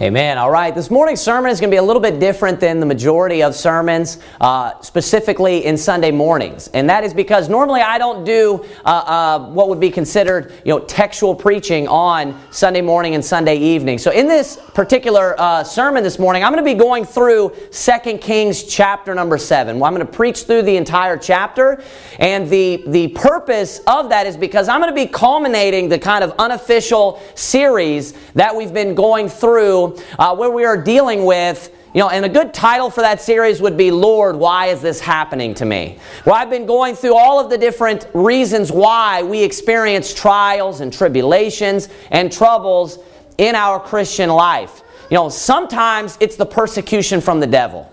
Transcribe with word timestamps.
Amen. 0.00 0.38
All 0.38 0.50
right. 0.50 0.74
This 0.74 0.90
morning's 0.90 1.20
sermon 1.20 1.50
is 1.50 1.60
going 1.60 1.70
to 1.70 1.74
be 1.74 1.78
a 1.78 1.82
little 1.82 2.00
bit 2.00 2.18
different 2.18 2.58
than 2.60 2.80
the 2.80 2.86
majority 2.86 3.42
of 3.42 3.54
sermons, 3.54 4.18
uh, 4.40 4.80
specifically 4.80 5.64
in 5.66 5.76
Sunday 5.76 6.10
mornings. 6.10 6.68
And 6.68 6.88
that 6.88 7.04
is 7.04 7.12
because 7.12 7.48
normally 7.48 7.82
I 7.82 7.98
don't 7.98 8.24
do 8.24 8.64
uh, 8.84 8.88
uh, 8.88 9.38
what 9.50 9.68
would 9.68 9.80
be 9.80 9.90
considered, 9.90 10.54
you 10.64 10.72
know, 10.72 10.80
textual 10.80 11.34
preaching 11.34 11.86
on 11.88 12.40
Sunday 12.50 12.80
morning 12.80 13.14
and 13.14 13.24
Sunday 13.24 13.56
evening. 13.56 13.98
So 13.98 14.10
in 14.10 14.28
this 14.28 14.56
particular 14.74 15.38
uh, 15.38 15.62
sermon 15.62 16.02
this 16.02 16.18
morning, 16.18 16.42
I'm 16.42 16.52
going 16.52 16.64
to 16.64 16.70
be 16.70 16.78
going 16.78 17.04
through 17.04 17.54
2 17.70 18.18
Kings 18.18 18.64
chapter 18.64 19.14
number 19.14 19.36
7. 19.36 19.78
Well, 19.78 19.86
I'm 19.86 19.94
going 19.94 20.06
to 20.06 20.12
preach 20.12 20.44
through 20.44 20.62
the 20.62 20.76
entire 20.76 21.16
chapter. 21.16 21.82
And 22.18 22.48
the, 22.48 22.82
the 22.86 23.08
purpose 23.08 23.80
of 23.86 24.08
that 24.08 24.26
is 24.26 24.36
because 24.36 24.68
I'm 24.68 24.80
going 24.80 24.90
to 24.90 24.96
be 24.96 25.06
culminating 25.06 25.88
the 25.88 25.98
kind 25.98 26.24
of 26.24 26.32
unofficial 26.38 27.22
series 27.34 28.12
that 28.34 28.56
we've 28.56 28.72
been 28.72 28.94
going 28.94 29.28
through 29.28 29.81
uh, 30.18 30.34
where 30.34 30.50
we 30.50 30.64
are 30.64 30.76
dealing 30.76 31.24
with 31.24 31.70
you 31.94 32.00
know, 32.00 32.08
and 32.08 32.24
a 32.24 32.28
good 32.28 32.54
title 32.54 32.88
for 32.88 33.02
that 33.02 33.20
series 33.20 33.60
would 33.60 33.76
be 33.76 33.90
Lord, 33.90 34.36
why 34.36 34.68
is 34.68 34.80
this 34.80 34.98
happening 34.98 35.52
to 35.54 35.66
me? 35.66 35.98
Well, 36.24 36.34
I've 36.34 36.48
been 36.48 36.64
going 36.64 36.94
through 36.94 37.14
all 37.14 37.38
of 37.38 37.50
the 37.50 37.58
different 37.58 38.06
reasons 38.14 38.72
why 38.72 39.22
we 39.22 39.42
experience 39.42 40.14
trials 40.14 40.80
and 40.80 40.90
tribulations 40.90 41.90
and 42.10 42.32
troubles 42.32 42.98
in 43.36 43.54
our 43.54 43.78
Christian 43.78 44.30
life. 44.30 44.80
You 45.10 45.16
know, 45.16 45.28
sometimes 45.28 46.16
it's 46.18 46.36
the 46.36 46.46
persecution 46.46 47.20
from 47.20 47.40
the 47.40 47.46
devil. 47.46 47.92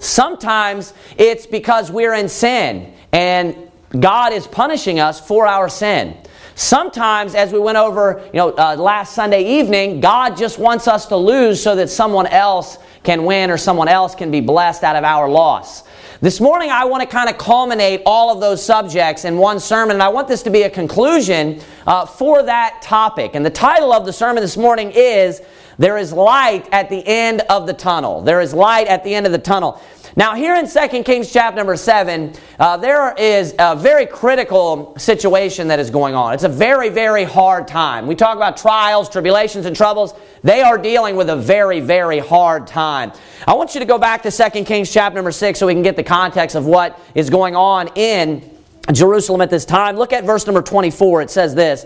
Sometimes 0.00 0.92
it's 1.16 1.46
because 1.46 1.90
we're 1.90 2.14
in 2.14 2.28
sin 2.28 2.92
and 3.12 3.56
God 4.00 4.32
is 4.32 4.48
punishing 4.48 4.98
us 4.98 5.20
for 5.20 5.46
our 5.46 5.68
sin. 5.68 6.16
Sometimes, 6.58 7.34
as 7.34 7.52
we 7.52 7.58
went 7.58 7.76
over, 7.76 8.22
you 8.32 8.38
know, 8.38 8.48
uh, 8.48 8.76
last 8.76 9.12
Sunday 9.12 9.60
evening, 9.60 10.00
God 10.00 10.38
just 10.38 10.58
wants 10.58 10.88
us 10.88 11.04
to 11.08 11.16
lose 11.16 11.62
so 11.62 11.76
that 11.76 11.90
someone 11.90 12.26
else 12.26 12.78
can 13.02 13.24
win 13.24 13.50
or 13.50 13.58
someone 13.58 13.88
else 13.88 14.14
can 14.14 14.30
be 14.30 14.40
blessed 14.40 14.82
out 14.82 14.96
of 14.96 15.04
our 15.04 15.28
loss. 15.28 15.84
This 16.22 16.40
morning, 16.40 16.70
I 16.70 16.86
want 16.86 17.02
to 17.02 17.06
kind 17.06 17.28
of 17.28 17.36
culminate 17.36 18.00
all 18.06 18.32
of 18.32 18.40
those 18.40 18.64
subjects 18.64 19.26
in 19.26 19.36
one 19.36 19.60
sermon, 19.60 19.96
and 19.96 20.02
I 20.02 20.08
want 20.08 20.28
this 20.28 20.42
to 20.44 20.50
be 20.50 20.62
a 20.62 20.70
conclusion 20.70 21.60
uh, 21.86 22.06
for 22.06 22.42
that 22.42 22.80
topic. 22.80 23.34
And 23.34 23.44
the 23.44 23.50
title 23.50 23.92
of 23.92 24.06
the 24.06 24.12
sermon 24.14 24.40
this 24.42 24.56
morning 24.56 24.92
is 24.94 25.42
There 25.78 25.98
is 25.98 26.10
Light 26.10 26.66
at 26.72 26.88
the 26.88 27.06
End 27.06 27.42
of 27.50 27.66
the 27.66 27.74
Tunnel. 27.74 28.22
There 28.22 28.40
is 28.40 28.54
light 28.54 28.86
at 28.86 29.04
the 29.04 29.14
end 29.14 29.26
of 29.26 29.32
the 29.32 29.38
tunnel. 29.38 29.78
Now, 30.18 30.34
here 30.34 30.54
in 30.54 30.66
2 30.66 31.02
Kings 31.02 31.30
chapter 31.30 31.58
number 31.58 31.76
7, 31.76 32.32
uh, 32.58 32.78
there 32.78 33.12
is 33.18 33.54
a 33.58 33.76
very 33.76 34.06
critical 34.06 34.94
situation 34.96 35.68
that 35.68 35.78
is 35.78 35.90
going 35.90 36.14
on. 36.14 36.32
It's 36.32 36.42
a 36.42 36.48
very, 36.48 36.88
very 36.88 37.24
hard 37.24 37.68
time. 37.68 38.06
We 38.06 38.14
talk 38.14 38.34
about 38.34 38.56
trials, 38.56 39.10
tribulations, 39.10 39.66
and 39.66 39.76
troubles. 39.76 40.14
They 40.42 40.62
are 40.62 40.78
dealing 40.78 41.16
with 41.16 41.28
a 41.28 41.36
very, 41.36 41.80
very 41.80 42.18
hard 42.18 42.66
time. 42.66 43.12
I 43.46 43.52
want 43.52 43.74
you 43.74 43.80
to 43.80 43.86
go 43.86 43.98
back 43.98 44.22
to 44.22 44.30
2 44.30 44.64
Kings 44.64 44.90
chapter 44.90 45.16
number 45.16 45.32
6 45.32 45.58
so 45.58 45.66
we 45.66 45.74
can 45.74 45.82
get 45.82 45.96
the 45.96 46.02
context 46.02 46.56
of 46.56 46.64
what 46.64 46.98
is 47.14 47.28
going 47.28 47.54
on 47.54 47.88
in 47.94 48.56
Jerusalem 48.90 49.42
at 49.42 49.50
this 49.50 49.66
time. 49.66 49.96
Look 49.96 50.14
at 50.14 50.24
verse 50.24 50.46
number 50.46 50.62
24. 50.62 51.22
It 51.22 51.30
says 51.30 51.54
this. 51.54 51.84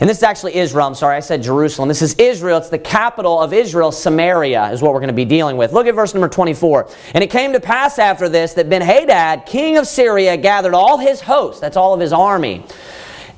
And 0.00 0.10
this 0.10 0.18
is 0.18 0.22
actually 0.22 0.56
Israel. 0.56 0.86
I'm 0.86 0.94
sorry, 0.94 1.16
I 1.16 1.20
said 1.20 1.42
Jerusalem. 1.42 1.88
This 1.88 2.02
is 2.02 2.14
Israel. 2.14 2.58
It's 2.58 2.68
the 2.68 2.78
capital 2.78 3.40
of 3.40 3.52
Israel. 3.52 3.92
Samaria 3.92 4.70
is 4.70 4.82
what 4.82 4.92
we're 4.92 5.00
going 5.00 5.08
to 5.08 5.14
be 5.14 5.24
dealing 5.24 5.56
with. 5.56 5.72
Look 5.72 5.86
at 5.86 5.94
verse 5.94 6.12
number 6.12 6.28
24. 6.28 6.88
And 7.14 7.24
it 7.24 7.30
came 7.30 7.52
to 7.52 7.60
pass 7.60 7.98
after 7.98 8.28
this 8.28 8.52
that 8.54 8.68
Ben-Hadad, 8.68 9.46
king 9.46 9.78
of 9.78 9.86
Syria, 9.86 10.36
gathered 10.36 10.74
all 10.74 10.98
his 10.98 11.22
hosts, 11.22 11.60
that's 11.60 11.76
all 11.76 11.94
of 11.94 12.00
his 12.00 12.12
army, 12.12 12.64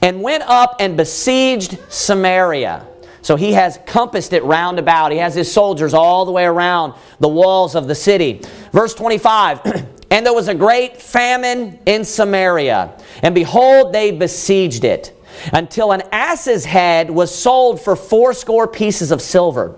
and 0.02 0.20
went 0.20 0.42
up 0.44 0.76
and 0.80 0.96
besieged 0.96 1.78
Samaria. 1.92 2.86
So 3.22 3.36
he 3.36 3.52
has 3.52 3.78
compassed 3.86 4.32
it 4.32 4.42
round 4.42 4.78
about. 4.78 5.12
He 5.12 5.18
has 5.18 5.34
his 5.34 5.52
soldiers 5.52 5.94
all 5.94 6.24
the 6.24 6.32
way 6.32 6.44
around 6.44 6.94
the 7.20 7.28
walls 7.28 7.74
of 7.74 7.86
the 7.86 7.94
city. 7.94 8.42
Verse 8.72 8.94
25. 8.94 9.60
and 10.10 10.26
there 10.26 10.32
was 10.32 10.48
a 10.48 10.54
great 10.54 11.00
famine 11.00 11.78
in 11.86 12.04
Samaria. 12.04 12.98
And 13.22 13.34
behold, 13.34 13.92
they 13.92 14.10
besieged 14.10 14.84
it 14.84 15.17
until 15.52 15.92
an 15.92 16.02
ass's 16.12 16.64
head 16.64 17.10
was 17.10 17.34
sold 17.34 17.80
for 17.80 17.96
fourscore 17.96 18.68
pieces 18.68 19.10
of 19.10 19.22
silver, 19.22 19.76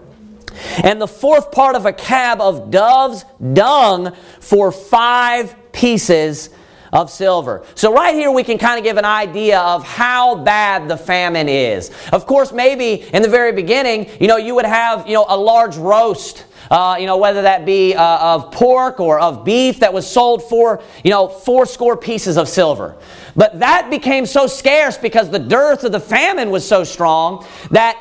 and 0.83 1.01
the 1.01 1.09
fourth 1.09 1.53
part 1.53 1.77
of 1.77 1.87
a 1.87 1.93
cab 1.93 2.41
of 2.41 2.71
dove's 2.71 3.25
dung 3.53 4.15
for 4.41 4.73
five 4.73 5.55
pieces 5.73 6.51
of 6.93 7.09
silver. 7.09 7.65
So 7.77 7.93
right 7.95 8.15
here 8.15 8.33
we 8.33 8.43
can 8.43 8.59
kind 8.59 8.77
of 8.77 8.85
give 8.85 8.97
an 8.97 9.05
idea 9.05 9.61
of 9.61 9.85
how 9.85 10.35
bad 10.35 10.89
the 10.89 10.97
famine 10.97 11.49
is. 11.49 11.93
Of 12.13 12.27
course, 12.27 12.53
maybe 12.53 13.03
in 13.15 13.23
the 13.23 13.29
very 13.29 13.53
beginning, 13.53 14.11
you 14.21 14.27
know, 14.27 14.37
you 14.37 14.57
would 14.57 14.65
have, 14.65 15.07
you 15.07 15.15
know, 15.15 15.25
a 15.29 15.37
large 15.37 15.77
roast 15.77 16.47
uh, 16.71 16.97
you 16.99 17.07
know, 17.07 17.17
whether 17.17 17.43
that 17.43 17.67
be 17.67 17.95
uh, 17.95 18.35
of 18.35 18.53
pork 18.53 19.01
or 19.01 19.19
of 19.19 19.45
beef 19.45 19.81
that 19.81 19.93
was 19.93 20.09
sold 20.09 20.43
for, 20.43 20.83
you 21.03 21.11
know, 21.11 21.29
four 21.29 21.67
score 21.67 21.97
pieces 21.97 22.37
of 22.37 22.49
silver. 22.49 22.97
But 23.35 23.59
that 23.59 23.91
became 23.91 24.25
so 24.25 24.47
scarce 24.47 24.97
because 24.97 25.31
the 25.31 25.39
dearth 25.39 25.83
of 25.85 25.93
the 25.93 26.01
famine 26.01 26.51
was 26.51 26.67
so 26.67 26.85
strong 26.85 27.47
that 27.71 28.01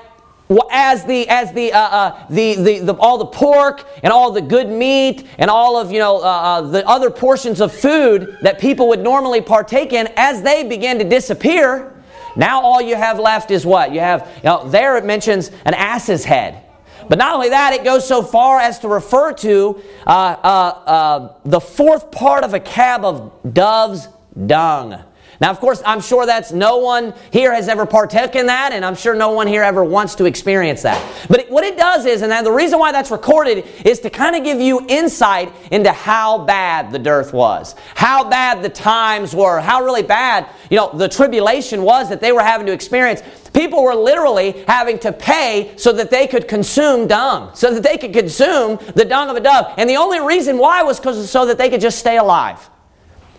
as 0.72 1.06
the 1.06 1.28
as 1.30 1.54
the, 1.54 1.72
uh, 1.72 1.80
uh, 1.80 2.28
the, 2.30 2.56
the, 2.56 2.80
the, 2.80 2.94
all 2.96 3.20
the 3.20 3.26
pork 3.26 3.88
and 4.02 4.12
all 4.12 4.32
the 4.32 4.42
good 4.42 4.68
meat 4.68 5.28
and 5.38 5.50
all 5.50 5.78
of 5.78 5.92
you 5.92 6.00
know 6.00 6.18
uh, 6.18 6.22
uh, 6.22 6.62
the 6.62 6.88
other 6.88 7.12
portions 7.12 7.62
of 7.62 7.72
food 7.72 8.38
that 8.42 8.60
people 8.60 8.88
would 8.88 9.00
normally 9.00 9.42
partake 9.42 9.94
in 9.94 10.10
as 10.16 10.42
they 10.42 10.68
began 10.68 10.98
to 10.98 11.04
disappear 11.04 11.96
now 12.36 12.62
all 12.62 12.82
you 12.82 12.96
have 12.96 13.20
left 13.20 13.52
is 13.52 13.64
what 13.64 13.92
you 13.92 14.00
have 14.00 14.28
you 14.38 14.44
know, 14.46 14.68
there 14.68 14.98
it 14.98 15.06
mentions 15.06 15.50
an 15.66 15.76
ass's 15.76 16.26
head 16.26 16.64
but 17.10 17.18
not 17.18 17.34
only 17.34 17.50
that, 17.50 17.74
it 17.74 17.84
goes 17.84 18.08
so 18.08 18.22
far 18.22 18.60
as 18.60 18.80
to 18.80 18.88
refer 18.88 19.34
to 19.34 19.82
uh, 20.06 20.10
uh, 20.10 20.46
uh, 20.46 21.34
the 21.44 21.60
fourth 21.60 22.12
part 22.12 22.44
of 22.44 22.54
a 22.54 22.60
cab 22.60 23.04
of 23.04 23.34
dove's 23.52 24.08
dung. 24.46 25.04
Now, 25.42 25.52
of 25.52 25.60
course, 25.62 25.82
I'm 25.86 26.02
sure 26.02 26.26
that's 26.26 26.52
no 26.52 26.78
one 26.78 27.14
here 27.32 27.54
has 27.54 27.70
ever 27.70 27.86
partaken 27.86 28.48
that, 28.48 28.74
and 28.74 28.84
I'm 28.84 28.96
sure 28.96 29.16
no 29.16 29.32
one 29.32 29.48
here 29.48 29.64
ever 29.64 29.84
wants 29.86 30.16
to 30.16 30.26
experience 30.26 30.82
that. 30.82 31.02
But 31.30 31.40
it, 31.40 31.50
what 31.50 31.64
it 31.64 31.78
does 31.78 32.06
is, 32.06 32.22
and 32.22 32.46
the 32.46 32.52
reason 32.52 32.78
why 32.78 32.92
that's 32.92 33.10
recorded 33.10 33.66
is 33.86 34.00
to 34.02 34.10
kind 34.10 34.36
of 34.36 34.44
give 34.44 34.60
you 34.60 34.86
insight 34.90 35.54
into 35.72 35.94
how 35.94 36.40
bad 36.44 36.92
the 36.92 37.00
dearth 37.00 37.32
was, 37.32 37.76
how 37.96 38.30
bad 38.30 38.62
the 38.62 38.70
times 38.70 39.34
were, 39.34 39.62
how 39.62 39.84
really 39.84 40.04
bad, 40.04 40.46
you 40.70 40.76
know, 40.76 40.92
the 40.94 41.08
tribulation 41.08 41.84
was 41.84 42.10
that 42.10 42.20
they 42.20 42.34
were 42.34 42.44
having 42.44 42.68
to 42.68 42.74
experience. 42.74 43.22
People 43.54 43.82
were 43.82 43.96
literally 43.96 44.64
having 44.68 45.00
to 45.00 45.14
pay 45.14 45.74
so 45.78 45.94
that 45.94 46.12
they 46.12 46.28
could 46.28 46.50
consume 46.50 47.08
dung, 47.08 47.52
so 47.56 47.74
that 47.74 47.84
they 47.84 47.98
could 47.98 48.12
consume 48.12 48.78
the 48.94 49.06
dung 49.06 49.30
of 49.30 49.38
a 49.38 49.40
dove. 49.40 49.74
And 49.78 49.90
the 49.90 49.98
only 49.98 50.20
reason 50.20 50.58
why 50.58 50.84
was 50.84 51.00
because 51.00 51.30
so 51.32 51.46
that 51.46 51.58
they 51.58 51.70
could 51.70 51.82
just 51.82 51.98
stay 51.98 52.18
alive. 52.18 52.70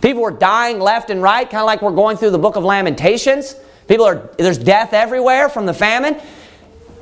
People 0.01 0.23
were 0.23 0.31
dying 0.31 0.81
left 0.81 1.11
and 1.11 1.23
right, 1.23 1.49
kind 1.49 1.61
of 1.61 1.67
like 1.67 1.83
we're 1.83 1.91
going 1.93 2.17
through 2.17 2.31
the 2.31 2.39
book 2.39 2.57
of 2.57 2.65
Lamentations. 2.65 3.55
People 3.87 4.07
are 4.07 4.31
there's 4.39 4.59
death 4.59 4.93
everywhere 4.93 5.49
from 5.49 5.67
the 5.67 5.75
famine. 5.75 6.21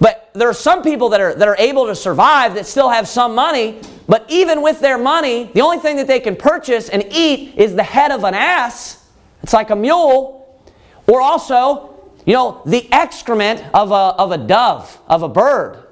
But 0.00 0.31
there 0.32 0.48
are 0.48 0.54
some 0.54 0.82
people 0.82 1.08
that 1.10 1.20
are 1.20 1.34
that 1.34 1.48
are 1.48 1.56
able 1.58 1.87
to 1.87 1.94
survive 1.94 2.54
that 2.54 2.66
still 2.66 2.88
have 2.88 3.08
some 3.08 3.34
money, 3.34 3.81
but 4.08 4.25
even 4.28 4.62
with 4.62 4.81
their 4.81 4.98
money, 4.98 5.50
the 5.54 5.60
only 5.60 5.78
thing 5.78 5.97
that 5.97 6.06
they 6.06 6.20
can 6.20 6.37
purchase 6.37 6.88
and 6.88 7.04
eat 7.10 7.56
is 7.56 7.75
the 7.75 7.82
head 7.82 8.10
of 8.10 8.25
an 8.25 8.34
ass. 8.34 9.04
It's 9.42 9.53
like 9.53 9.70
a 9.70 9.76
mule, 9.76 10.62
or 11.06 11.20
also, 11.20 11.94
you 12.26 12.34
know, 12.34 12.62
the 12.66 12.88
excrement 12.92 13.64
of 13.72 13.91
a, 13.91 13.94
of 13.94 14.32
a 14.32 14.38
dove, 14.38 14.98
of 15.08 15.22
a 15.22 15.28
bird. 15.28 15.82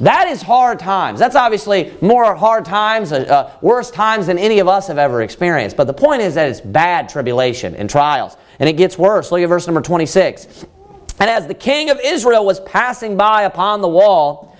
That 0.00 0.28
is 0.28 0.40
hard 0.40 0.78
times. 0.78 1.18
That's 1.18 1.36
obviously 1.36 1.92
more 2.00 2.34
hard 2.34 2.64
times, 2.64 3.12
uh, 3.12 3.18
uh, 3.18 3.58
worse 3.60 3.90
times 3.90 4.26
than 4.26 4.38
any 4.38 4.58
of 4.58 4.68
us 4.68 4.86
have 4.86 4.98
ever 4.98 5.22
experienced. 5.22 5.76
But 5.76 5.86
the 5.86 5.92
point 5.92 6.22
is 6.22 6.34
that 6.34 6.48
it's 6.48 6.60
bad 6.60 7.08
tribulation 7.08 7.74
and 7.74 7.88
trials. 7.88 8.36
And 8.58 8.68
it 8.68 8.74
gets 8.74 8.96
worse. 8.96 9.30
Look 9.30 9.42
at 9.42 9.48
verse 9.48 9.66
number 9.66 9.82
26. 9.82 10.66
And 11.18 11.28
as 11.28 11.46
the 11.46 11.54
king 11.54 11.90
of 11.90 12.00
Israel 12.02 12.46
was 12.46 12.60
passing 12.60 13.16
by 13.16 13.42
upon 13.42 13.82
the 13.82 13.88
wall, 13.88 14.56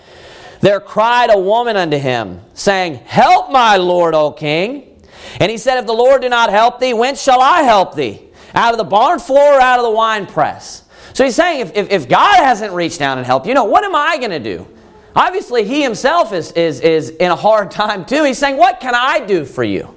there 0.61 0.79
cried 0.79 1.31
a 1.31 1.39
woman 1.39 1.77
unto 1.77 1.97
him, 1.97 2.41
saying, 2.53 2.97
Help 3.07 3.51
my 3.51 3.79
lord, 3.79 4.15
O 4.15 4.31
king. 4.33 5.01
And 5.41 5.51
he 5.51 5.57
said, 5.57 5.79
If 5.79 5.87
the 5.87 5.95
Lord 5.95 6.21
do 6.21 6.29
not 6.29 6.51
help 6.51 6.81
thee, 6.81 6.93
whence 6.93 7.23
shall 7.23 7.41
I 7.41 7.63
help 7.63 7.95
thee? 7.95 8.21
Out 8.55 8.75
of 8.75 8.79
the 8.79 8.85
barn 8.85 9.21
floor 9.21 9.55
or 9.55 9.61
out 9.61 9.79
of 9.79 9.85
the 9.85 9.91
winepress? 9.91 10.85
So 11.15 11.25
he's 11.25 11.35
saying, 11.35 11.61
if, 11.61 11.77
if, 11.77 11.91
if 11.91 12.09
God 12.09 12.37
hasn't 12.37 12.75
reached 12.75 12.99
down 12.99 13.17
and 13.17 13.27
helped 13.27 13.47
you, 13.47 13.55
know, 13.55 13.65
what 13.65 13.85
am 13.85 13.95
I 13.95 14.19
going 14.19 14.31
to 14.31 14.39
do? 14.39 14.67
Obviously, 15.15 15.65
he 15.65 15.83
himself 15.83 16.33
is, 16.33 16.53
is, 16.53 16.81
is 16.81 17.11
in 17.11 17.31
a 17.31 17.37
hard 17.37 17.71
time 17.83 18.05
too. 18.05 18.25
He's 18.25 18.39
saying, 18.39 18.57
What 18.57 18.81
can 18.81 18.95
I 18.95 19.21
do 19.21 19.45
for 19.45 19.65
you? 19.65 19.95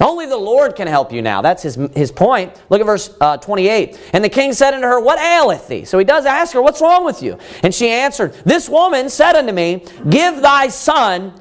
Only 0.00 0.26
the 0.26 0.36
Lord 0.36 0.76
can 0.76 0.88
help 0.88 1.10
you 1.10 1.22
now. 1.22 1.40
That's 1.40 1.62
his, 1.62 1.76
his 1.94 2.12
point. 2.12 2.52
Look 2.68 2.80
at 2.80 2.86
verse 2.86 3.14
uh, 3.18 3.38
28. 3.38 3.98
And 4.12 4.22
the 4.22 4.28
king 4.28 4.52
said 4.52 4.74
unto 4.74 4.86
her, 4.86 5.00
What 5.00 5.18
aileth 5.18 5.68
thee? 5.68 5.84
So 5.84 5.98
he 5.98 6.04
does 6.04 6.26
ask 6.26 6.52
her, 6.52 6.60
What's 6.60 6.80
wrong 6.80 7.04
with 7.04 7.22
you? 7.22 7.38
And 7.62 7.74
she 7.74 7.88
answered, 7.88 8.34
This 8.44 8.68
woman 8.68 9.08
said 9.08 9.36
unto 9.36 9.52
me, 9.52 9.84
Give 10.08 10.40
thy 10.42 10.68
son 10.68 11.32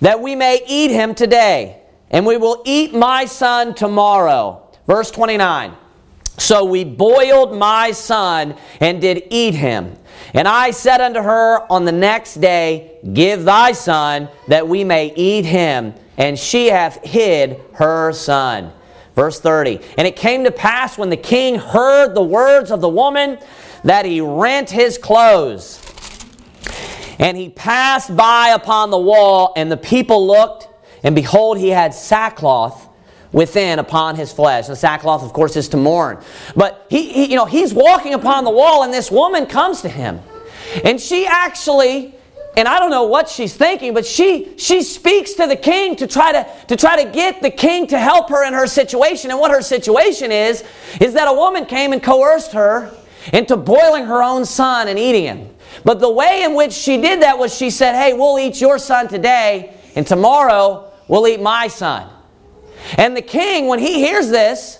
that 0.00 0.20
we 0.20 0.34
may 0.34 0.60
eat 0.68 0.90
him 0.90 1.14
today, 1.14 1.80
and 2.10 2.26
we 2.26 2.36
will 2.36 2.62
eat 2.66 2.92
my 2.94 3.24
son 3.24 3.74
tomorrow. 3.74 4.62
Verse 4.86 5.10
29. 5.10 5.74
So 6.38 6.64
we 6.64 6.84
boiled 6.84 7.56
my 7.56 7.92
son 7.92 8.56
and 8.80 9.00
did 9.00 9.24
eat 9.30 9.54
him. 9.54 9.96
And 10.34 10.46
I 10.46 10.70
said 10.70 11.00
unto 11.00 11.20
her 11.20 11.70
on 11.72 11.84
the 11.84 11.92
next 11.92 12.34
day, 12.34 12.98
Give 13.12 13.44
thy 13.44 13.72
son, 13.72 14.28
that 14.48 14.68
we 14.68 14.84
may 14.84 15.14
eat 15.14 15.44
him. 15.44 15.94
And 16.18 16.38
she 16.38 16.66
hath 16.66 17.02
hid 17.04 17.60
her 17.74 18.12
son. 18.12 18.72
Verse 19.14 19.40
30. 19.40 19.80
And 19.96 20.06
it 20.06 20.16
came 20.16 20.44
to 20.44 20.50
pass 20.50 20.98
when 20.98 21.08
the 21.08 21.16
king 21.16 21.58
heard 21.58 22.14
the 22.14 22.22
words 22.22 22.70
of 22.70 22.80
the 22.80 22.88
woman 22.88 23.38
that 23.84 24.04
he 24.04 24.20
rent 24.20 24.68
his 24.68 24.98
clothes. 24.98 25.82
And 27.18 27.36
he 27.36 27.48
passed 27.48 28.14
by 28.14 28.48
upon 28.48 28.90
the 28.90 28.98
wall, 28.98 29.54
and 29.56 29.72
the 29.72 29.76
people 29.76 30.26
looked, 30.26 30.68
and 31.02 31.14
behold, 31.14 31.56
he 31.56 31.70
had 31.70 31.94
sackcloth 31.94 32.85
within 33.36 33.78
upon 33.78 34.16
his 34.16 34.32
flesh. 34.32 34.66
The 34.66 34.74
sackcloth, 34.74 35.22
of 35.22 35.34
course, 35.34 35.56
is 35.56 35.68
to 35.68 35.76
mourn. 35.76 36.24
But 36.56 36.86
he, 36.88 37.12
he, 37.12 37.24
you 37.26 37.36
know, 37.36 37.44
he's 37.44 37.74
walking 37.74 38.14
upon 38.14 38.44
the 38.44 38.50
wall, 38.50 38.82
and 38.82 38.90
this 38.90 39.10
woman 39.10 39.44
comes 39.44 39.82
to 39.82 39.90
him. 39.90 40.20
And 40.82 40.98
she 40.98 41.26
actually, 41.26 42.14
and 42.56 42.66
I 42.66 42.78
don't 42.78 42.90
know 42.90 43.04
what 43.04 43.28
she's 43.28 43.54
thinking, 43.54 43.92
but 43.92 44.06
she 44.06 44.56
she 44.56 44.82
speaks 44.82 45.34
to 45.34 45.46
the 45.46 45.54
king 45.54 45.96
to 45.96 46.06
try 46.06 46.32
to, 46.32 46.50
to 46.68 46.76
try 46.76 47.04
to 47.04 47.10
get 47.12 47.42
the 47.42 47.50
king 47.50 47.86
to 47.88 47.98
help 47.98 48.30
her 48.30 48.42
in 48.42 48.54
her 48.54 48.66
situation. 48.66 49.30
And 49.30 49.38
what 49.38 49.50
her 49.50 49.60
situation 49.60 50.32
is, 50.32 50.64
is 50.98 51.12
that 51.12 51.28
a 51.28 51.34
woman 51.34 51.66
came 51.66 51.92
and 51.92 52.02
coerced 52.02 52.52
her 52.52 52.90
into 53.34 53.58
boiling 53.58 54.06
her 54.06 54.22
own 54.22 54.46
son 54.46 54.88
and 54.88 54.98
eating 54.98 55.24
him. 55.24 55.54
But 55.84 56.00
the 56.00 56.10
way 56.10 56.42
in 56.42 56.54
which 56.54 56.72
she 56.72 56.96
did 56.96 57.20
that 57.20 57.36
was 57.36 57.54
she 57.54 57.68
said, 57.68 58.00
Hey, 58.00 58.14
we'll 58.14 58.38
eat 58.38 58.62
your 58.62 58.78
son 58.78 59.08
today, 59.08 59.74
and 59.94 60.06
tomorrow 60.06 60.90
we'll 61.06 61.28
eat 61.28 61.42
my 61.42 61.68
son. 61.68 62.15
And 62.96 63.16
the 63.16 63.22
king, 63.22 63.66
when 63.66 63.78
he 63.78 63.94
hears 63.94 64.28
this, 64.28 64.78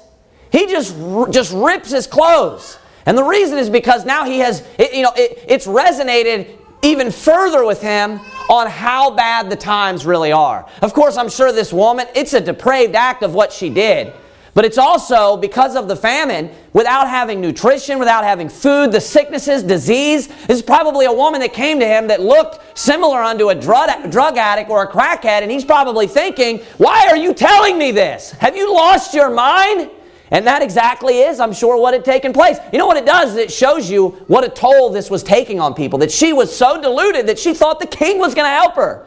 he 0.53 0.67
just, 0.67 0.97
just 1.31 1.53
rips 1.53 1.91
his 1.91 2.07
clothes. 2.07 2.79
And 3.05 3.17
the 3.17 3.25
reason 3.25 3.59
is 3.59 3.71
because 3.71 4.05
now 4.05 4.25
he 4.25 4.39
has, 4.41 4.67
it, 4.79 4.95
you 4.95 5.03
know, 5.03 5.13
it, 5.17 5.45
it's 5.49 5.67
resonated 5.67 6.51
even 6.83 7.11
further 7.11 7.65
with 7.65 7.81
him 7.81 8.21
on 8.49 8.69
how 8.69 9.11
bad 9.11 9.51
the 9.51 9.57
times 9.57 10.07
really 10.07 10.33
are. 10.33 10.69
Of 10.83 10.93
course, 10.93 11.17
I'm 11.17 11.29
sure 11.29 11.53
this 11.53 11.73
woman, 11.73 12.07
it's 12.15 12.33
a 12.33 12.41
depraved 12.41 12.95
act 12.95 13.23
of 13.23 13.35
what 13.35 13.53
she 13.53 13.71
did. 13.71 14.13
But 14.57 14.65
it's 14.65 14.79
also 14.79 15.37
because 15.37 15.77
of 15.77 15.87
the 15.87 15.95
famine, 15.95 16.51
without 16.73 17.11
having 17.11 17.43
nutrition, 17.43 17.99
without 17.99 18.25
having 18.25 18.49
food, 18.49 18.91
the 18.91 19.03
sicknesses, 19.03 19.63
disease. 19.63 20.29
This 20.29 20.57
is 20.57 20.63
probably 20.63 21.05
a 21.05 21.13
woman 21.13 21.43
that 21.43 21.53
came 21.53 21.79
to 21.79 21.87
him 21.87 22.07
that 22.07 22.23
looked 22.23 22.79
similar 22.79 23.21
unto 23.21 23.51
a 23.51 23.55
drug, 23.55 24.11
drug 24.11 24.39
addict 24.39 24.71
or 24.71 24.83
a 24.83 24.91
crackhead, 24.91 25.43
and 25.43 25.51
he's 25.51 25.63
probably 25.63 26.07
thinking, 26.07 26.61
Why 26.79 27.07
are 27.07 27.19
you 27.19 27.35
telling 27.35 27.77
me 27.77 27.91
this? 27.91 28.31
Have 28.31 28.57
you 28.57 28.73
lost 28.73 29.13
your 29.13 29.29
mind? 29.29 29.91
And 30.31 30.47
that 30.47 30.63
exactly 30.63 31.19
is, 31.19 31.39
I'm 31.39 31.53
sure, 31.53 31.79
what 31.79 31.93
had 31.93 32.07
taken 32.07 32.33
place. 32.33 32.57
You 32.73 32.79
know 32.79 32.87
what 32.87 32.97
it 32.97 33.05
does? 33.05 33.37
It 33.37 33.53
shows 33.53 33.91
you 33.91 34.09
what 34.27 34.43
a 34.43 34.49
toll 34.49 34.89
this 34.89 35.11
was 35.11 35.23
taking 35.23 35.61
on 35.61 35.75
people. 35.75 35.99
That 35.99 36.11
she 36.11 36.33
was 36.33 36.57
so 36.57 36.81
deluded 36.81 37.27
that 37.27 37.39
she 37.39 37.53
thought 37.53 37.79
the 37.79 37.87
king 37.87 38.19
was 38.19 38.35
going 38.35 38.47
to 38.47 38.55
help 38.55 38.75
her. 38.77 39.07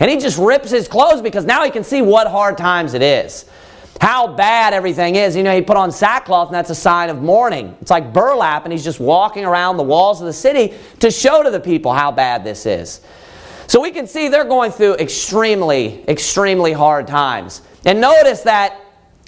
And 0.00 0.10
he 0.10 0.18
just 0.18 0.36
rips 0.36 0.70
his 0.70 0.86
clothes 0.86 1.22
because 1.22 1.46
now 1.46 1.64
he 1.64 1.70
can 1.70 1.82
see 1.82 2.02
what 2.02 2.26
hard 2.26 2.58
times 2.58 2.92
it 2.92 3.00
is 3.00 3.46
how 4.02 4.26
bad 4.26 4.74
everything 4.74 5.14
is. 5.14 5.36
You 5.36 5.44
know, 5.44 5.54
he 5.54 5.62
put 5.62 5.76
on 5.76 5.92
sackcloth, 5.92 6.48
and 6.48 6.54
that's 6.56 6.70
a 6.70 6.74
sign 6.74 7.08
of 7.08 7.22
mourning. 7.22 7.76
It's 7.80 7.90
like 7.92 8.12
burlap, 8.12 8.64
and 8.64 8.72
he's 8.72 8.82
just 8.82 8.98
walking 8.98 9.44
around 9.44 9.76
the 9.76 9.84
walls 9.84 10.20
of 10.20 10.26
the 10.26 10.32
city 10.32 10.74
to 10.98 11.08
show 11.08 11.44
to 11.44 11.50
the 11.52 11.60
people 11.60 11.92
how 11.92 12.10
bad 12.10 12.42
this 12.42 12.66
is. 12.66 13.00
So 13.68 13.80
we 13.80 13.92
can 13.92 14.08
see 14.08 14.26
they're 14.26 14.42
going 14.42 14.72
through 14.72 14.96
extremely, 14.96 16.04
extremely 16.08 16.72
hard 16.72 17.06
times. 17.06 17.62
And 17.84 18.00
notice 18.00 18.40
that 18.40 18.81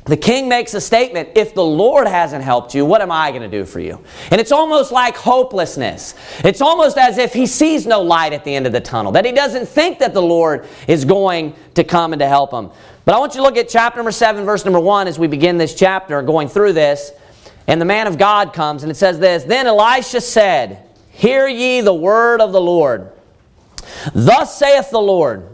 the 0.06 0.16
king 0.18 0.50
makes 0.50 0.74
a 0.74 0.82
statement 0.82 1.30
if 1.34 1.54
the 1.54 1.64
Lord 1.64 2.06
hasn't 2.06 2.44
helped 2.44 2.74
you, 2.74 2.84
what 2.84 3.00
am 3.00 3.10
I 3.10 3.30
going 3.30 3.42
to 3.42 3.48
do 3.48 3.64
for 3.64 3.80
you? 3.80 4.04
And 4.30 4.38
it's 4.38 4.52
almost 4.52 4.92
like 4.92 5.16
hopelessness. 5.16 6.14
It's 6.44 6.60
almost 6.60 6.98
as 6.98 7.16
if 7.16 7.32
he 7.32 7.46
sees 7.46 7.86
no 7.86 8.02
light 8.02 8.34
at 8.34 8.44
the 8.44 8.54
end 8.54 8.66
of 8.66 8.72
the 8.72 8.82
tunnel, 8.82 9.12
that 9.12 9.24
he 9.24 9.32
doesn't 9.32 9.66
think 9.66 9.98
that 10.00 10.12
the 10.12 10.20
Lord 10.20 10.68
is 10.86 11.06
going 11.06 11.54
to 11.74 11.84
come 11.84 12.12
and 12.12 12.20
to 12.20 12.28
help 12.28 12.52
him. 12.52 12.70
But 13.06 13.14
I 13.14 13.18
want 13.18 13.34
you 13.34 13.38
to 13.38 13.42
look 13.44 13.56
at 13.56 13.70
chapter 13.70 13.96
number 13.96 14.12
7, 14.12 14.44
verse 14.44 14.64
number 14.66 14.80
1 14.80 15.08
as 15.08 15.18
we 15.18 15.26
begin 15.26 15.56
this 15.56 15.74
chapter, 15.74 16.20
going 16.20 16.48
through 16.48 16.74
this. 16.74 17.12
And 17.66 17.80
the 17.80 17.86
man 17.86 18.06
of 18.06 18.18
God 18.18 18.52
comes, 18.52 18.82
and 18.82 18.92
it 18.92 18.96
says 18.96 19.18
this 19.18 19.44
Then 19.44 19.66
Elisha 19.66 20.20
said, 20.20 20.86
Hear 21.10 21.48
ye 21.48 21.80
the 21.80 21.94
word 21.94 22.42
of 22.42 22.52
the 22.52 22.60
Lord. 22.60 23.10
Thus 24.14 24.58
saith 24.58 24.90
the 24.90 25.00
Lord, 25.00 25.48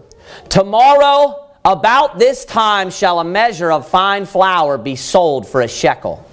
Tomorrow 0.49 1.50
about 1.65 2.19
this 2.19 2.45
time 2.45 2.91
shall 2.91 3.21
a 3.21 3.25
measure 3.25 3.71
of 3.71 3.89
fine 3.89 4.27
flour 4.27 4.79
be 4.79 4.97
sold 4.97 5.47
for 5.47 5.61
a 5.61 5.69
shekel, 5.69 6.27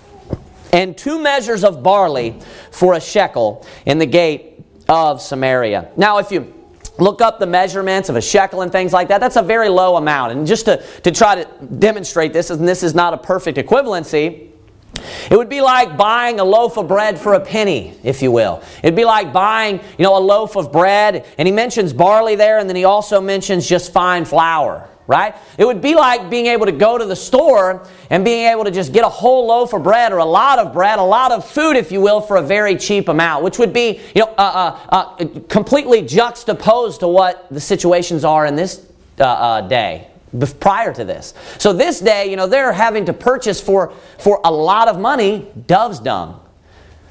and 0.72 0.98
two 0.98 1.20
measures 1.20 1.64
of 1.64 1.84
barley 1.84 2.40
for 2.72 2.94
a 2.94 3.02
shekel 3.02 3.66
in 3.86 3.98
the 3.98 4.06
gate 4.06 4.64
of 4.88 5.22
Samaria. 5.22 5.92
Now, 5.98 6.20
if 6.20 6.32
you 6.32 6.54
look 7.00 7.22
up 7.22 7.40
the 7.40 7.46
measurements 7.46 8.10
of 8.10 8.16
a 8.16 8.22
shekel 8.22 8.62
and 8.62 8.72
things 8.72 8.92
like 8.92 9.10
that. 9.10 9.20
That's 9.20 9.36
a 9.36 9.44
very 9.44 9.70
low 9.70 9.98
amount. 9.98 10.32
And 10.32 10.48
just 10.48 10.66
to, 10.66 10.84
to 11.04 11.12
try 11.12 11.44
to 11.44 11.66
demonstrate 11.66 12.34
this, 12.34 12.50
and 12.50 12.68
this 12.68 12.82
is 12.82 12.96
not 12.96 13.14
a 13.14 13.18
perfect 13.18 13.58
equivalency, 13.58 14.50
it 15.30 15.38
would 15.38 15.50
be 15.50 15.62
like 15.62 15.96
buying 15.96 16.40
a 16.40 16.44
loaf 16.44 16.78
of 16.78 16.88
bread 16.88 17.20
for 17.20 17.36
a 17.36 17.40
penny, 17.40 17.96
if 18.04 18.24
you 18.24 18.32
will. 18.32 18.64
It'd 18.82 18.96
be 18.96 19.06
like 19.06 19.32
buying, 19.32 19.80
you 19.98 20.04
know, 20.04 20.18
a 20.18 20.20
loaf 20.20 20.56
of 20.56 20.72
bread, 20.72 21.26
and 21.38 21.48
he 21.48 21.52
mentions 21.52 21.94
barley 21.94 22.36
there, 22.36 22.58
and 22.58 22.68
then 22.68 22.76
he 22.76 22.84
also 22.84 23.22
mentions 23.22 23.70
just 23.70 23.94
fine 23.94 24.26
flour 24.26 24.90
right? 25.08 25.36
It 25.58 25.66
would 25.66 25.82
be 25.82 25.96
like 25.96 26.30
being 26.30 26.48
able 26.48 26.66
to 26.66 26.72
go 26.72 26.98
to 26.98 27.06
the 27.06 27.16
store 27.16 27.88
and 28.10 28.24
being 28.24 28.46
able 28.46 28.66
to 28.66 28.72
just 28.72 28.92
get 28.92 29.06
a 29.06 29.10
whole 29.10 29.48
loaf 29.48 29.74
of 29.74 29.84
bread 29.84 30.12
or 30.12 30.18
a 30.18 30.26
lot 30.26 30.60
of 30.60 30.74
bread, 30.74 31.00
a 31.00 31.04
lot 31.04 31.32
of 31.32 31.48
food, 31.50 31.78
if 31.78 31.92
you 31.92 32.02
will, 32.02 32.20
for 32.22 32.38
a 32.38 32.42
very 32.42 32.76
cheap 32.76 33.08
amount, 33.08 33.44
which 33.44 33.58
would 33.58 33.74
be, 33.74 34.02
you 34.14 34.22
know, 34.22 34.34
uh, 34.38 34.78
uh, 34.90 34.96
uh, 34.96 35.26
completely 35.48 36.02
juxtaposed 36.02 37.00
to 37.00 37.08
what 37.08 37.48
the 37.50 37.60
situations 37.60 38.26
are 38.26 38.46
in 38.46 38.56
this 38.56 38.86
uh, 39.20 39.24
uh, 39.24 39.62
day 39.62 40.08
prior 40.60 40.94
to 40.94 41.06
this. 41.06 41.34
So 41.58 41.74
this 41.74 42.02
day, 42.02 42.30
you 42.30 42.36
know, 42.36 42.48
they're 42.48 42.74
having 42.74 43.06
to 43.06 43.14
purchase 43.14 43.62
for, 43.62 43.94
for 44.20 44.42
a 44.44 44.52
lot 44.52 44.88
of 44.88 45.00
money 45.00 45.48
dove's 45.68 46.00
dung. 46.00 46.44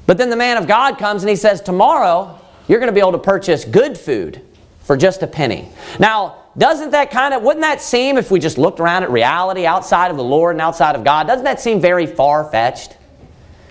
But 0.05 0.17
then 0.17 0.29
the 0.29 0.35
man 0.35 0.57
of 0.57 0.67
God 0.67 0.97
comes 0.97 1.23
and 1.23 1.29
he 1.29 1.35
says, 1.35 1.61
tomorrow 1.61 2.39
you're 2.67 2.79
going 2.79 2.87
to 2.87 2.93
be 2.93 2.99
able 2.99 3.13
to 3.13 3.17
purchase 3.17 3.65
good 3.65 3.97
food 3.97 4.41
for 4.81 4.95
just 4.95 5.23
a 5.23 5.27
penny. 5.27 5.69
Now, 5.99 6.37
doesn't 6.57 6.91
that 6.91 7.11
kind 7.11 7.33
of, 7.33 7.43
wouldn't 7.43 7.61
that 7.61 7.81
seem, 7.81 8.17
if 8.17 8.31
we 8.31 8.39
just 8.39 8.57
looked 8.57 8.79
around 8.79 9.03
at 9.03 9.11
reality 9.11 9.65
outside 9.65 10.09
of 10.09 10.17
the 10.17 10.23
Lord 10.23 10.55
and 10.55 10.61
outside 10.61 10.95
of 10.95 11.03
God, 11.03 11.27
doesn't 11.27 11.45
that 11.45 11.59
seem 11.59 11.79
very 11.79 12.07
far 12.07 12.43
fetched? 12.45 12.97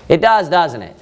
It 0.08 0.20
does, 0.20 0.48
doesn't 0.48 0.82
it? 0.82 0.96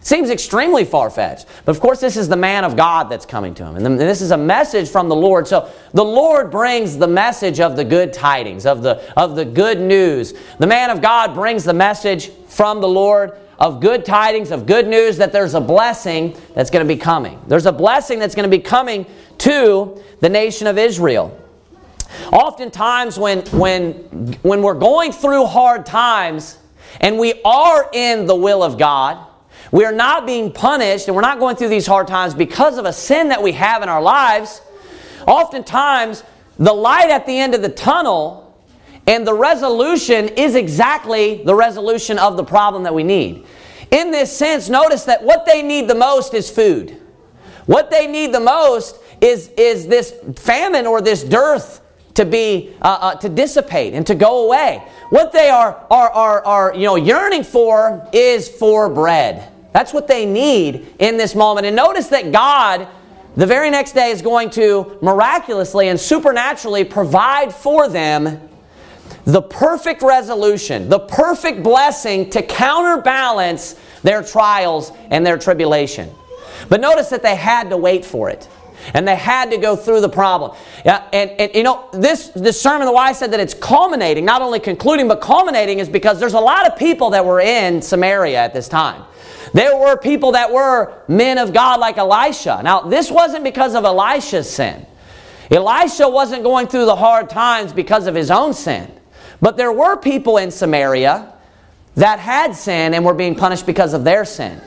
It 0.00 0.06
seems 0.06 0.30
extremely 0.30 0.84
far 0.84 1.10
fetched. 1.10 1.46
But 1.64 1.76
of 1.76 1.80
course, 1.80 2.00
this 2.00 2.16
is 2.16 2.28
the 2.28 2.36
man 2.36 2.64
of 2.64 2.74
God 2.74 3.10
that's 3.10 3.26
coming 3.26 3.54
to 3.54 3.64
him. 3.64 3.76
And 3.76 4.00
this 4.00 4.22
is 4.22 4.30
a 4.30 4.36
message 4.36 4.88
from 4.88 5.08
the 5.08 5.14
Lord. 5.14 5.46
So 5.46 5.70
the 5.92 6.04
Lord 6.04 6.50
brings 6.50 6.96
the 6.96 7.06
message 7.06 7.60
of 7.60 7.76
the 7.76 7.84
good 7.84 8.12
tidings, 8.12 8.66
of 8.66 8.82
the, 8.82 9.12
of 9.16 9.36
the 9.36 9.44
good 9.44 9.78
news. 9.78 10.32
The 10.58 10.66
man 10.66 10.90
of 10.90 11.02
God 11.02 11.34
brings 11.34 11.64
the 11.64 11.74
message 11.74 12.30
from 12.48 12.80
the 12.80 12.88
Lord 12.88 13.38
of 13.60 13.80
good 13.80 14.04
tidings, 14.06 14.50
of 14.50 14.64
good 14.64 14.88
news 14.88 15.18
that 15.18 15.32
there's 15.32 15.54
a 15.54 15.60
blessing 15.60 16.34
that's 16.54 16.70
going 16.70 16.86
to 16.86 16.92
be 16.92 16.98
coming. 16.98 17.38
There's 17.46 17.66
a 17.66 17.72
blessing 17.72 18.18
that's 18.18 18.34
going 18.34 18.50
to 18.50 18.56
be 18.56 18.62
coming 18.62 19.04
to 19.38 20.02
the 20.20 20.28
nation 20.30 20.66
of 20.66 20.78
Israel. 20.78 21.36
Oftentimes, 22.32 23.18
when, 23.18 23.42
when, 23.50 23.92
when 24.42 24.62
we're 24.62 24.74
going 24.74 25.12
through 25.12 25.46
hard 25.46 25.84
times 25.84 26.58
and 27.00 27.18
we 27.18 27.40
are 27.44 27.88
in 27.92 28.26
the 28.26 28.34
will 28.34 28.62
of 28.62 28.78
God, 28.78 29.26
we 29.70 29.84
are 29.84 29.92
not 29.92 30.26
being 30.26 30.50
punished 30.50 31.06
and 31.06 31.14
we're 31.14 31.22
not 31.22 31.38
going 31.38 31.54
through 31.54 31.68
these 31.68 31.86
hard 31.86 32.08
times 32.08 32.34
because 32.34 32.78
of 32.78 32.86
a 32.86 32.92
sin 32.92 33.28
that 33.28 33.42
we 33.42 33.52
have 33.52 33.82
in 33.82 33.88
our 33.88 34.02
lives. 34.02 34.62
Oftentimes, 35.26 36.24
the 36.58 36.72
light 36.72 37.10
at 37.10 37.26
the 37.26 37.38
end 37.38 37.54
of 37.54 37.62
the 37.62 37.68
tunnel 37.68 38.49
and 39.06 39.26
the 39.26 39.34
resolution 39.34 40.28
is 40.28 40.54
exactly 40.54 41.42
the 41.44 41.54
resolution 41.54 42.18
of 42.18 42.36
the 42.36 42.44
problem 42.44 42.84
that 42.84 42.94
we 42.94 43.02
need. 43.02 43.46
In 43.90 44.10
this 44.10 44.36
sense, 44.36 44.68
notice 44.68 45.04
that 45.04 45.22
what 45.22 45.46
they 45.46 45.62
need 45.62 45.88
the 45.88 45.94
most 45.94 46.32
is 46.34 46.50
food. 46.50 47.00
What 47.66 47.90
they 47.90 48.06
need 48.06 48.32
the 48.32 48.40
most 48.40 48.96
is, 49.20 49.48
is 49.56 49.86
this 49.86 50.14
famine 50.36 50.86
or 50.86 51.00
this 51.00 51.24
dearth 51.24 51.80
to 52.14 52.24
be 52.24 52.74
uh, 52.82 52.98
uh, 53.00 53.14
to 53.16 53.28
dissipate 53.28 53.94
and 53.94 54.06
to 54.06 54.14
go 54.14 54.44
away. 54.46 54.82
What 55.10 55.32
they 55.32 55.48
are, 55.48 55.86
are, 55.90 56.10
are, 56.10 56.44
are 56.44 56.74
you 56.74 56.84
know, 56.84 56.96
yearning 56.96 57.44
for 57.44 58.08
is 58.12 58.48
for 58.48 58.88
bread. 58.88 59.50
That's 59.72 59.92
what 59.92 60.08
they 60.08 60.26
need 60.26 60.94
in 60.98 61.16
this 61.16 61.34
moment. 61.34 61.66
And 61.66 61.76
notice 61.76 62.08
that 62.08 62.32
God, 62.32 62.88
the 63.36 63.46
very 63.46 63.70
next 63.70 63.92
day, 63.92 64.10
is 64.10 64.22
going 64.22 64.50
to 64.50 64.98
miraculously 65.00 65.88
and 65.88 65.98
supernaturally 65.98 66.84
provide 66.84 67.54
for 67.54 67.88
them 67.88 68.49
the 69.24 69.42
perfect 69.42 70.02
resolution, 70.02 70.88
the 70.88 71.00
perfect 71.00 71.62
blessing 71.62 72.30
to 72.30 72.42
counterbalance 72.42 73.76
their 74.02 74.22
trials 74.22 74.92
and 75.10 75.24
their 75.24 75.38
tribulation. 75.38 76.10
But 76.68 76.80
notice 76.80 77.08
that 77.10 77.22
they 77.22 77.36
had 77.36 77.70
to 77.70 77.76
wait 77.76 78.04
for 78.04 78.30
it. 78.30 78.48
And 78.94 79.06
they 79.06 79.16
had 79.16 79.50
to 79.50 79.58
go 79.58 79.76
through 79.76 80.00
the 80.00 80.08
problem. 80.08 80.56
Yeah, 80.86 81.06
and, 81.12 81.30
and 81.32 81.54
you 81.54 81.62
know, 81.62 81.88
this, 81.92 82.28
this 82.28 82.60
sermon, 82.60 82.86
the 82.86 82.92
why 82.92 83.08
I 83.08 83.12
said 83.12 83.30
that 83.32 83.40
it's 83.40 83.52
culminating, 83.52 84.24
not 84.24 84.40
only 84.40 84.58
concluding, 84.58 85.06
but 85.06 85.20
culminating 85.20 85.80
is 85.80 85.88
because 85.88 86.18
there's 86.18 86.32
a 86.32 86.40
lot 86.40 86.66
of 86.66 86.78
people 86.78 87.10
that 87.10 87.24
were 87.24 87.40
in 87.40 87.82
Samaria 87.82 88.38
at 88.38 88.54
this 88.54 88.68
time. 88.68 89.04
There 89.52 89.76
were 89.76 89.96
people 89.96 90.32
that 90.32 90.50
were 90.50 90.94
men 91.08 91.36
of 91.36 91.52
God 91.52 91.78
like 91.78 91.98
Elisha. 91.98 92.62
Now, 92.64 92.80
this 92.80 93.10
wasn't 93.10 93.44
because 93.44 93.74
of 93.74 93.84
Elisha's 93.84 94.48
sin. 94.48 94.86
Elisha 95.50 96.08
wasn't 96.08 96.42
going 96.42 96.68
through 96.68 96.86
the 96.86 96.96
hard 96.96 97.28
times 97.28 97.72
because 97.72 98.06
of 98.06 98.14
his 98.14 98.30
own 98.30 98.54
sin. 98.54 98.90
But 99.40 99.56
there 99.56 99.72
were 99.72 99.96
people 99.96 100.36
in 100.36 100.50
Samaria 100.50 101.32
that 101.96 102.18
had 102.18 102.54
sin 102.54 102.94
and 102.94 103.04
were 103.04 103.14
being 103.14 103.34
punished 103.34 103.66
because 103.66 103.94
of 103.94 104.04
their 104.04 104.24
sin. 104.24 104.60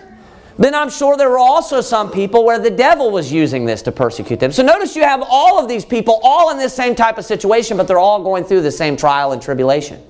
Then 0.57 0.75
I'm 0.75 0.89
sure 0.89 1.17
there 1.17 1.29
were 1.29 1.39
also 1.39 1.81
some 1.81 2.11
people 2.11 2.45
where 2.45 2.59
the 2.59 2.69
devil 2.69 3.09
was 3.09 3.31
using 3.31 3.65
this 3.65 3.81
to 3.83 3.91
persecute 3.91 4.39
them. 4.39 4.51
So 4.51 4.61
notice 4.61 4.95
you 4.95 5.03
have 5.03 5.23
all 5.27 5.59
of 5.59 5.67
these 5.67 5.83
people 5.83 6.19
all 6.23 6.51
in 6.51 6.57
this 6.57 6.75
same 6.75 6.93
type 6.93 7.17
of 7.17 7.25
situation, 7.25 7.75
but 7.75 7.87
they're 7.87 7.97
all 7.97 8.21
going 8.21 8.43
through 8.43 8.61
the 8.61 8.71
same 8.71 8.95
trial 8.95 9.31
and 9.31 9.41
tribulation. 9.41 10.01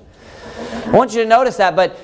I 0.86 0.90
want 0.90 1.14
you 1.14 1.22
to 1.22 1.28
notice 1.28 1.56
that, 1.56 1.74
but 1.74 1.96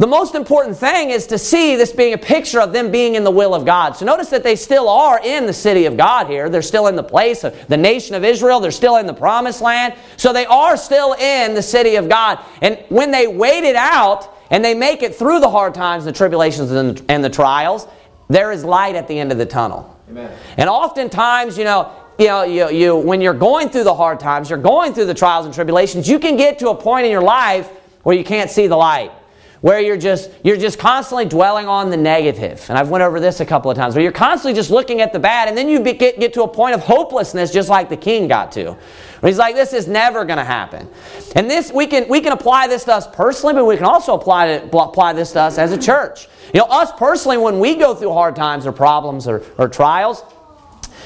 the 0.00 0.06
most 0.06 0.34
important 0.34 0.78
thing 0.78 1.10
is 1.10 1.26
to 1.26 1.36
see 1.36 1.76
this 1.76 1.92
being 1.92 2.14
a 2.14 2.18
picture 2.18 2.58
of 2.58 2.72
them 2.72 2.90
being 2.90 3.16
in 3.16 3.22
the 3.22 3.30
will 3.30 3.54
of 3.54 3.66
God. 3.66 3.94
So 3.94 4.06
notice 4.06 4.30
that 4.30 4.42
they 4.42 4.56
still 4.56 4.88
are 4.88 5.20
in 5.22 5.44
the 5.44 5.52
city 5.52 5.84
of 5.84 5.98
God 5.98 6.26
here. 6.26 6.48
They're 6.48 6.62
still 6.62 6.86
in 6.86 6.96
the 6.96 7.02
place 7.02 7.44
of 7.44 7.68
the 7.68 7.76
nation 7.76 8.14
of 8.14 8.24
Israel. 8.24 8.60
They're 8.60 8.70
still 8.70 8.96
in 8.96 9.06
the 9.06 9.12
promised 9.12 9.60
land. 9.60 9.92
So 10.16 10.32
they 10.32 10.46
are 10.46 10.78
still 10.78 11.12
in 11.12 11.52
the 11.52 11.60
city 11.60 11.96
of 11.96 12.08
God. 12.08 12.42
And 12.62 12.82
when 12.88 13.10
they 13.10 13.26
wait 13.26 13.62
it 13.64 13.76
out 13.76 14.34
and 14.48 14.64
they 14.64 14.72
make 14.72 15.02
it 15.02 15.16
through 15.16 15.40
the 15.40 15.50
hard 15.50 15.74
times, 15.74 16.06
the 16.06 16.12
tribulations, 16.12 16.70
and 16.70 16.96
the, 16.96 17.12
and 17.12 17.22
the 17.22 17.28
trials, 17.28 17.86
there 18.30 18.52
is 18.52 18.64
light 18.64 18.94
at 18.94 19.06
the 19.06 19.18
end 19.18 19.32
of 19.32 19.36
the 19.36 19.44
tunnel. 19.44 20.00
Amen. 20.08 20.34
And 20.56 20.70
oftentimes, 20.70 21.58
you 21.58 21.64
know, 21.64 21.92
you 22.18 22.26
know, 22.26 22.44
you, 22.44 22.70
you, 22.70 22.96
when 22.96 23.20
you're 23.20 23.34
going 23.34 23.68
through 23.68 23.84
the 23.84 23.94
hard 23.94 24.18
times, 24.18 24.48
you're 24.48 24.58
going 24.58 24.94
through 24.94 25.06
the 25.06 25.14
trials 25.14 25.44
and 25.44 25.54
tribulations, 25.54 26.08
you 26.08 26.18
can 26.18 26.38
get 26.38 26.58
to 26.60 26.70
a 26.70 26.74
point 26.74 27.04
in 27.04 27.12
your 27.12 27.20
life 27.20 27.68
where 28.02 28.16
you 28.16 28.24
can't 28.24 28.50
see 28.50 28.66
the 28.66 28.76
light 28.76 29.12
where 29.60 29.78
you're 29.80 29.96
just 29.96 30.30
you're 30.42 30.56
just 30.56 30.78
constantly 30.78 31.24
dwelling 31.26 31.66
on 31.66 31.90
the 31.90 31.96
negative. 31.96 32.64
And 32.68 32.78
i've 32.78 32.88
went 32.88 33.02
over 33.02 33.20
this 33.20 33.40
a 33.40 33.46
couple 33.46 33.70
of 33.70 33.76
times 33.76 33.94
where 33.94 34.02
you're 34.02 34.12
constantly 34.12 34.54
just 34.54 34.70
looking 34.70 35.00
at 35.00 35.12
the 35.12 35.18
bad 35.18 35.48
and 35.48 35.56
then 35.56 35.68
you 35.68 35.82
get, 35.82 36.18
get 36.18 36.32
to 36.34 36.42
a 36.42 36.48
point 36.48 36.74
of 36.74 36.80
hopelessness 36.80 37.52
just 37.52 37.68
like 37.68 37.88
the 37.88 37.96
king 37.96 38.28
got 38.28 38.52
to. 38.52 38.76
Where 39.20 39.28
he's 39.28 39.38
like 39.38 39.54
this 39.54 39.72
is 39.72 39.86
never 39.86 40.24
going 40.24 40.38
to 40.38 40.44
happen. 40.44 40.88
And 41.36 41.50
this 41.50 41.72
we 41.72 41.86
can 41.86 42.08
we 42.08 42.20
can 42.20 42.32
apply 42.32 42.68
this 42.68 42.84
to 42.84 42.94
us 42.94 43.06
personally 43.06 43.54
but 43.54 43.64
we 43.64 43.76
can 43.76 43.86
also 43.86 44.14
apply 44.14 44.58
to 44.58 44.78
apply 44.78 45.12
this 45.12 45.32
to 45.32 45.40
us 45.40 45.58
as 45.58 45.72
a 45.72 45.78
church. 45.78 46.28
You 46.54 46.60
know 46.60 46.66
us 46.66 46.90
personally 46.92 47.36
when 47.36 47.58
we 47.58 47.76
go 47.76 47.94
through 47.94 48.12
hard 48.12 48.36
times 48.36 48.66
or 48.66 48.72
problems 48.72 49.28
or, 49.28 49.42
or 49.58 49.68
trials 49.68 50.24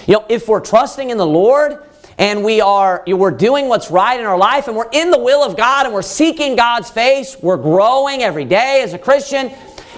you 0.06 0.14
know 0.14 0.25
if 0.28 0.49
we're 0.49 0.61
trusting 0.61 1.11
in 1.11 1.18
the 1.18 1.26
lord 1.26 1.82
and 2.18 2.44
we 2.44 2.61
are 2.61 3.02
we're 3.06 3.30
doing 3.30 3.68
what's 3.68 3.90
right 3.90 4.18
in 4.18 4.26
our 4.26 4.38
life 4.38 4.68
and 4.68 4.76
we're 4.76 4.90
in 4.92 5.11
the 5.11 5.18
will 5.18 5.42
of 5.42 5.56
God 5.56 5.87
and 5.87 5.94
we're 5.94 6.02
seeking 6.02 6.56
God's 6.56 6.90
face, 6.90 7.37
we're 7.40 7.56
growing 7.56 8.23
every 8.23 8.44
day 8.44 8.83
as 8.83 8.94
a 8.94 8.99
Christian. 8.99 9.52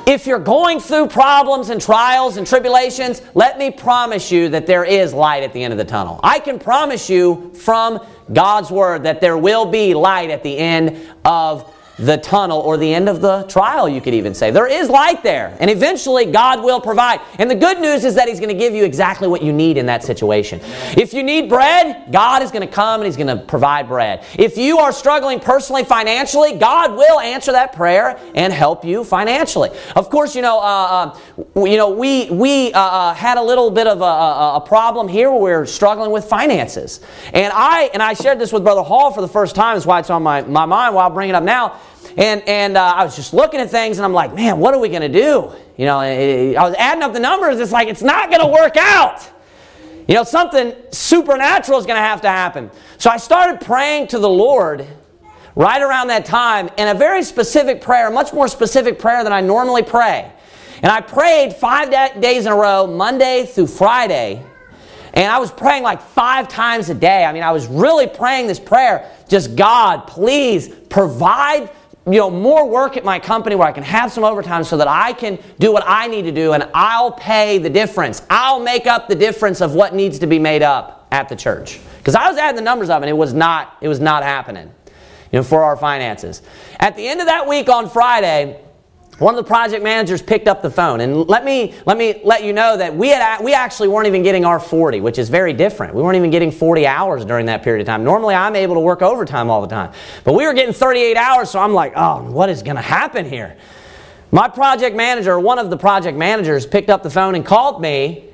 If 0.06 0.24
you're 0.26 0.38
going 0.38 0.78
through 0.78 1.08
problems 1.08 1.70
and 1.70 1.80
trials 1.80 2.36
and 2.36 2.46
tribulations, 2.46 3.20
let 3.34 3.58
me 3.58 3.72
promise 3.72 4.30
you 4.30 4.48
that 4.50 4.66
there 4.66 4.84
is 4.84 5.12
light 5.12 5.42
at 5.42 5.52
the 5.52 5.64
end 5.64 5.72
of 5.72 5.78
the 5.78 5.84
tunnel. 5.84 6.20
I 6.22 6.38
can 6.38 6.60
promise 6.60 7.10
you 7.10 7.50
from 7.54 7.98
God's 8.32 8.70
word 8.70 9.02
that 9.02 9.20
there 9.20 9.36
will 9.36 9.66
be 9.66 9.94
light 9.94 10.30
at 10.30 10.44
the 10.44 10.56
end 10.56 11.08
of 11.24 11.72
the 11.98 12.18
tunnel 12.18 12.60
or 12.60 12.76
the 12.76 12.92
end 12.92 13.08
of 13.08 13.20
the 13.20 13.44
trial, 13.44 13.88
you 13.88 14.00
could 14.00 14.14
even 14.14 14.34
say. 14.34 14.50
There 14.50 14.66
is 14.66 14.90
light 14.90 15.22
there, 15.22 15.56
and 15.60 15.70
eventually 15.70 16.26
God 16.26 16.62
will 16.62 16.80
provide. 16.80 17.20
And 17.38 17.50
the 17.50 17.54
good 17.54 17.80
news 17.80 18.04
is 18.04 18.14
that 18.16 18.28
He's 18.28 18.38
going 18.38 18.52
to 18.52 18.58
give 18.58 18.74
you 18.74 18.84
exactly 18.84 19.28
what 19.28 19.42
you 19.42 19.52
need 19.52 19.76
in 19.78 19.86
that 19.86 20.04
situation. 20.04 20.60
If 20.96 21.14
you 21.14 21.22
need 21.22 21.48
bread, 21.48 22.12
God 22.12 22.42
is 22.42 22.50
going 22.50 22.66
to 22.66 22.72
come 22.72 23.00
and 23.00 23.06
He's 23.06 23.16
going 23.16 23.34
to 23.34 23.42
provide 23.42 23.88
bread. 23.88 24.24
If 24.38 24.58
you 24.58 24.78
are 24.78 24.92
struggling 24.92 25.40
personally 25.40 25.84
financially, 25.84 26.58
God 26.58 26.92
will 26.92 27.20
answer 27.20 27.52
that 27.52 27.72
prayer 27.72 28.18
and 28.34 28.52
help 28.52 28.84
you 28.84 29.02
financially. 29.02 29.70
Of 29.94 30.10
course, 30.10 30.36
you 30.36 30.42
know, 30.42 30.58
uh, 30.58 31.16
uh, 31.56 31.64
you 31.64 31.76
know, 31.76 31.90
we 31.90 32.30
we 32.30 32.72
uh, 32.72 32.80
uh 32.80 33.14
had 33.14 33.38
a 33.38 33.42
little 33.42 33.70
bit 33.70 33.86
of 33.86 34.02
a, 34.02 34.04
a, 34.04 34.56
a 34.56 34.60
problem 34.60 35.08
here 35.08 35.30
where 35.30 35.40
we 35.40 35.46
we're 35.46 35.66
struggling 35.66 36.10
with 36.10 36.24
finances, 36.24 37.00
and 37.32 37.52
I 37.54 37.90
and 37.94 38.02
I 38.02 38.14
shared 38.14 38.38
this 38.38 38.52
with 38.52 38.64
Brother 38.64 38.82
Hall 38.82 39.12
for 39.12 39.20
the 39.22 39.28
first 39.28 39.54
time. 39.54 39.76
That's 39.76 39.86
why 39.86 40.00
it's 40.00 40.10
on 40.10 40.22
my, 40.22 40.42
my 40.42 40.66
mind. 40.66 40.94
While 40.94 41.04
I'll 41.04 41.14
bring 41.14 41.30
it 41.30 41.34
up 41.34 41.44
now. 41.44 41.80
And, 42.16 42.42
and 42.48 42.76
uh, 42.76 42.94
I 42.96 43.04
was 43.04 43.14
just 43.14 43.34
looking 43.34 43.60
at 43.60 43.70
things 43.70 43.98
and 43.98 44.04
I'm 44.04 44.14
like, 44.14 44.34
man, 44.34 44.58
what 44.58 44.72
are 44.72 44.80
we 44.80 44.88
going 44.88 45.02
to 45.02 45.08
do? 45.08 45.52
You 45.76 45.84
know, 45.84 46.00
I 46.00 46.54
was 46.62 46.74
adding 46.78 47.02
up 47.02 47.12
the 47.12 47.20
numbers. 47.20 47.60
It's 47.60 47.72
like, 47.72 47.88
it's 47.88 48.02
not 48.02 48.30
going 48.30 48.40
to 48.40 48.46
work 48.46 48.76
out. 48.76 49.30
You 50.08 50.14
know, 50.14 50.24
something 50.24 50.74
supernatural 50.90 51.78
is 51.78 51.84
going 51.84 51.96
to 51.96 52.02
have 52.02 52.22
to 52.22 52.28
happen. 52.28 52.70
So 52.96 53.10
I 53.10 53.18
started 53.18 53.60
praying 53.60 54.06
to 54.08 54.18
the 54.18 54.28
Lord 54.28 54.86
right 55.54 55.82
around 55.82 56.08
that 56.08 56.24
time 56.24 56.70
in 56.78 56.88
a 56.88 56.94
very 56.94 57.22
specific 57.22 57.82
prayer, 57.82 58.10
much 58.10 58.32
more 58.32 58.48
specific 58.48 58.98
prayer 58.98 59.22
than 59.24 59.32
I 59.32 59.40
normally 59.40 59.82
pray. 59.82 60.32
And 60.82 60.92
I 60.92 61.00
prayed 61.00 61.54
five 61.54 61.90
days 62.20 62.46
in 62.46 62.52
a 62.52 62.56
row, 62.56 62.86
Monday 62.86 63.46
through 63.46 63.66
Friday. 63.66 64.42
And 65.12 65.32
I 65.32 65.38
was 65.38 65.50
praying 65.50 65.82
like 65.82 66.00
five 66.00 66.48
times 66.48 66.88
a 66.90 66.94
day. 66.94 67.24
I 67.24 67.32
mean, 67.32 67.42
I 67.42 67.50
was 67.50 67.66
really 67.66 68.06
praying 68.06 68.46
this 68.46 68.60
prayer 68.60 69.10
just 69.28 69.56
God, 69.56 70.06
please 70.06 70.68
provide 70.68 71.70
you 72.06 72.18
know, 72.18 72.30
more 72.30 72.68
work 72.68 72.96
at 72.96 73.04
my 73.04 73.18
company 73.18 73.56
where 73.56 73.66
I 73.66 73.72
can 73.72 73.82
have 73.82 74.12
some 74.12 74.22
overtime 74.22 74.62
so 74.62 74.76
that 74.76 74.86
I 74.86 75.12
can 75.12 75.38
do 75.58 75.72
what 75.72 75.82
I 75.86 76.06
need 76.06 76.22
to 76.22 76.32
do 76.32 76.52
and 76.52 76.68
I'll 76.72 77.10
pay 77.10 77.58
the 77.58 77.70
difference. 77.70 78.22
I'll 78.30 78.60
make 78.60 78.86
up 78.86 79.08
the 79.08 79.16
difference 79.16 79.60
of 79.60 79.74
what 79.74 79.92
needs 79.92 80.20
to 80.20 80.26
be 80.28 80.38
made 80.38 80.62
up 80.62 81.08
at 81.10 81.28
the 81.28 81.34
church. 81.34 81.80
Because 81.98 82.14
I 82.14 82.28
was 82.28 82.38
adding 82.38 82.54
the 82.54 82.62
numbers 82.62 82.90
up 82.90 83.02
and 83.02 83.10
it 83.10 83.16
was 83.16 83.34
not, 83.34 83.76
it 83.80 83.88
was 83.88 83.98
not 83.98 84.22
happening, 84.22 84.72
you 85.32 85.40
know, 85.40 85.42
for 85.42 85.64
our 85.64 85.76
finances. 85.76 86.42
At 86.78 86.94
the 86.94 87.08
end 87.08 87.20
of 87.20 87.26
that 87.26 87.48
week 87.48 87.68
on 87.68 87.90
Friday, 87.90 88.62
one 89.18 89.34
of 89.34 89.42
the 89.42 89.48
project 89.48 89.82
managers 89.82 90.20
picked 90.20 90.46
up 90.46 90.60
the 90.60 90.70
phone. 90.70 91.00
And 91.00 91.26
let 91.26 91.44
me 91.44 91.74
let 91.86 91.96
me 91.96 92.20
let 92.22 92.44
you 92.44 92.52
know 92.52 92.76
that 92.76 92.94
we 92.94 93.08
had 93.08 93.42
we 93.42 93.54
actually 93.54 93.88
weren't 93.88 94.06
even 94.06 94.22
getting 94.22 94.44
our 94.44 94.60
40 94.60 95.00
which 95.00 95.18
is 95.18 95.28
very 95.30 95.54
different. 95.54 95.94
We 95.94 96.02
weren't 96.02 96.16
even 96.16 96.30
getting 96.30 96.50
40 96.50 96.86
hours 96.86 97.24
during 97.24 97.46
that 97.46 97.62
period 97.62 97.80
of 97.80 97.86
time. 97.86 98.04
Normally 98.04 98.34
i'm 98.34 98.54
able 98.54 98.74
to 98.74 98.80
work 98.80 99.00
overtime 99.00 99.48
all 99.48 99.62
the 99.62 99.68
time. 99.68 99.92
But 100.24 100.34
we 100.34 100.46
were 100.46 100.52
getting 100.52 100.74
38 100.74 101.16
hours 101.16 101.50
so 101.50 101.60
i'm 101.60 101.72
like 101.72 101.94
oh 101.96 102.30
what 102.30 102.50
is 102.50 102.62
going 102.62 102.76
to 102.76 102.82
happen 102.82 103.28
here? 103.28 103.56
My 104.30 104.48
project 104.48 104.94
manager 104.94 105.40
one 105.40 105.58
of 105.58 105.70
the 105.70 105.78
project 105.78 106.18
managers 106.18 106.66
picked 106.66 106.90
up 106.90 107.02
the 107.02 107.10
phone 107.10 107.34
and 107.34 107.44
called 107.44 107.80
me 107.80 108.24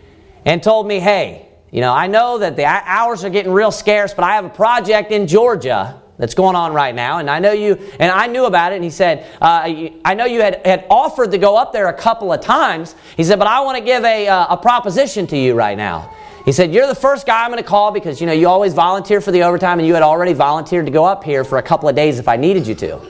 and 0.45 0.63
told 0.63 0.89
me 0.89 0.99
hey 0.99 1.47
you 1.71 1.81
know 1.81 1.93
i 1.93 2.09
know 2.09 2.39
that 2.39 2.57
the 2.57 2.65
hours 2.65 3.23
are 3.25 3.31
getting 3.31 3.53
real 3.53 3.71
scarce 3.71 4.13
but 4.13 4.25
i 4.25 4.35
have 4.35 4.45
a 4.45 4.51
project 4.51 5.13
in 5.13 5.29
georgia 5.29 6.02
that's 6.23 6.35
going 6.35 6.55
on 6.55 6.73
right 6.73 6.95
now. 6.95 7.19
And 7.19 7.29
I 7.29 7.41
know 7.41 7.51
you, 7.51 7.77
and 7.99 8.13
I 8.13 8.29
knew 8.29 8.45
about 8.45 8.71
it. 8.71 8.77
And 8.77 8.85
he 8.85 8.91
said, 8.91 9.27
uh, 9.41 9.91
I 10.05 10.15
know 10.15 10.25
you 10.25 10.41
had, 10.41 10.65
had 10.65 10.87
offered 10.89 11.33
to 11.33 11.39
go 11.39 11.57
up 11.57 11.73
there 11.73 11.89
a 11.89 11.93
couple 11.93 12.33
of 12.33 12.41
times. 12.41 12.95
He 13.17 13.25
said, 13.25 13.41
but 13.41 13.49
I 13.49 13.59
want 13.63 13.77
to 13.77 13.83
give 13.83 14.05
a, 14.05 14.29
uh, 14.29 14.55
a 14.55 14.57
proposition 14.57 15.27
to 15.27 15.37
you 15.37 15.55
right 15.55 15.77
now. 15.77 16.15
He 16.45 16.53
said, 16.53 16.73
You're 16.73 16.87
the 16.87 16.95
first 16.95 17.27
guy 17.27 17.43
I'm 17.43 17.51
going 17.51 17.61
to 17.61 17.69
call 17.69 17.91
because 17.91 18.21
you 18.21 18.29
know 18.29 18.33
you 18.33 18.49
always 18.49 18.73
volunteer 18.73 19.21
for 19.21 19.33
the 19.33 19.43
overtime 19.43 19.81
and 19.81 19.87
you 19.87 19.95
had 19.95 20.03
already 20.05 20.33
volunteered 20.33 20.87
to 20.87 20.93
go 20.93 21.05
up 21.05 21.25
here 21.25 21.43
for 21.43 21.59
a 21.59 21.63
couple 21.63 21.89
of 21.89 21.97
days 21.97 22.21
if 22.21 22.29
I 22.29 22.37
needed 22.37 22.69
you 22.69 22.75
to. 22.77 23.01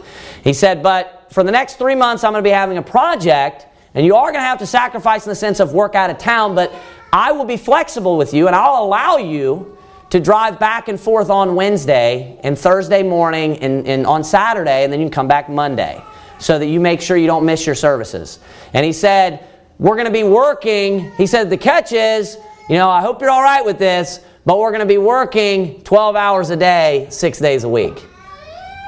He 0.43 0.55
said, 0.55 0.83
But 0.83 1.27
for 1.31 1.43
the 1.43 1.51
next 1.51 1.77
three 1.77 1.95
months, 1.95 2.25
I'm 2.25 2.33
going 2.33 2.43
to 2.43 2.49
be 2.49 2.53
having 2.53 2.79
a 2.79 2.83
project 2.83 3.67
and 3.95 4.07
you 4.07 4.17
are 4.17 4.33
going 4.33 4.43
to 4.43 4.47
have 4.47 4.59
to 4.61 4.67
sacrifice 4.67 5.27
in 5.27 5.31
the 5.31 5.37
sense 5.37 5.61
of 5.61 5.73
work 5.73 5.95
out 5.95 6.09
of 6.09 6.17
town, 6.17 6.55
but 6.55 6.73
I 7.13 7.33
will 7.33 7.45
be 7.45 7.59
flexible 7.59 8.17
with 8.17 8.33
you 8.33 8.47
and 8.47 8.57
I'll 8.57 8.83
allow 8.83 9.19
you 9.19 9.77
to 10.13 10.21
drive 10.21 10.61
back 10.61 10.89
and 10.89 11.01
forth 11.01 11.31
on 11.31 11.55
Wednesday 11.55 12.39
and 12.45 12.59
Thursday 12.59 13.03
morning 13.03 13.57
and, 13.61 13.89
and 13.89 14.07
on 14.07 14.23
Saturday, 14.23 14.85
and 14.85 14.93
then 14.93 15.01
you 15.01 15.07
can 15.07 15.11
come 15.11 15.27
back 15.27 15.49
Monday 15.49 16.05
so 16.39 16.59
that 16.59 16.67
you 16.67 16.81
make 16.81 17.01
sure 17.01 17.17
you 17.17 17.27
don't 17.27 17.47
miss 17.47 17.65
your 17.65 17.75
services. 17.75 18.39
And 18.75 18.85
he 18.85 18.93
said, 18.93 19.43
We're 19.79 19.95
going 19.95 20.05
to 20.05 20.13
be 20.13 20.23
working. 20.23 21.11
He 21.13 21.27
said, 21.27 21.49
The 21.49 21.57
catch 21.57 21.93
is, 21.93 22.37
you 22.69 22.77
know, 22.77 22.91
I 22.91 23.01
hope 23.01 23.23
you're 23.23 23.31
all 23.31 23.43
right 23.43 23.65
with 23.65 23.79
this, 23.79 24.21
but 24.45 24.59
we're 24.59 24.69
going 24.69 24.81
to 24.81 24.87
be 24.87 24.99
working 24.99 25.81
12 25.81 26.15
hours 26.15 26.51
a 26.51 26.57
day, 26.59 27.07
six 27.09 27.39
days 27.39 27.65
a 27.65 27.69
week. 27.71 28.05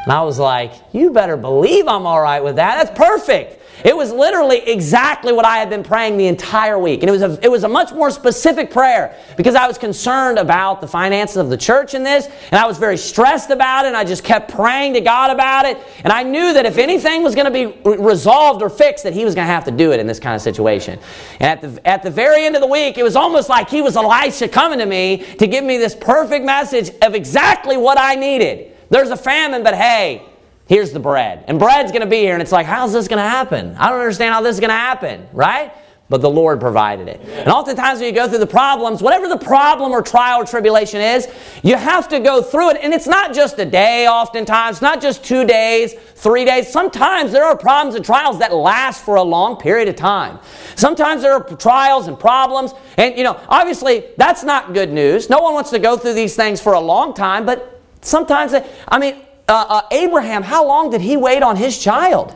And 0.03 0.13
I 0.13 0.21
was 0.25 0.39
like, 0.39 0.75
You 0.93 1.11
better 1.11 1.39
believe 1.39 1.89
I'm 1.89 2.05
all 2.05 2.21
right 2.21 2.45
with 2.45 2.57
that. 2.57 2.85
That's 2.85 2.99
perfect. 2.99 3.64
It 3.85 3.95
was 3.95 4.11
literally 4.11 4.61
exactly 4.61 5.31
what 5.31 5.45
I 5.45 5.59
had 5.59 5.69
been 5.69 5.83
praying 5.83 6.17
the 6.17 6.27
entire 6.27 6.79
week. 6.79 7.03
And 7.03 7.11
it 7.11 7.13
was, 7.13 7.21
a, 7.21 7.39
it 7.43 7.51
was 7.51 7.65
a 7.65 7.69
much 7.69 7.93
more 7.93 8.11
specific 8.11 8.71
prayer 8.71 9.15
because 9.37 9.55
I 9.55 9.67
was 9.67 9.77
concerned 9.77 10.39
about 10.39 10.81
the 10.81 10.89
finances 10.89 11.37
of 11.37 11.51
the 11.51 11.57
church 11.59 11.93
in 11.93 12.03
this. 12.03 12.27
And 12.51 12.59
I 12.59 12.67
was 12.67 12.79
very 12.79 12.97
stressed 12.97 13.51
about 13.51 13.85
it. 13.85 13.89
And 13.89 13.97
I 13.97 14.05
just 14.05 14.25
kept 14.25 14.51
praying 14.51 14.95
to 14.95 15.03
God 15.03 15.31
about 15.31 15.67
it. 15.67 15.79
And 16.03 16.15
I 16.15 16.23
knew 16.23 16.55
that 16.55 16.65
if 16.65 16.79
anything 16.79 17.23
was 17.23 17.35
going 17.35 17.45
to 17.45 17.51
be 17.51 17.79
resolved 17.99 18.63
or 18.63 18.71
fixed, 18.71 19.05
that 19.05 19.13
He 19.13 19.27
was 19.27 19.35
going 19.35 19.47
to 19.47 19.53
have 19.53 19.65
to 19.65 19.71
do 19.71 19.93
it 19.93 20.01
in 20.01 20.07
this 20.07 20.19
kind 20.19 20.35
of 20.35 20.41
situation. 20.41 20.99
And 21.39 21.51
at 21.51 21.61
the, 21.61 21.87
at 21.87 22.03
the 22.03 22.11
very 22.11 22.47
end 22.47 22.55
of 22.55 22.63
the 22.63 22.69
week, 22.69 22.97
it 22.97 23.03
was 23.03 23.17
almost 23.17 23.51
like 23.51 23.69
He 23.69 23.83
was 23.83 23.99
Elisha 23.99 24.49
coming 24.49 24.79
to 24.79 24.87
me 24.87 25.19
to 25.39 25.47
give 25.47 25.63
me 25.63 25.77
this 25.77 25.95
perfect 25.95 26.43
message 26.47 26.91
of 27.03 27.15
exactly 27.15 27.77
what 27.77 27.99
I 28.01 28.15
needed. 28.15 28.73
There's 28.89 29.11
a 29.11 29.17
famine, 29.17 29.63
but 29.63 29.75
hey, 29.75 30.23
Here's 30.67 30.93
the 30.93 31.01
bread. 31.01 31.45
And 31.47 31.59
bread's 31.59 31.93
going 31.93 32.03
to 32.03 32.09
be 32.09 32.19
here. 32.19 32.33
And 32.33 32.43
it's 32.43 32.53
like, 32.53 32.67
how's 32.67 32.93
this 32.93 33.09
going 33.09 33.23
to 33.23 33.29
happen? 33.29 33.77
I 33.77 33.91
don't 33.91 34.01
understand 34.01 34.33
how 34.33 34.41
this 34.41 34.55
is 34.55 34.61
going 34.61 34.71
to 34.71 34.75
happen, 34.75 35.29
right? 35.33 35.73
but 36.11 36.21
the 36.21 36.31
Lord 36.31 36.61
provided 36.61 37.09
it. 37.09 37.21
And 37.23 37.49
oftentimes 37.49 37.99
when 37.99 38.09
you 38.09 38.15
go 38.15 38.29
through 38.29 38.39
the 38.39 38.47
problems, 38.47 39.03
whatever 39.03 39.27
the 39.27 39.39
problem 39.39 39.93
or 39.93 40.03
trial 40.03 40.43
or 40.43 40.45
tribulation 40.45 41.01
is, 41.01 41.29
you 41.63 41.77
have 41.77 42.09
to 42.09 42.21
go 42.21 42.43
through 42.43 42.71
it. 42.71 42.79
And 42.83 42.93
it's 42.93 43.07
not 43.07 43.35
just 43.35 43.59
a 43.59 43.65
day, 43.65 44.07
oftentimes, 44.07 44.83
not 44.83 45.01
just 45.01 45.25
two 45.25 45.47
days, 45.47 45.95
three 45.95 46.45
days. 46.45 46.71
Sometimes 46.71 47.33
there 47.33 47.45
are 47.45 47.57
problems 47.57 47.95
and 47.95 48.05
trials 48.05 48.39
that 48.41 48.53
last 48.53 49.03
for 49.03 49.17
a 49.17 49.23
long 49.23 49.57
period 49.57 49.89
of 49.89 49.97
time. 49.97 50.39
Sometimes 50.77 51.23
there 51.23 51.33
are 51.33 51.57
trials 51.57 52.07
and 52.07 52.19
problems. 52.19 52.75
And, 52.99 53.17
you 53.17 53.25
know, 53.25 53.41
obviously 53.49 54.05
that's 54.19 54.45
not 54.45 54.75
good 54.75 54.93
news. 54.93 55.31
No 55.31 55.41
one 55.41 55.55
wants 55.55 55.71
to 55.71 55.79
go 55.79 55.97
through 55.97 56.15
these 56.15 56.37
things 56.37 56.61
for 56.61 56.75
a 56.75 56.81
long 56.81 57.15
time, 57.15 57.47
but 57.47 57.81
sometimes, 58.03 58.55
I 58.89 58.99
mean, 58.99 59.24
uh, 59.49 59.67
uh, 59.69 59.83
Abraham, 59.91 60.43
how 60.43 60.67
long 60.67 60.91
did 60.91 61.01
he 61.01 61.17
wait 61.17 61.43
on 61.43 61.57
his 61.57 61.79
child? 61.79 62.35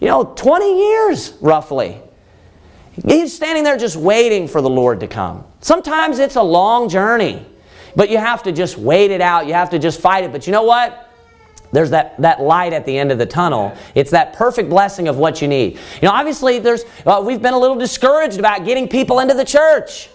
You 0.00 0.08
know, 0.08 0.24
20 0.24 0.78
years 0.78 1.32
roughly. 1.40 2.00
He's 3.04 3.34
standing 3.34 3.64
there 3.64 3.76
just 3.76 3.96
waiting 3.96 4.48
for 4.48 4.62
the 4.62 4.70
Lord 4.70 5.00
to 5.00 5.06
come. 5.06 5.44
Sometimes 5.60 6.18
it's 6.18 6.36
a 6.36 6.42
long 6.42 6.88
journey, 6.88 7.44
but 7.94 8.10
you 8.10 8.18
have 8.18 8.42
to 8.44 8.52
just 8.52 8.78
wait 8.78 9.10
it 9.10 9.20
out. 9.20 9.46
You 9.46 9.54
have 9.54 9.70
to 9.70 9.78
just 9.78 10.00
fight 10.00 10.24
it. 10.24 10.32
But 10.32 10.46
you 10.46 10.52
know 10.52 10.62
what? 10.62 11.02
There's 11.72 11.90
that, 11.90 12.18
that 12.22 12.40
light 12.40 12.72
at 12.72 12.86
the 12.86 12.96
end 12.96 13.10
of 13.10 13.18
the 13.18 13.26
tunnel. 13.26 13.76
It's 13.94 14.12
that 14.12 14.32
perfect 14.34 14.70
blessing 14.70 15.08
of 15.08 15.18
what 15.18 15.42
you 15.42 15.48
need. 15.48 15.74
You 15.74 16.08
know, 16.08 16.12
obviously, 16.12 16.58
there's, 16.58 16.84
uh, 17.04 17.22
we've 17.26 17.42
been 17.42 17.54
a 17.54 17.58
little 17.58 17.76
discouraged 17.76 18.38
about 18.38 18.64
getting 18.64 18.88
people 18.88 19.18
into 19.18 19.34
the 19.34 19.44
church. 19.44 20.08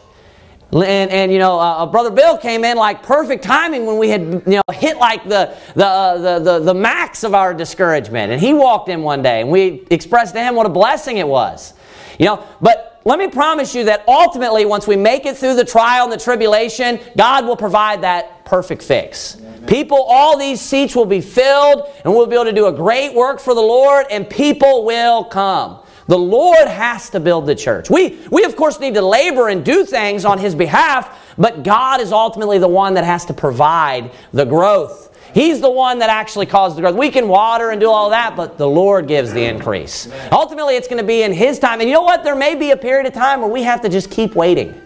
And, 0.74 1.12
and 1.12 1.32
you 1.32 1.40
know, 1.40 1.60
uh, 1.60 1.84
uh, 1.84 1.86
Brother 1.86 2.12
Bill 2.12 2.38
came 2.38 2.64
in 2.64 2.78
like 2.78 3.04
perfect 3.04 3.44
timing 3.44 3.86
when 3.86 3.98
we 3.98 4.10
had 4.10 4.22
you 4.22 4.42
know 4.46 4.62
hit 4.72 4.98
like 4.98 5.24
the, 5.26 5.58
the, 5.76 5.86
uh, 5.86 6.18
the, 6.18 6.40
the, 6.40 6.60
the 6.66 6.74
max 6.74 7.24
of 7.24 7.34
our 7.34 7.54
discouragement. 7.54 8.32
And 8.32 8.42
he 8.42 8.54
walked 8.54 8.88
in 8.88 9.02
one 9.02 9.22
day 9.22 9.42
and 9.42 9.50
we 9.50 9.86
expressed 9.90 10.34
to 10.36 10.42
him 10.42 10.56
what 10.56 10.66
a 10.66 10.70
blessing 10.70 11.18
it 11.18 11.28
was. 11.28 11.74
You 12.20 12.28
know, 12.28 12.48
but 12.62 12.92
let 13.04 13.18
me 13.18 13.28
promise 13.28 13.74
you 13.74 13.86
that 13.86 14.04
ultimately, 14.08 14.64
once 14.66 14.88
we 14.88 14.96
make 14.96 15.26
it 15.26 15.36
through 15.36 15.56
the 15.56 15.66
trial 15.66 16.04
and 16.04 16.14
the 16.14 16.24
tribulation, 16.24 17.00
God 17.18 17.46
will 17.46 17.58
provide 17.58 18.02
that 18.02 18.46
perfect 18.46 18.84
fix. 18.84 19.38
Amen. 19.38 19.66
People, 19.66 19.98
all 20.04 20.38
these 20.38 20.62
seats 20.62 20.96
will 20.96 21.06
be 21.06 21.20
filled, 21.20 21.90
and 22.06 22.14
we'll 22.14 22.28
be 22.28 22.36
able 22.36 22.46
to 22.46 22.52
do 22.52 22.68
a 22.68 22.72
great 22.72 23.16
work 23.16 23.40
for 23.40 23.56
the 23.56 23.62
Lord, 23.62 24.06
and 24.12 24.30
people 24.30 24.86
will 24.86 25.24
come. 25.24 25.81
The 26.12 26.20
Lord 26.20 26.68
has 26.68 27.10
to 27.12 27.22
build 27.22 27.46
the 27.46 27.56
church. 27.56 27.90
We, 27.90 28.20
we, 28.30 28.44
of 28.44 28.58
course, 28.58 28.82
need 28.82 28.96
to 28.96 29.02
labor 29.02 29.48
and 29.48 29.64
do 29.64 29.86
things 29.86 30.26
on 30.26 30.40
His 30.40 30.54
behalf, 30.54 31.34
but 31.38 31.64
God 31.64 32.02
is 32.02 32.12
ultimately 32.12 32.58
the 32.58 32.68
one 32.68 32.96
that 32.96 33.06
has 33.06 33.24
to 33.28 33.34
provide 33.34 34.12
the 34.34 34.44
growth. 34.44 35.18
He's 35.34 35.62
the 35.62 35.72
one 35.72 36.00
that 36.00 36.10
actually 36.10 36.48
caused 36.48 36.76
the 36.76 36.82
growth. 36.82 36.98
We 36.98 37.12
can 37.12 37.30
water 37.30 37.70
and 37.70 37.80
do 37.80 37.90
all 37.90 38.10
that, 38.10 38.36
but 38.36 38.58
the 38.58 38.68
Lord 38.68 39.08
gives 39.08 39.32
the 39.32 39.46
increase. 39.46 40.10
Ultimately, 40.34 40.76
it's 40.76 40.90
going 40.90 41.02
to 41.02 41.08
be 41.08 41.24
in 41.24 41.32
His 41.32 41.60
time. 41.60 41.80
And 41.80 41.88
you 41.88 41.96
know 41.96 42.02
what? 42.02 42.26
There 42.26 42.36
may 42.36 42.56
be 42.56 42.72
a 42.72 42.78
period 42.78 43.08
of 43.08 43.14
time 43.14 43.40
where 43.40 43.50
we 43.50 43.64
have 43.64 43.80
to 43.80 43.88
just 43.88 44.12
keep 44.12 44.36
waiting. 44.36 44.82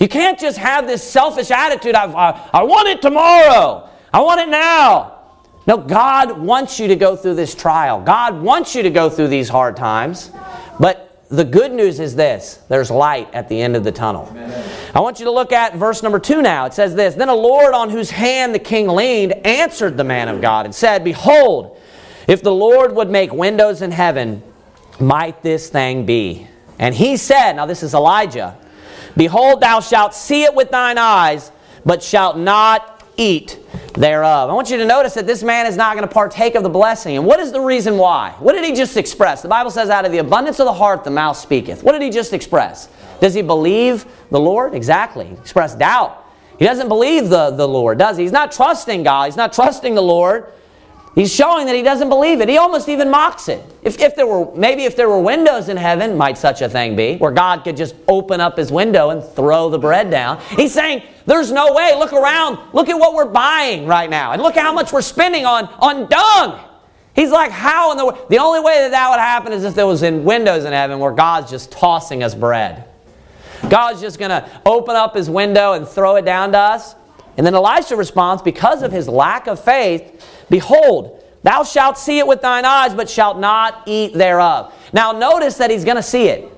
You 0.00 0.08
can't 0.08 0.40
just 0.40 0.58
have 0.58 0.88
this 0.88 1.08
selfish 1.08 1.52
attitude 1.52 1.94
I, 1.94 2.50
I 2.52 2.64
want 2.64 2.88
it 2.88 3.00
tomorrow. 3.00 3.88
I 4.12 4.20
want 4.20 4.40
it 4.40 4.48
now. 4.48 5.21
No, 5.66 5.76
God 5.76 6.38
wants 6.38 6.80
you 6.80 6.88
to 6.88 6.96
go 6.96 7.14
through 7.14 7.34
this 7.34 7.54
trial. 7.54 8.00
God 8.00 8.40
wants 8.40 8.74
you 8.74 8.82
to 8.82 8.90
go 8.90 9.08
through 9.08 9.28
these 9.28 9.48
hard 9.48 9.76
times. 9.76 10.30
But 10.80 11.12
the 11.28 11.44
good 11.44 11.72
news 11.72 12.00
is 12.00 12.14
this 12.14 12.60
there's 12.68 12.90
light 12.90 13.32
at 13.32 13.48
the 13.48 13.60
end 13.60 13.76
of 13.76 13.84
the 13.84 13.92
tunnel. 13.92 14.26
Amen. 14.30 14.70
I 14.94 15.00
want 15.00 15.18
you 15.18 15.24
to 15.24 15.30
look 15.30 15.52
at 15.52 15.76
verse 15.76 16.02
number 16.02 16.18
two 16.18 16.42
now. 16.42 16.66
It 16.66 16.74
says 16.74 16.94
this 16.94 17.14
Then 17.14 17.28
a 17.28 17.34
Lord 17.34 17.74
on 17.74 17.90
whose 17.90 18.10
hand 18.10 18.54
the 18.54 18.58
king 18.58 18.88
leaned 18.88 19.32
answered 19.46 19.96
the 19.96 20.04
man 20.04 20.28
of 20.28 20.40
God 20.40 20.66
and 20.66 20.74
said, 20.74 21.04
Behold, 21.04 21.80
if 22.28 22.42
the 22.42 22.52
Lord 22.52 22.94
would 22.94 23.08
make 23.08 23.32
windows 23.32 23.82
in 23.82 23.92
heaven, 23.92 24.42
might 25.00 25.42
this 25.42 25.68
thing 25.68 26.04
be? 26.04 26.48
And 26.78 26.94
he 26.94 27.16
said, 27.16 27.54
Now 27.54 27.66
this 27.66 27.82
is 27.82 27.94
Elijah, 27.94 28.56
Behold, 29.16 29.60
thou 29.60 29.80
shalt 29.80 30.14
see 30.14 30.44
it 30.44 30.54
with 30.54 30.70
thine 30.70 30.98
eyes, 30.98 31.52
but 31.84 32.02
shalt 32.02 32.36
not 32.36 33.04
eat 33.16 33.58
thereof. 33.94 34.50
I 34.50 34.52
want 34.52 34.70
you 34.70 34.76
to 34.78 34.86
notice 34.86 35.14
that 35.14 35.26
this 35.26 35.42
man 35.42 35.66
is 35.66 35.76
not 35.76 35.96
going 35.96 36.06
to 36.06 36.12
partake 36.12 36.54
of 36.54 36.62
the 36.62 36.68
blessing. 36.68 37.16
And 37.16 37.26
what 37.26 37.40
is 37.40 37.52
the 37.52 37.60
reason 37.60 37.98
why? 37.98 38.34
What 38.38 38.52
did 38.52 38.64
he 38.64 38.72
just 38.72 38.96
express? 38.96 39.42
The 39.42 39.48
Bible 39.48 39.70
says, 39.70 39.90
out 39.90 40.04
of 40.04 40.12
the 40.12 40.18
abundance 40.18 40.60
of 40.60 40.66
the 40.66 40.72
heart, 40.72 41.04
the 41.04 41.10
mouth 41.10 41.36
speaketh. 41.36 41.82
What 41.82 41.92
did 41.92 42.02
he 42.02 42.10
just 42.10 42.32
express? 42.32 42.88
Does 43.20 43.34
he 43.34 43.42
believe 43.42 44.06
the 44.30 44.40
Lord? 44.40 44.74
Exactly. 44.74 45.28
Express 45.40 45.74
doubt. 45.74 46.24
He 46.58 46.64
doesn't 46.64 46.88
believe 46.88 47.28
the, 47.28 47.50
the 47.50 47.66
Lord, 47.66 47.98
does 47.98 48.16
he? 48.16 48.22
He's 48.22 48.32
not 48.32 48.52
trusting 48.52 49.02
God. 49.02 49.26
He's 49.26 49.36
not 49.36 49.52
trusting 49.52 49.94
the 49.94 50.02
Lord. 50.02 50.52
He's 51.14 51.34
showing 51.34 51.66
that 51.66 51.74
he 51.74 51.82
doesn't 51.82 52.08
believe 52.08 52.40
it. 52.40 52.48
He 52.48 52.56
almost 52.56 52.88
even 52.88 53.10
mocks 53.10 53.48
it. 53.48 53.62
If, 53.82 54.00
if 54.00 54.16
there 54.16 54.26
were, 54.26 54.54
maybe 54.54 54.84
if 54.84 54.96
there 54.96 55.08
were 55.08 55.20
windows 55.20 55.68
in 55.68 55.76
heaven, 55.76 56.16
might 56.16 56.38
such 56.38 56.62
a 56.62 56.68
thing 56.68 56.96
be, 56.96 57.16
where 57.16 57.32
God 57.32 57.64
could 57.64 57.76
just 57.76 57.94
open 58.08 58.40
up 58.40 58.56
his 58.56 58.72
window 58.72 59.10
and 59.10 59.22
throw 59.22 59.68
the 59.68 59.78
bread 59.78 60.10
down. 60.10 60.40
He's 60.56 60.72
saying, 60.72 61.02
there's 61.26 61.52
no 61.52 61.72
way. 61.72 61.94
Look 61.96 62.12
around. 62.12 62.58
Look 62.72 62.88
at 62.88 62.94
what 62.94 63.14
we're 63.14 63.30
buying 63.30 63.86
right 63.86 64.10
now. 64.10 64.32
And 64.32 64.42
look 64.42 64.54
how 64.54 64.72
much 64.72 64.92
we're 64.92 65.02
spending 65.02 65.46
on, 65.46 65.66
on 65.78 66.08
dung. 66.08 66.60
He's 67.14 67.30
like, 67.30 67.50
how 67.50 67.92
in 67.92 67.98
the 67.98 68.06
world? 68.06 68.26
The 68.30 68.38
only 68.38 68.60
way 68.60 68.78
that 68.78 68.90
that 68.92 69.10
would 69.10 69.20
happen 69.20 69.52
is 69.52 69.64
if 69.64 69.74
there 69.74 69.86
was 69.86 70.02
in 70.02 70.24
windows 70.24 70.64
in 70.64 70.72
heaven 70.72 70.98
where 70.98 71.12
God's 71.12 71.50
just 71.50 71.70
tossing 71.70 72.22
us 72.22 72.34
bread. 72.34 72.88
God's 73.68 74.00
just 74.00 74.18
going 74.18 74.30
to 74.30 74.48
open 74.66 74.96
up 74.96 75.14
his 75.14 75.30
window 75.30 75.74
and 75.74 75.86
throw 75.86 76.16
it 76.16 76.24
down 76.24 76.52
to 76.52 76.58
us. 76.58 76.94
And 77.36 77.46
then 77.46 77.54
Elisha 77.54 77.96
responds, 77.96 78.42
because 78.42 78.82
of 78.82 78.92
his 78.92 79.08
lack 79.08 79.46
of 79.46 79.62
faith, 79.62 80.26
Behold, 80.52 81.24
thou 81.42 81.64
shalt 81.64 81.96
see 81.96 82.18
it 82.18 82.26
with 82.26 82.42
thine 82.42 82.66
eyes, 82.66 82.94
but 82.94 83.08
shalt 83.08 83.38
not 83.38 83.84
eat 83.86 84.12
thereof. 84.12 84.74
Now, 84.92 85.12
notice 85.12 85.56
that 85.56 85.70
he's 85.70 85.82
going 85.82 85.96
to 85.96 86.02
see 86.02 86.26
it. 86.26 86.52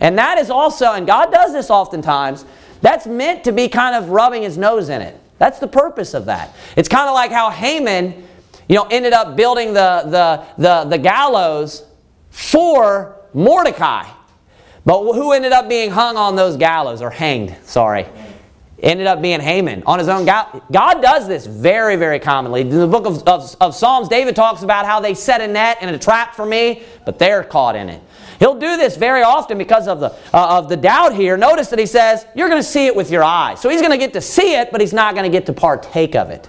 And 0.00 0.18
that 0.18 0.36
is 0.36 0.50
also, 0.50 0.92
and 0.92 1.06
God 1.06 1.32
does 1.32 1.54
this 1.54 1.70
oftentimes, 1.70 2.44
that's 2.80 3.06
meant 3.06 3.44
to 3.44 3.52
be 3.52 3.68
kind 3.68 3.94
of 3.94 4.10
rubbing 4.10 4.42
his 4.42 4.56
nose 4.56 4.88
in 4.88 5.02
it. 5.02 5.18
That's 5.38 5.58
the 5.58 5.68
purpose 5.68 6.14
of 6.14 6.26
that. 6.26 6.54
It's 6.76 6.88
kind 6.88 7.08
of 7.08 7.14
like 7.14 7.30
how 7.30 7.50
Haman, 7.50 8.26
you 8.68 8.76
know, 8.76 8.86
ended 8.90 9.12
up 9.12 9.36
building 9.36 9.72
the, 9.72 10.02
the, 10.06 10.62
the, 10.62 10.90
the 10.90 10.98
gallows 10.98 11.84
for 12.30 13.16
Mordecai. 13.34 14.04
But 14.84 15.12
who 15.12 15.32
ended 15.32 15.52
up 15.52 15.68
being 15.68 15.90
hung 15.90 16.16
on 16.16 16.34
those 16.34 16.56
gallows, 16.56 17.02
or 17.02 17.10
hanged, 17.10 17.56
sorry? 17.64 18.06
Ended 18.80 19.06
up 19.06 19.20
being 19.20 19.40
Haman 19.40 19.82
on 19.86 19.98
his 19.98 20.08
own. 20.08 20.24
God, 20.24 20.62
God 20.70 21.02
does 21.02 21.26
this 21.26 21.46
very, 21.46 21.96
very 21.96 22.18
commonly. 22.20 22.60
In 22.60 22.70
the 22.70 22.86
book 22.86 23.06
of, 23.06 23.26
of, 23.26 23.56
of, 23.60 23.74
Psalms, 23.74 24.08
David 24.08 24.36
talks 24.36 24.62
about 24.62 24.86
how 24.86 25.00
they 25.00 25.14
set 25.14 25.40
a 25.40 25.48
net 25.48 25.78
and 25.80 25.94
a 25.94 25.98
trap 25.98 26.34
for 26.34 26.46
me, 26.46 26.82
but 27.04 27.18
they're 27.18 27.42
caught 27.42 27.74
in 27.74 27.88
it. 27.88 28.02
He'll 28.38 28.58
do 28.58 28.76
this 28.76 28.96
very 28.96 29.22
often 29.22 29.58
because 29.58 29.88
of 29.88 29.98
the, 29.98 30.10
uh, 30.32 30.58
of 30.58 30.68
the 30.68 30.76
doubt 30.76 31.14
here. 31.14 31.36
Notice 31.36 31.68
that 31.70 31.78
he 31.78 31.86
says, 31.86 32.24
You're 32.36 32.48
going 32.48 32.62
to 32.62 32.68
see 32.68 32.86
it 32.86 32.94
with 32.94 33.10
your 33.10 33.24
eyes. 33.24 33.60
So 33.60 33.68
he's 33.68 33.80
going 33.80 33.92
to 33.92 33.98
get 33.98 34.12
to 34.12 34.20
see 34.20 34.54
it, 34.54 34.70
but 34.70 34.80
he's 34.80 34.92
not 34.92 35.14
going 35.14 35.24
to 35.24 35.36
get 35.36 35.46
to 35.46 35.52
partake 35.52 36.14
of 36.14 36.30
it. 36.30 36.48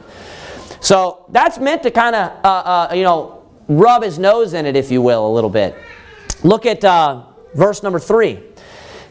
So 0.82 1.26
that's 1.30 1.58
meant 1.58 1.84
to 1.84 1.92
kind 1.92 2.16
of, 2.16 2.46
uh, 2.46 2.48
uh, 2.90 2.94
you 2.94 3.04
know, 3.04 3.44
rub 3.68 4.04
his 4.04 4.20
nose 4.20 4.54
in 4.54 4.66
it, 4.66 4.76
if 4.76 4.92
you 4.92 5.02
will, 5.02 5.28
a 5.28 5.34
little 5.34 5.50
bit. 5.50 5.76
Look 6.44 6.66
at 6.68 6.86
uh, 6.86 7.24
verse 7.56 7.82
number 7.82 8.00
three. 8.00 8.40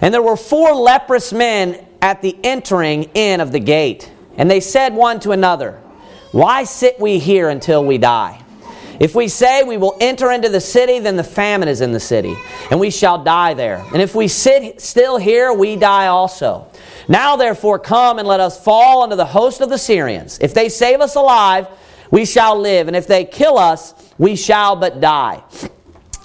And 0.01 0.15
there 0.15 0.23
were 0.23 0.37
four 0.37 0.73
leprous 0.73 1.33
men 1.33 1.85
at 2.01 2.23
the 2.23 2.37
entering 2.45 3.05
in 3.15 3.41
of 3.41 3.53
the 3.53 3.61
gate. 3.61 4.13
And 4.37 4.51
they 4.51 4.61
said 4.61 4.95
one 4.95 5.21
to 5.21 5.33
another, 5.33 5.81
Why 6.33 6.65
sit 6.65 7.01
we 7.01 7.19
here 7.19 7.49
until 7.49 7.85
we 7.85 7.99
die? 7.99 8.45
If 9.01 9.15
we 9.15 9.29
say 9.29 9.63
we 9.63 9.77
will 9.77 9.97
enter 10.01 10.33
into 10.33 10.49
the 10.49 10.61
city, 10.61 10.99
then 10.99 11.17
the 11.17 11.25
famine 11.25 11.69
is 11.69 11.81
in 11.81 11.93
the 11.93 12.01
city, 12.01 12.37
and 12.71 12.81
we 12.81 12.91
shall 12.91 13.23
die 13.23 13.55
there. 13.55 13.85
And 13.93 14.03
if 14.03 14.15
we 14.15 14.27
sit 14.27 14.81
still 14.81 15.19
here, 15.19 15.53
we 15.53 15.77
die 15.77 16.09
also. 16.09 16.67
Now 17.07 17.37
therefore 17.37 17.79
come 17.79 18.19
and 18.19 18.27
let 18.27 18.41
us 18.41 18.63
fall 18.63 19.03
under 19.03 19.15
the 19.15 19.25
host 19.25 19.61
of 19.61 19.69
the 19.69 19.79
Syrians. 19.79 20.39
If 20.41 20.53
they 20.53 20.69
save 20.69 21.01
us 21.01 21.15
alive, 21.15 21.69
we 22.11 22.25
shall 22.25 22.59
live, 22.59 22.89
and 22.89 22.97
if 22.97 23.07
they 23.07 23.25
kill 23.25 23.57
us, 23.57 23.95
we 24.19 24.35
shall 24.35 24.75
but 24.75 25.01
die. 25.01 25.43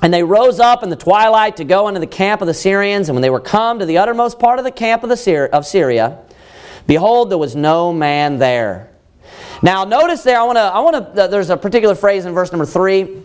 And 0.03 0.13
they 0.13 0.21
rose 0.21 0.59
up 0.59 0.83
in 0.83 0.89
the 0.89 0.95
twilight 0.95 1.57
to 1.57 1.63
go 1.63 1.87
into 1.87 1.99
the 1.99 2.07
camp 2.07 2.41
of 2.41 2.47
the 2.47 2.53
Syrians. 2.53 3.09
And 3.09 3.15
when 3.15 3.23
they 3.23 3.31
were 3.31 3.39
come 3.39 3.79
to 3.79 3.85
the 3.85 3.97
uttermost 3.97 4.37
part 4.37 4.59
of 4.59 4.65
the 4.65 4.71
camp 4.71 5.01
of, 5.01 5.09
the 5.09 5.15
Syri- 5.15 5.49
of 5.49 5.65
Syria, 5.65 6.19
behold, 6.85 7.31
there 7.31 7.37
was 7.39 7.55
no 7.55 7.91
man 7.91 8.37
there. 8.37 8.91
Now, 9.63 9.85
notice 9.85 10.21
there, 10.23 10.37
I 10.39 10.43
want 10.43 10.57
to, 10.57 10.61
I 10.61 10.79
want 10.81 11.15
to, 11.15 11.27
there's 11.29 11.49
a 11.49 11.57
particular 11.57 11.95
phrase 11.95 12.25
in 12.25 12.33
verse 12.33 12.51
number 12.51 12.65
three 12.65 13.23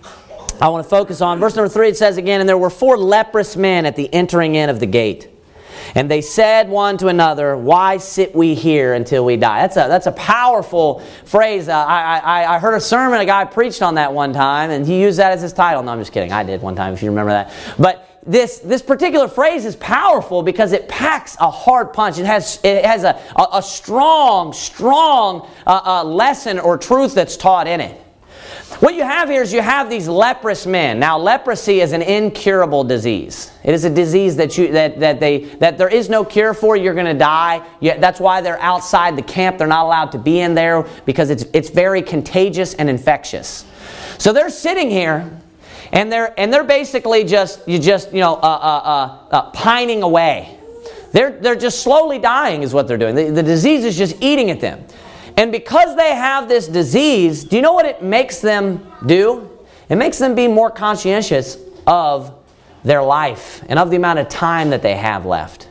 I 0.61 0.69
want 0.69 0.85
to 0.85 0.91
focus 0.91 1.21
on. 1.21 1.39
Verse 1.39 1.55
number 1.55 1.69
three, 1.69 1.89
it 1.89 1.97
says 1.97 2.17
again, 2.17 2.41
And 2.41 2.49
there 2.49 2.59
were 2.59 2.71
four 2.71 2.99
leprous 2.99 3.57
men 3.57 3.87
at 3.87 3.95
the 3.95 4.13
entering 4.13 4.57
in 4.57 4.69
of 4.69 4.81
the 4.81 4.87
gate. 4.87 5.29
And 5.95 6.11
they 6.11 6.21
said 6.21 6.69
one 6.69 6.99
to 6.99 7.09
another, 7.09 7.57
Why 7.57 7.97
sit 7.97 8.35
we 8.35 8.55
here 8.55 8.95
until 8.95 9.25
we 9.25 9.37
die? 9.37 9.61
That's 9.61 9.77
a, 9.77 9.89
that's 9.89 10.07
a 10.07 10.13
powerful 10.13 11.01
phrase. 11.25 11.69
Uh, 11.69 11.77
I, 11.77 12.19
I, 12.19 12.55
I 12.55 12.59
heard 12.59 12.75
a 12.75 12.81
sermon, 12.81 13.21
a 13.21 13.27
guy 13.27 13.45
preached 13.45 13.83
on 13.83 13.95
that 13.97 14.13
one 14.13 14.33
time, 14.33 14.71
and 14.71 14.87
he 14.87 15.01
used 15.01 15.19
that 15.19 15.33
as 15.33 15.43
his 15.43 15.53
title. 15.53 15.83
No, 15.83 15.93
I'm 15.93 15.99
just 15.99 16.13
kidding. 16.13 16.33
I 16.33 16.43
did 16.43 16.63
one 16.63 16.75
time, 16.75 16.95
if 16.95 17.03
you 17.03 17.11
remember 17.11 17.33
that. 17.33 17.53
But 17.79 18.09
this, 18.27 18.59
this 18.59 18.83
particular 18.83 19.29
phrase 19.29 19.65
is 19.65 19.77
powerful 19.77 20.43
because 20.43 20.73
it 20.73 20.89
packs 20.89 21.37
a 21.41 21.51
hard 21.51 21.93
punch. 21.95 22.19
It 22.19 22.27
has, 22.27 22.61
it 22.63 22.85
has 22.85 23.05
a, 23.05 23.21
a, 23.37 23.59
a 23.59 23.63
strong, 23.63 24.53
strong 24.53 25.49
uh, 25.67 25.81
uh, 25.85 26.05
lesson 26.05 26.59
or 26.59 26.77
truth 26.77 27.15
that's 27.15 27.37
taught 27.37 27.67
in 27.67 27.81
it. 27.81 27.99
What 28.81 28.95
you 28.95 29.03
have 29.03 29.29
here 29.29 29.43
is 29.43 29.53
you 29.53 29.61
have 29.61 29.91
these 29.91 30.09
leprous 30.09 30.67
men. 30.67 30.99
Now, 30.99 31.19
leprosy 31.19 31.81
is 31.81 31.93
an 31.93 32.03
incurable 32.03 32.85
disease. 32.85 33.53
It 33.65 33.75
is 33.75 33.85
a 33.85 33.91
disease 33.91 34.37
that 34.37 34.57
you 34.57 34.73
that, 34.73 35.01
that 35.01 35.21
they 35.21 35.45
that 35.57 35.79
there 35.79 35.89
is 35.89 36.09
no 36.09 36.25
cure 36.25 36.55
for. 36.55 36.77
You're 36.77 36.95
going 36.95 37.07
to 37.07 37.15
die. 37.15 37.67
Yeah, 37.81 37.99
that's 37.99 38.21
why 38.21 38.41
they're 38.41 38.61
outside 38.61 39.17
the 39.17 39.23
camp. 39.23 39.59
They're 39.59 39.67
not 39.67 39.85
allowed 39.85 40.13
to 40.13 40.19
be 40.19 40.41
in 40.41 40.55
there 40.55 40.87
because 41.07 41.31
it's 41.31 41.45
it's 41.53 41.71
very 41.71 42.03
contagious 42.03 42.75
and 42.75 42.89
infectious. 42.89 43.65
So 44.19 44.33
they're 44.33 44.51
sitting 44.51 44.91
here, 44.91 45.41
and 45.93 46.11
they're 46.11 46.39
and 46.39 46.53
they're 46.53 46.65
basically 46.65 47.25
just 47.25 47.67
you 47.69 47.79
just 47.79 48.13
you 48.13 48.21
know 48.21 48.35
uh, 48.35 48.39
uh, 48.39 48.43
uh, 48.43 49.35
uh, 49.35 49.51
pining 49.51 50.03
away. 50.03 50.57
They're 51.13 51.33
they're 51.33 51.57
just 51.57 51.83
slowly 51.83 52.19
dying, 52.19 52.63
is 52.63 52.75
what 52.75 52.87
they're 52.87 52.99
doing. 52.99 53.15
The, 53.15 53.31
the 53.31 53.43
disease 53.43 53.85
is 53.85 53.97
just 53.97 54.17
eating 54.21 54.51
at 54.51 54.61
them. 54.61 54.85
And 55.39 55.53
because 55.53 55.95
they 55.95 56.17
have 56.17 56.49
this 56.49 56.67
disease, 56.67 57.45
do 57.45 57.55
you 57.55 57.63
know 57.63 57.73
what 57.73 57.87
it 57.87 58.03
makes 58.03 58.41
them 58.41 58.93
do? 59.07 59.49
It 59.89 59.95
makes 59.95 60.19
them 60.19 60.35
be 60.35 60.49
more 60.49 60.69
conscientious 60.69 61.57
of 61.87 62.35
their 62.83 63.05
life 63.05 63.63
and 63.69 63.79
of 63.79 63.91
the 63.91 63.97
amount 63.97 64.19
of 64.19 64.29
time 64.29 64.71
that 64.71 64.83
they 64.83 64.97
have 64.97 65.25
left. 65.25 65.69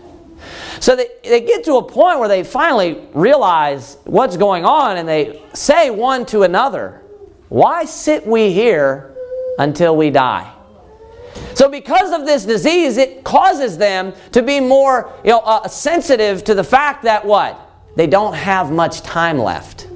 So 0.79 0.95
they, 0.95 1.09
they 1.21 1.41
get 1.41 1.65
to 1.65 1.75
a 1.75 1.83
point 1.83 2.17
where 2.19 2.29
they 2.29 2.45
finally 2.45 3.09
realize 3.13 3.97
what's 4.05 4.37
going 4.37 4.63
on 4.63 4.95
and 4.95 5.05
they 5.05 5.43
say 5.53 5.89
one 5.89 6.25
to 6.27 6.43
another, 6.43 7.01
Why 7.49 7.83
sit 7.83 8.25
we 8.25 8.53
here 8.53 9.17
until 9.59 9.97
we 9.97 10.11
die? 10.11 10.49
So, 11.55 11.67
because 11.67 12.13
of 12.13 12.25
this 12.25 12.45
disease, 12.45 12.95
it 12.95 13.25
causes 13.25 13.77
them 13.77 14.13
to 14.31 14.41
be 14.41 14.61
more 14.61 15.13
you 15.25 15.31
know, 15.31 15.39
uh, 15.39 15.67
sensitive 15.67 16.45
to 16.45 16.55
the 16.55 16.63
fact 16.63 17.03
that 17.03 17.25
what? 17.25 17.66
They 17.97 18.07
don't 18.07 18.35
have 18.35 18.71
much 18.71 19.01
time 19.01 19.39
left. 19.39 19.87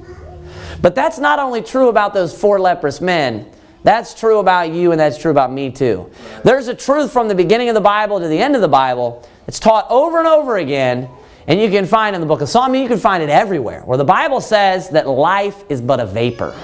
But 0.82 0.96
that's 0.96 1.20
not 1.20 1.38
only 1.38 1.62
true 1.62 1.88
about 1.88 2.12
those 2.12 2.36
four 2.36 2.58
leprous 2.60 3.00
men, 3.00 3.48
that's 3.84 4.12
true 4.12 4.38
about 4.38 4.72
you 4.72 4.90
and 4.90 5.00
that's 5.00 5.16
true 5.16 5.30
about 5.30 5.52
me 5.52 5.70
too. 5.70 6.10
There's 6.44 6.66
a 6.66 6.74
truth 6.74 7.12
from 7.12 7.28
the 7.28 7.34
beginning 7.36 7.68
of 7.68 7.74
the 7.74 7.80
Bible 7.80 8.18
to 8.18 8.26
the 8.26 8.38
end 8.38 8.56
of 8.56 8.60
the 8.60 8.68
Bible 8.68 9.26
It's 9.46 9.60
taught 9.60 9.86
over 9.88 10.18
and 10.18 10.26
over 10.26 10.56
again, 10.56 11.08
and 11.46 11.60
you 11.60 11.70
can 11.70 11.86
find 11.86 12.14
in 12.14 12.20
the 12.20 12.26
book 12.26 12.40
of 12.40 12.48
Psalm, 12.48 12.74
you 12.74 12.88
can 12.88 12.98
find 12.98 13.22
it 13.22 13.28
everywhere, 13.28 13.82
where 13.84 13.98
the 13.98 14.04
Bible 14.04 14.40
says 14.40 14.90
that 14.90 15.08
life 15.08 15.64
is 15.68 15.80
but 15.80 16.00
a 16.00 16.06
vapor. 16.06 16.54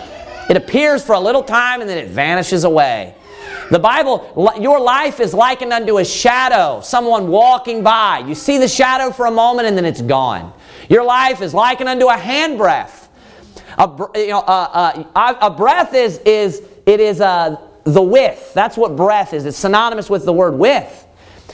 It 0.50 0.56
appears 0.56 1.04
for 1.04 1.14
a 1.14 1.20
little 1.20 1.42
time 1.42 1.80
and 1.80 1.88
then 1.88 1.98
it 1.98 2.08
vanishes 2.08 2.64
away. 2.64 3.14
The 3.70 3.78
Bible, 3.78 4.54
your 4.60 4.80
life 4.80 5.20
is 5.20 5.34
likened 5.34 5.72
unto 5.72 5.98
a 5.98 6.04
shadow, 6.04 6.80
someone 6.80 7.28
walking 7.28 7.82
by. 7.82 8.20
You 8.20 8.34
see 8.34 8.58
the 8.58 8.68
shadow 8.68 9.12
for 9.12 9.26
a 9.26 9.30
moment 9.30 9.68
and 9.68 9.76
then 9.76 9.84
it's 9.84 10.00
gone. 10.00 10.52
Your 10.88 11.04
life 11.04 11.42
is 11.42 11.54
likened 11.54 11.88
unto 11.88 12.06
a 12.06 12.16
handbreadth. 12.16 13.08
A, 13.76 14.08
you 14.16 14.28
know, 14.28 14.40
a, 14.40 15.06
a, 15.14 15.38
a 15.42 15.50
breath 15.50 15.94
is, 15.94 16.18
is, 16.18 16.62
it 16.86 17.00
is 17.00 17.20
uh, 17.20 17.56
the 17.84 18.02
width. 18.02 18.54
That's 18.54 18.76
what 18.76 18.96
breath 18.96 19.32
is. 19.32 19.46
It's 19.46 19.58
synonymous 19.58 20.10
with 20.10 20.24
the 20.24 20.32
word 20.32 20.54
width. 20.54 21.06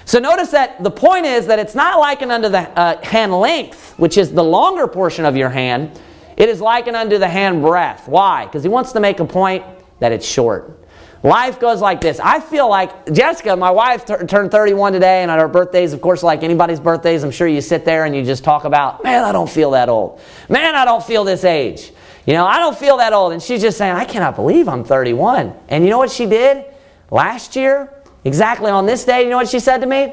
So 0.06 0.18
notice 0.18 0.50
that 0.50 0.82
the 0.82 0.90
point 0.90 1.26
is 1.26 1.46
that 1.46 1.58
it's 1.58 1.74
not 1.74 1.98
likened 1.98 2.30
unto 2.30 2.48
the 2.48 2.68
uh, 2.78 3.02
hand 3.04 3.32
length, 3.32 3.94
which 3.98 4.18
is 4.18 4.32
the 4.32 4.44
longer 4.44 4.86
portion 4.86 5.24
of 5.24 5.36
your 5.36 5.48
hand. 5.48 5.98
It 6.36 6.48
is 6.48 6.60
likened 6.60 6.96
unto 6.96 7.18
the 7.18 7.28
hand 7.28 7.62
breadth. 7.62 8.08
Why? 8.08 8.44
Because 8.46 8.62
he 8.62 8.68
wants 8.68 8.92
to 8.92 9.00
make 9.00 9.20
a 9.20 9.24
point 9.24 9.64
that 10.00 10.12
it's 10.12 10.26
short. 10.26 10.83
Life 11.24 11.58
goes 11.58 11.80
like 11.80 12.02
this. 12.02 12.20
I 12.20 12.38
feel 12.38 12.68
like 12.68 13.10
Jessica, 13.10 13.56
my 13.56 13.70
wife, 13.70 14.04
t- 14.04 14.14
turned 14.26 14.50
31 14.50 14.92
today, 14.92 15.22
and 15.22 15.30
at 15.30 15.38
our 15.38 15.48
birthdays, 15.48 15.94
of 15.94 16.02
course, 16.02 16.22
like 16.22 16.42
anybody's 16.42 16.78
birthdays, 16.78 17.24
I'm 17.24 17.30
sure 17.30 17.48
you 17.48 17.62
sit 17.62 17.86
there 17.86 18.04
and 18.04 18.14
you 18.14 18.22
just 18.22 18.44
talk 18.44 18.64
about, 18.64 19.02
man, 19.02 19.24
I 19.24 19.32
don't 19.32 19.48
feel 19.48 19.70
that 19.70 19.88
old. 19.88 20.20
Man, 20.50 20.74
I 20.74 20.84
don't 20.84 21.02
feel 21.02 21.24
this 21.24 21.42
age. 21.42 21.92
You 22.26 22.34
know, 22.34 22.44
I 22.44 22.58
don't 22.58 22.76
feel 22.76 22.98
that 22.98 23.14
old. 23.14 23.32
And 23.32 23.42
she's 23.42 23.62
just 23.62 23.78
saying, 23.78 23.94
I 23.94 24.04
cannot 24.04 24.36
believe 24.36 24.68
I'm 24.68 24.84
31. 24.84 25.54
And 25.70 25.82
you 25.82 25.88
know 25.88 25.96
what 25.96 26.10
she 26.10 26.26
did? 26.26 26.66
Last 27.10 27.56
year, 27.56 27.90
exactly 28.24 28.70
on 28.70 28.84
this 28.84 29.06
day, 29.06 29.24
you 29.24 29.30
know 29.30 29.38
what 29.38 29.48
she 29.48 29.60
said 29.60 29.78
to 29.78 29.86
me? 29.86 30.12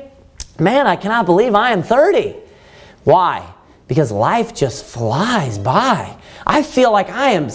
Man, 0.60 0.88
I 0.88 0.96
cannot 0.96 1.26
believe 1.26 1.56
I 1.56 1.72
am 1.72 1.84
30. 1.84 2.38
Why? 3.04 3.51
Because 3.92 4.10
life 4.10 4.56
just 4.56 4.86
flies 4.86 5.58
by. 5.58 6.16
I 6.48 6.64
feel 6.64 6.94
like 6.94 7.10
I 7.10 7.32
am, 7.32 7.50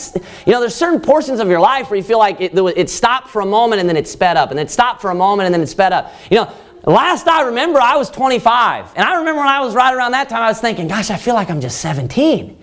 you 0.45 0.53
know, 0.53 0.61
there's 0.61 0.75
certain 0.75 1.01
portions 1.01 1.41
of 1.41 1.49
your 1.49 1.61
life 1.61 1.89
where 1.89 1.97
you 1.97 2.03
feel 2.03 2.19
like 2.19 2.43
it, 2.43 2.53
it 2.77 2.91
stopped 2.91 3.29
for 3.29 3.41
a 3.41 3.47
moment 3.47 3.81
and 3.81 3.89
then 3.89 3.97
it 3.97 4.07
sped 4.07 4.37
up, 4.37 4.51
and 4.51 4.61
it 4.61 4.71
stopped 4.71 5.01
for 5.01 5.11
a 5.11 5.15
moment 5.15 5.47
and 5.47 5.55
then 5.55 5.63
it 5.63 5.69
sped 5.69 5.95
up. 5.95 6.13
You 6.31 6.37
know, 6.37 6.53
last 6.85 7.27
I 7.27 7.45
remember, 7.45 7.81
I 7.81 7.97
was 7.97 8.11
25. 8.11 8.93
And 8.97 9.03
I 9.03 9.17
remember 9.17 9.41
when 9.41 9.49
I 9.49 9.61
was 9.61 9.75
right 9.75 9.95
around 9.95 10.11
that 10.11 10.29
time, 10.29 10.43
I 10.43 10.49
was 10.49 10.61
thinking, 10.61 10.89
gosh, 10.89 11.11
I 11.11 11.17
feel 11.17 11.33
like 11.33 11.49
I'm 11.49 11.63
just 11.63 11.81
17. 11.81 12.63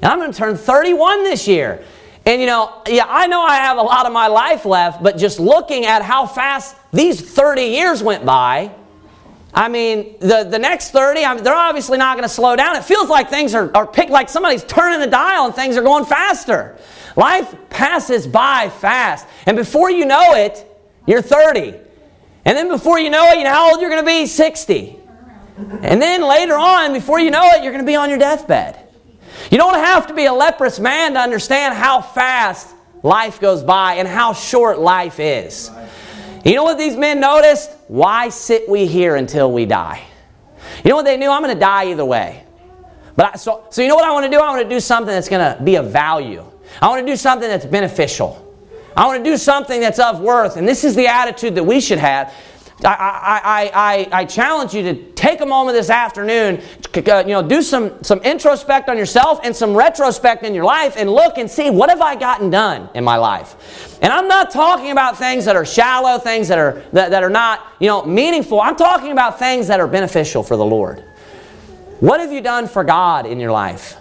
And 0.00 0.10
I'm 0.10 0.18
going 0.18 0.32
to 0.32 0.38
turn 0.38 0.56
31 0.56 1.22
this 1.22 1.46
year. 1.46 1.84
And 2.24 2.40
you 2.40 2.46
know, 2.46 2.82
yeah, 2.88 3.04
I 3.06 3.26
know 3.26 3.42
I 3.42 3.56
have 3.56 3.76
a 3.76 3.82
lot 3.82 4.06
of 4.06 4.14
my 4.14 4.28
life 4.28 4.64
left, 4.64 5.02
but 5.02 5.18
just 5.18 5.38
looking 5.38 5.84
at 5.84 6.00
how 6.00 6.24
fast 6.24 6.74
these 6.90 7.20
30 7.20 7.64
years 7.64 8.02
went 8.02 8.24
by, 8.24 8.74
I 9.52 9.68
mean, 9.68 10.16
the, 10.20 10.44
the 10.44 10.58
next 10.58 10.90
30, 10.90 11.24
I 11.24 11.34
mean, 11.34 11.42
they're 11.42 11.54
obviously 11.54 11.98
not 11.98 12.16
going 12.16 12.28
to 12.28 12.32
slow 12.32 12.54
down. 12.54 12.76
It 12.76 12.84
feels 12.84 13.08
like 13.08 13.30
things 13.30 13.54
are, 13.54 13.74
are 13.76 13.86
picked, 13.86 14.10
like 14.10 14.28
somebody's 14.28 14.62
turning 14.64 15.00
the 15.00 15.08
dial 15.08 15.46
and 15.46 15.54
things 15.54 15.76
are 15.76 15.82
going 15.82 16.04
faster. 16.04 16.78
Life 17.16 17.54
passes 17.68 18.26
by 18.26 18.68
fast. 18.68 19.26
And 19.46 19.56
before 19.56 19.90
you 19.90 20.06
know 20.06 20.34
it, 20.34 20.64
you're 21.06 21.22
30. 21.22 21.74
And 22.44 22.56
then 22.56 22.68
before 22.68 23.00
you 23.00 23.10
know 23.10 23.24
it, 23.30 23.38
you 23.38 23.44
know 23.44 23.50
how 23.50 23.72
old 23.72 23.80
you're 23.80 23.90
going 23.90 24.02
to 24.02 24.06
be? 24.06 24.26
60. 24.26 24.96
And 25.82 26.00
then 26.00 26.22
later 26.22 26.54
on, 26.56 26.92
before 26.92 27.20
you 27.20 27.30
know 27.30 27.44
it, 27.50 27.62
you're 27.62 27.72
going 27.72 27.84
to 27.84 27.90
be 27.90 27.96
on 27.96 28.08
your 28.08 28.18
deathbed. 28.18 28.78
You 29.50 29.58
don't 29.58 29.74
have 29.74 30.06
to 30.06 30.14
be 30.14 30.26
a 30.26 30.32
leprous 30.32 30.78
man 30.78 31.14
to 31.14 31.20
understand 31.20 31.74
how 31.74 32.00
fast 32.00 32.74
life 33.02 33.40
goes 33.40 33.62
by 33.62 33.94
and 33.94 34.06
how 34.06 34.32
short 34.32 34.78
life 34.78 35.18
is. 35.18 35.70
You 36.44 36.54
know 36.54 36.64
what 36.64 36.78
these 36.78 36.96
men 36.96 37.20
noticed? 37.20 37.70
Why 37.88 38.28
sit 38.28 38.68
we 38.68 38.86
here 38.86 39.16
until 39.16 39.52
we 39.52 39.66
die? 39.66 40.02
You 40.84 40.90
know 40.90 40.96
what 40.96 41.04
they 41.04 41.16
knew? 41.16 41.30
I'm 41.30 41.42
going 41.42 41.54
to 41.54 41.60
die 41.60 41.90
either 41.90 42.04
way. 42.04 42.44
But 43.16 43.34
I, 43.34 43.36
so, 43.36 43.64
so 43.70 43.82
you 43.82 43.88
know 43.88 43.96
what 43.96 44.04
I 44.04 44.12
want 44.12 44.24
to 44.24 44.30
do? 44.30 44.38
I 44.38 44.48
want 44.50 44.62
to 44.62 44.68
do 44.68 44.80
something 44.80 45.12
that's 45.12 45.28
going 45.28 45.56
to 45.56 45.62
be 45.62 45.76
of 45.76 45.90
value. 45.90 46.44
I 46.80 46.88
want 46.88 47.06
to 47.06 47.12
do 47.12 47.16
something 47.16 47.48
that's 47.48 47.66
beneficial. 47.66 48.46
I 48.96 49.06
want 49.06 49.22
to 49.22 49.30
do 49.30 49.36
something 49.36 49.80
that's 49.80 49.98
of 49.98 50.20
worth. 50.20 50.56
And 50.56 50.66
this 50.66 50.84
is 50.84 50.94
the 50.94 51.06
attitude 51.06 51.54
that 51.56 51.64
we 51.64 51.80
should 51.80 51.98
have. 51.98 52.32
I, 52.84 53.40
I, 53.44 53.70
I, 53.74 54.20
I, 54.20 54.24
challenge 54.24 54.74
you 54.74 54.82
to 54.82 55.12
take 55.12 55.40
a 55.40 55.46
moment 55.46 55.76
this 55.76 55.90
afternoon, 55.90 56.62
to, 56.92 57.14
uh, 57.14 57.20
you 57.20 57.32
know, 57.32 57.46
do 57.46 57.62
some, 57.62 58.02
some 58.02 58.20
introspect 58.20 58.88
on 58.88 58.96
yourself 58.96 59.40
and 59.42 59.54
some 59.54 59.74
retrospect 59.74 60.44
in 60.44 60.54
your 60.54 60.64
life 60.64 60.94
and 60.96 61.10
look 61.10 61.38
and 61.38 61.50
see 61.50 61.70
what 61.70 61.90
have 61.90 62.00
I 62.00 62.16
gotten 62.16 62.50
done 62.50 62.88
in 62.94 63.04
my 63.04 63.16
life. 63.16 63.98
And 64.02 64.12
I'm 64.12 64.28
not 64.28 64.50
talking 64.50 64.90
about 64.90 65.18
things 65.18 65.44
that 65.44 65.56
are 65.56 65.66
shallow, 65.66 66.18
things 66.18 66.48
that 66.48 66.58
are, 66.58 66.82
that, 66.92 67.10
that 67.10 67.22
are 67.22 67.30
not, 67.30 67.66
you 67.80 67.88
know, 67.88 68.04
meaningful. 68.04 68.60
I'm 68.60 68.76
talking 68.76 69.12
about 69.12 69.38
things 69.38 69.66
that 69.66 69.80
are 69.80 69.88
beneficial 69.88 70.42
for 70.42 70.56
the 70.56 70.64
Lord. 70.64 71.04
What 72.00 72.20
have 72.20 72.32
you 72.32 72.40
done 72.40 72.66
for 72.66 72.82
God 72.82 73.26
in 73.26 73.38
your 73.38 73.52
life? 73.52 73.96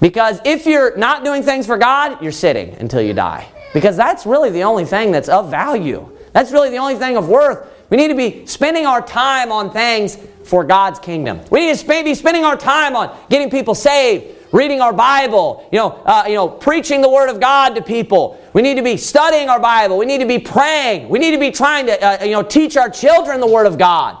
Because 0.00 0.40
if 0.44 0.66
you're 0.66 0.96
not 0.96 1.24
doing 1.24 1.42
things 1.42 1.66
for 1.66 1.76
God, 1.76 2.22
you're 2.22 2.30
sitting 2.30 2.74
until 2.76 3.02
you 3.02 3.12
die. 3.12 3.48
Because 3.74 3.96
that's 3.96 4.24
really 4.24 4.50
the 4.50 4.62
only 4.62 4.84
thing 4.84 5.10
that's 5.10 5.28
of 5.28 5.50
value. 5.50 6.08
That's 6.32 6.52
really 6.52 6.70
the 6.70 6.76
only 6.76 6.94
thing 6.94 7.16
of 7.16 7.28
worth 7.28 7.66
we 7.90 7.96
need 7.96 8.08
to 8.08 8.14
be 8.14 8.46
spending 8.46 8.84
our 8.84 9.00
time 9.00 9.50
on 9.50 9.70
things 9.70 10.18
for 10.44 10.64
God's 10.64 10.98
kingdom. 10.98 11.40
We 11.50 11.60
need 11.60 11.76
to 11.76 12.04
be 12.04 12.14
spending 12.14 12.44
our 12.44 12.56
time 12.56 12.96
on 12.96 13.16
getting 13.30 13.50
people 13.50 13.74
saved, 13.74 14.36
reading 14.52 14.80
our 14.80 14.92
Bible, 14.92 15.66
you 15.72 15.78
know, 15.78 15.90
uh, 16.04 16.24
you 16.26 16.34
know, 16.34 16.48
preaching 16.48 17.00
the 17.00 17.08
Word 17.08 17.28
of 17.30 17.40
God 17.40 17.74
to 17.76 17.82
people. 17.82 18.42
We 18.52 18.62
need 18.62 18.76
to 18.76 18.82
be 18.82 18.96
studying 18.96 19.48
our 19.48 19.60
Bible. 19.60 19.96
We 19.98 20.06
need 20.06 20.18
to 20.18 20.26
be 20.26 20.38
praying. 20.38 21.08
We 21.08 21.18
need 21.18 21.32
to 21.32 21.38
be 21.38 21.50
trying 21.50 21.86
to, 21.86 22.22
uh, 22.22 22.24
you 22.24 22.32
know, 22.32 22.42
teach 22.42 22.76
our 22.76 22.90
children 22.90 23.40
the 23.40 23.46
Word 23.46 23.66
of 23.66 23.78
God. 23.78 24.18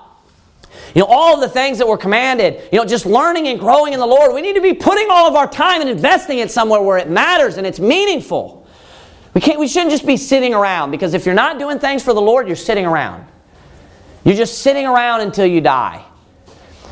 You 0.94 1.02
know, 1.02 1.06
all 1.08 1.34
of 1.34 1.40
the 1.40 1.48
things 1.48 1.78
that 1.78 1.86
were 1.86 1.98
commanded, 1.98 2.68
you 2.72 2.78
know, 2.78 2.84
just 2.86 3.04
learning 3.04 3.48
and 3.48 3.60
growing 3.60 3.92
in 3.92 4.00
the 4.00 4.06
Lord. 4.06 4.32
We 4.34 4.40
need 4.40 4.54
to 4.54 4.62
be 4.62 4.72
putting 4.72 5.08
all 5.10 5.28
of 5.28 5.34
our 5.34 5.48
time 5.48 5.82
and 5.82 5.90
investing 5.90 6.38
it 6.38 6.50
somewhere 6.50 6.80
where 6.80 6.96
it 6.96 7.10
matters 7.10 7.58
and 7.58 7.66
it's 7.66 7.78
meaningful. 7.78 8.66
We, 9.34 9.42
can't, 9.42 9.60
we 9.60 9.68
shouldn't 9.68 9.90
just 9.90 10.06
be 10.06 10.16
sitting 10.16 10.54
around 10.54 10.90
because 10.90 11.12
if 11.12 11.26
you're 11.26 11.34
not 11.34 11.58
doing 11.58 11.78
things 11.78 12.02
for 12.02 12.14
the 12.14 12.22
Lord, 12.22 12.46
you're 12.46 12.56
sitting 12.56 12.86
around. 12.86 13.27
You're 14.28 14.36
just 14.36 14.58
sitting 14.58 14.84
around 14.84 15.22
until 15.22 15.46
you 15.46 15.62
die. 15.62 16.04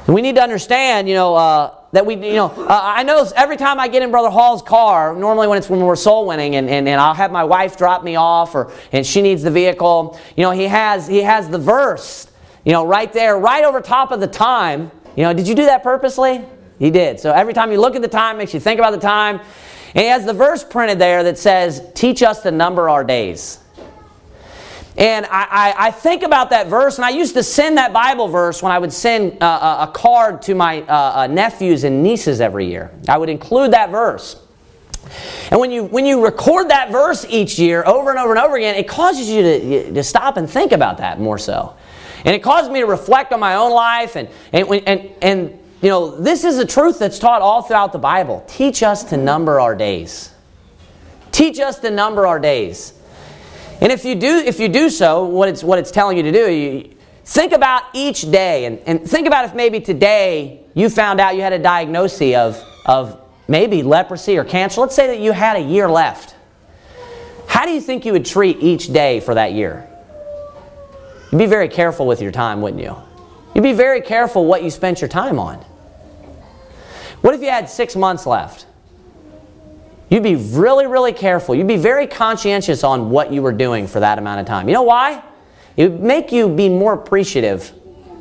And 0.07 0.14
we 0.14 0.22
need 0.22 0.37
to 0.37 0.42
understand, 0.42 1.07
you 1.07 1.14
know, 1.14 1.35
uh, 1.35 1.75
that 1.92 2.07
we, 2.07 2.14
you 2.14 2.33
know, 2.33 2.46
uh, 2.46 2.81
I 2.83 3.03
know 3.03 3.29
every 3.37 3.59
time 3.59 3.79
I 3.79 3.88
get 3.88 4.03
in 4.03 4.11
Brother 4.11 4.31
Hall's 4.31 4.62
car, 4.62 5.14
normally 5.14 5.46
when 5.46 5.59
it's 5.59 5.68
when 5.68 5.81
we're 5.81 5.96
soul 5.96 6.27
winning, 6.27 6.57
and, 6.57 6.70
and, 6.70 6.88
and 6.88 6.99
I'll 6.99 7.12
have 7.12 7.31
my 7.31 7.44
wife 7.44 7.77
drop 7.77 8.03
me 8.03 8.16
off, 8.16 8.55
or 8.55 8.72
and 8.90 9.07
she 9.07 9.20
needs 9.20 9.42
the 9.42 9.51
vehicle. 9.51 10.18
You 10.35 10.44
know, 10.44 10.51
he 10.51 10.62
has 10.64 11.07
he 11.07 11.18
has 11.18 11.51
the 11.51 11.59
verse, 11.59 12.27
you 12.64 12.72
know, 12.72 12.87
right 12.87 13.12
there, 13.12 13.38
right 13.38 13.64
over 13.64 13.83
top 13.83 14.12
of 14.12 14.20
the 14.20 14.27
time. 14.27 14.90
You 15.14 15.25
know, 15.25 15.35
did 15.35 15.46
you 15.46 15.55
do 15.55 15.66
that 15.66 15.83
purposely? 15.83 16.42
He 16.79 16.90
did. 16.90 17.20
So 17.20 17.33
every 17.33 17.53
time 17.53 17.70
you 17.70 17.79
look 17.79 17.94
at 17.94 18.01
the 18.01 18.09
time, 18.09 18.38
makes 18.38 18.55
you 18.55 18.61
think 18.61 18.79
about 18.79 18.92
the 18.92 18.99
time. 18.99 19.40
And 19.94 20.05
he 20.05 20.07
has 20.07 20.25
the 20.25 20.33
verse 20.33 20.64
printed 20.64 20.99
there 20.99 21.22
that 21.25 21.37
says, 21.37 21.83
"Teach 21.92 22.22
us 22.22 22.40
to 22.44 22.51
number 22.51 22.88
our 22.88 23.05
days." 23.05 23.59
And 24.96 25.26
I, 25.26 25.46
I, 25.50 25.74
I, 25.88 25.90
think 25.90 26.22
about 26.22 26.50
that 26.50 26.68
verse, 26.68 26.96
and 26.96 27.04
I 27.04 27.11
used 27.11 27.35
to 27.35 27.42
send 27.42 27.76
that 27.76 27.92
Bible 27.92 28.28
verse 28.28 28.62
when 28.62 28.72
I 28.72 28.78
would 28.78 28.92
send 28.92 29.42
uh, 29.42 29.87
a 29.88 29.92
card 29.92 30.40
to 30.42 30.54
my 30.54 30.80
uh, 30.82 31.12
uh, 31.14 31.26
nephews 31.26 31.85
and 31.85 32.02
nieces 32.02 32.40
every 32.40 32.66
year. 32.66 32.90
I 33.06 33.18
would 33.18 33.28
include 33.28 33.72
that 33.72 33.90
verse. 33.90 34.42
And 35.50 35.61
when 35.61 35.70
you, 35.70 35.85
when 35.85 36.06
you 36.06 36.24
record 36.24 36.70
that 36.70 36.90
verse 36.90 37.26
each 37.28 37.59
year 37.59 37.85
over 37.87 38.11
and 38.11 38.18
over 38.18 38.30
and 38.30 38.38
over 38.38 38.56
again, 38.56 38.74
it 38.74 38.88
causes 38.88 39.28
you 39.28 39.42
to, 39.42 39.92
to 39.94 40.02
stop 40.02 40.38
and 40.38 40.48
think 40.48 40.72
about 40.72 40.96
that 40.98 41.20
more 41.20 41.38
so. 41.38 41.76
And 42.24 42.35
it 42.35 42.42
caused 42.42 42.72
me 42.72 42.80
to 42.80 42.87
reflect 42.87 43.32
on 43.32 43.40
my 43.40 43.54
own 43.54 43.72
life. 43.72 44.16
And, 44.16 44.28
and, 44.52 44.68
and, 44.87 45.11
and 45.20 45.59
you 45.82 45.90
know, 45.90 46.18
this 46.18 46.42
is 46.42 46.59
a 46.59 46.66
truth 46.66 46.98
that's 46.98 47.18
taught 47.18 47.42
all 47.42 47.62
throughout 47.62 47.92
the 47.92 47.98
Bible. 47.98 48.44
Teach 48.48 48.82
us 48.82 49.04
to 49.04 49.16
number 49.16 49.61
our 49.61 49.74
days. 49.74 50.32
Teach 51.30 51.61
us 51.61 51.78
to 51.80 51.90
number 51.90 52.26
our 52.26 52.38
days. 52.38 52.94
And 53.81 53.93
if 53.93 54.05
you 54.05 54.15
do, 54.15 54.39
if 54.39 54.59
you 54.59 54.69
do 54.69 54.89
so, 54.91 55.25
what 55.25 55.49
it's, 55.49 55.62
what 55.62 55.79
it's 55.79 55.91
telling 55.91 56.17
you 56.17 56.23
to 56.23 56.33
do, 56.33 56.51
you, 56.51 56.97
think 57.25 57.53
about 57.53 57.83
each 57.93 58.31
day 58.31 58.65
and, 58.65 58.79
and 58.87 59.09
think 59.09 59.27
about 59.27 59.45
if 59.45 59.55
maybe 59.55 59.81
today 59.81 60.61
you 60.75 60.89
found 60.89 61.21
out 61.21 61.35
you 61.35 61.43
had 61.43 61.53
a 61.53 61.59
diagnosis 61.59 62.37
of, 62.37 62.65
of 62.87 63.21
maybe 63.49 63.83
leprosy 63.83 64.39
or 64.39 64.45
cancer. 64.45 64.81
Let's 64.81 64.95
say 64.95 65.09
that 65.09 65.19
you 65.19 65.33
had 65.33 65.57
a 65.57 65.61
year 65.61 65.89
left. 65.89 66.35
How 67.49 67.65
do 67.65 67.73
you 67.73 67.81
think 67.81 68.05
you 68.05 68.12
would 68.12 68.27
treat 68.27 68.59
each 68.61 68.93
day 68.93 69.21
for 69.21 69.35
that 69.35 69.53
year? 69.53 69.89
You'd 71.31 71.39
be 71.39 71.47
very 71.47 71.69
careful 71.69 72.07
with 72.07 72.23
your 72.23 72.33
time, 72.33 72.61
wouldn't 72.61 72.83
you? 72.83 72.97
You'd 73.55 73.62
be 73.62 73.73
very 73.73 74.01
careful 74.01 74.47
what 74.47 74.62
you 74.62 74.71
spent 74.71 75.01
your 75.01 75.09
time 75.09 75.39
on. 75.39 75.59
What 77.21 77.35
if 77.35 77.41
you 77.41 77.51
had 77.51 77.69
six 77.69 77.97
months 77.97 78.27
left? 78.27 78.67
You'd 80.09 80.23
be 80.23 80.37
really, 80.37 80.87
really 80.87 81.12
careful. 81.12 81.55
You'd 81.55 81.66
be 81.66 81.77
very 81.77 82.07
conscientious 82.07 82.85
on 82.85 83.11
what 83.11 83.33
you 83.33 83.42
were 83.42 83.53
doing 83.53 83.87
for 83.87 84.01
that 84.01 84.19
amount 84.19 84.40
of 84.40 84.47
time. 84.47 84.69
You 84.69 84.75
know 84.75 84.83
why? 84.83 85.23
It 85.77 85.90
would 85.90 86.01
make 86.01 86.31
you 86.31 86.49
be 86.49 86.69
more 86.69 86.92
appreciative 86.92 87.73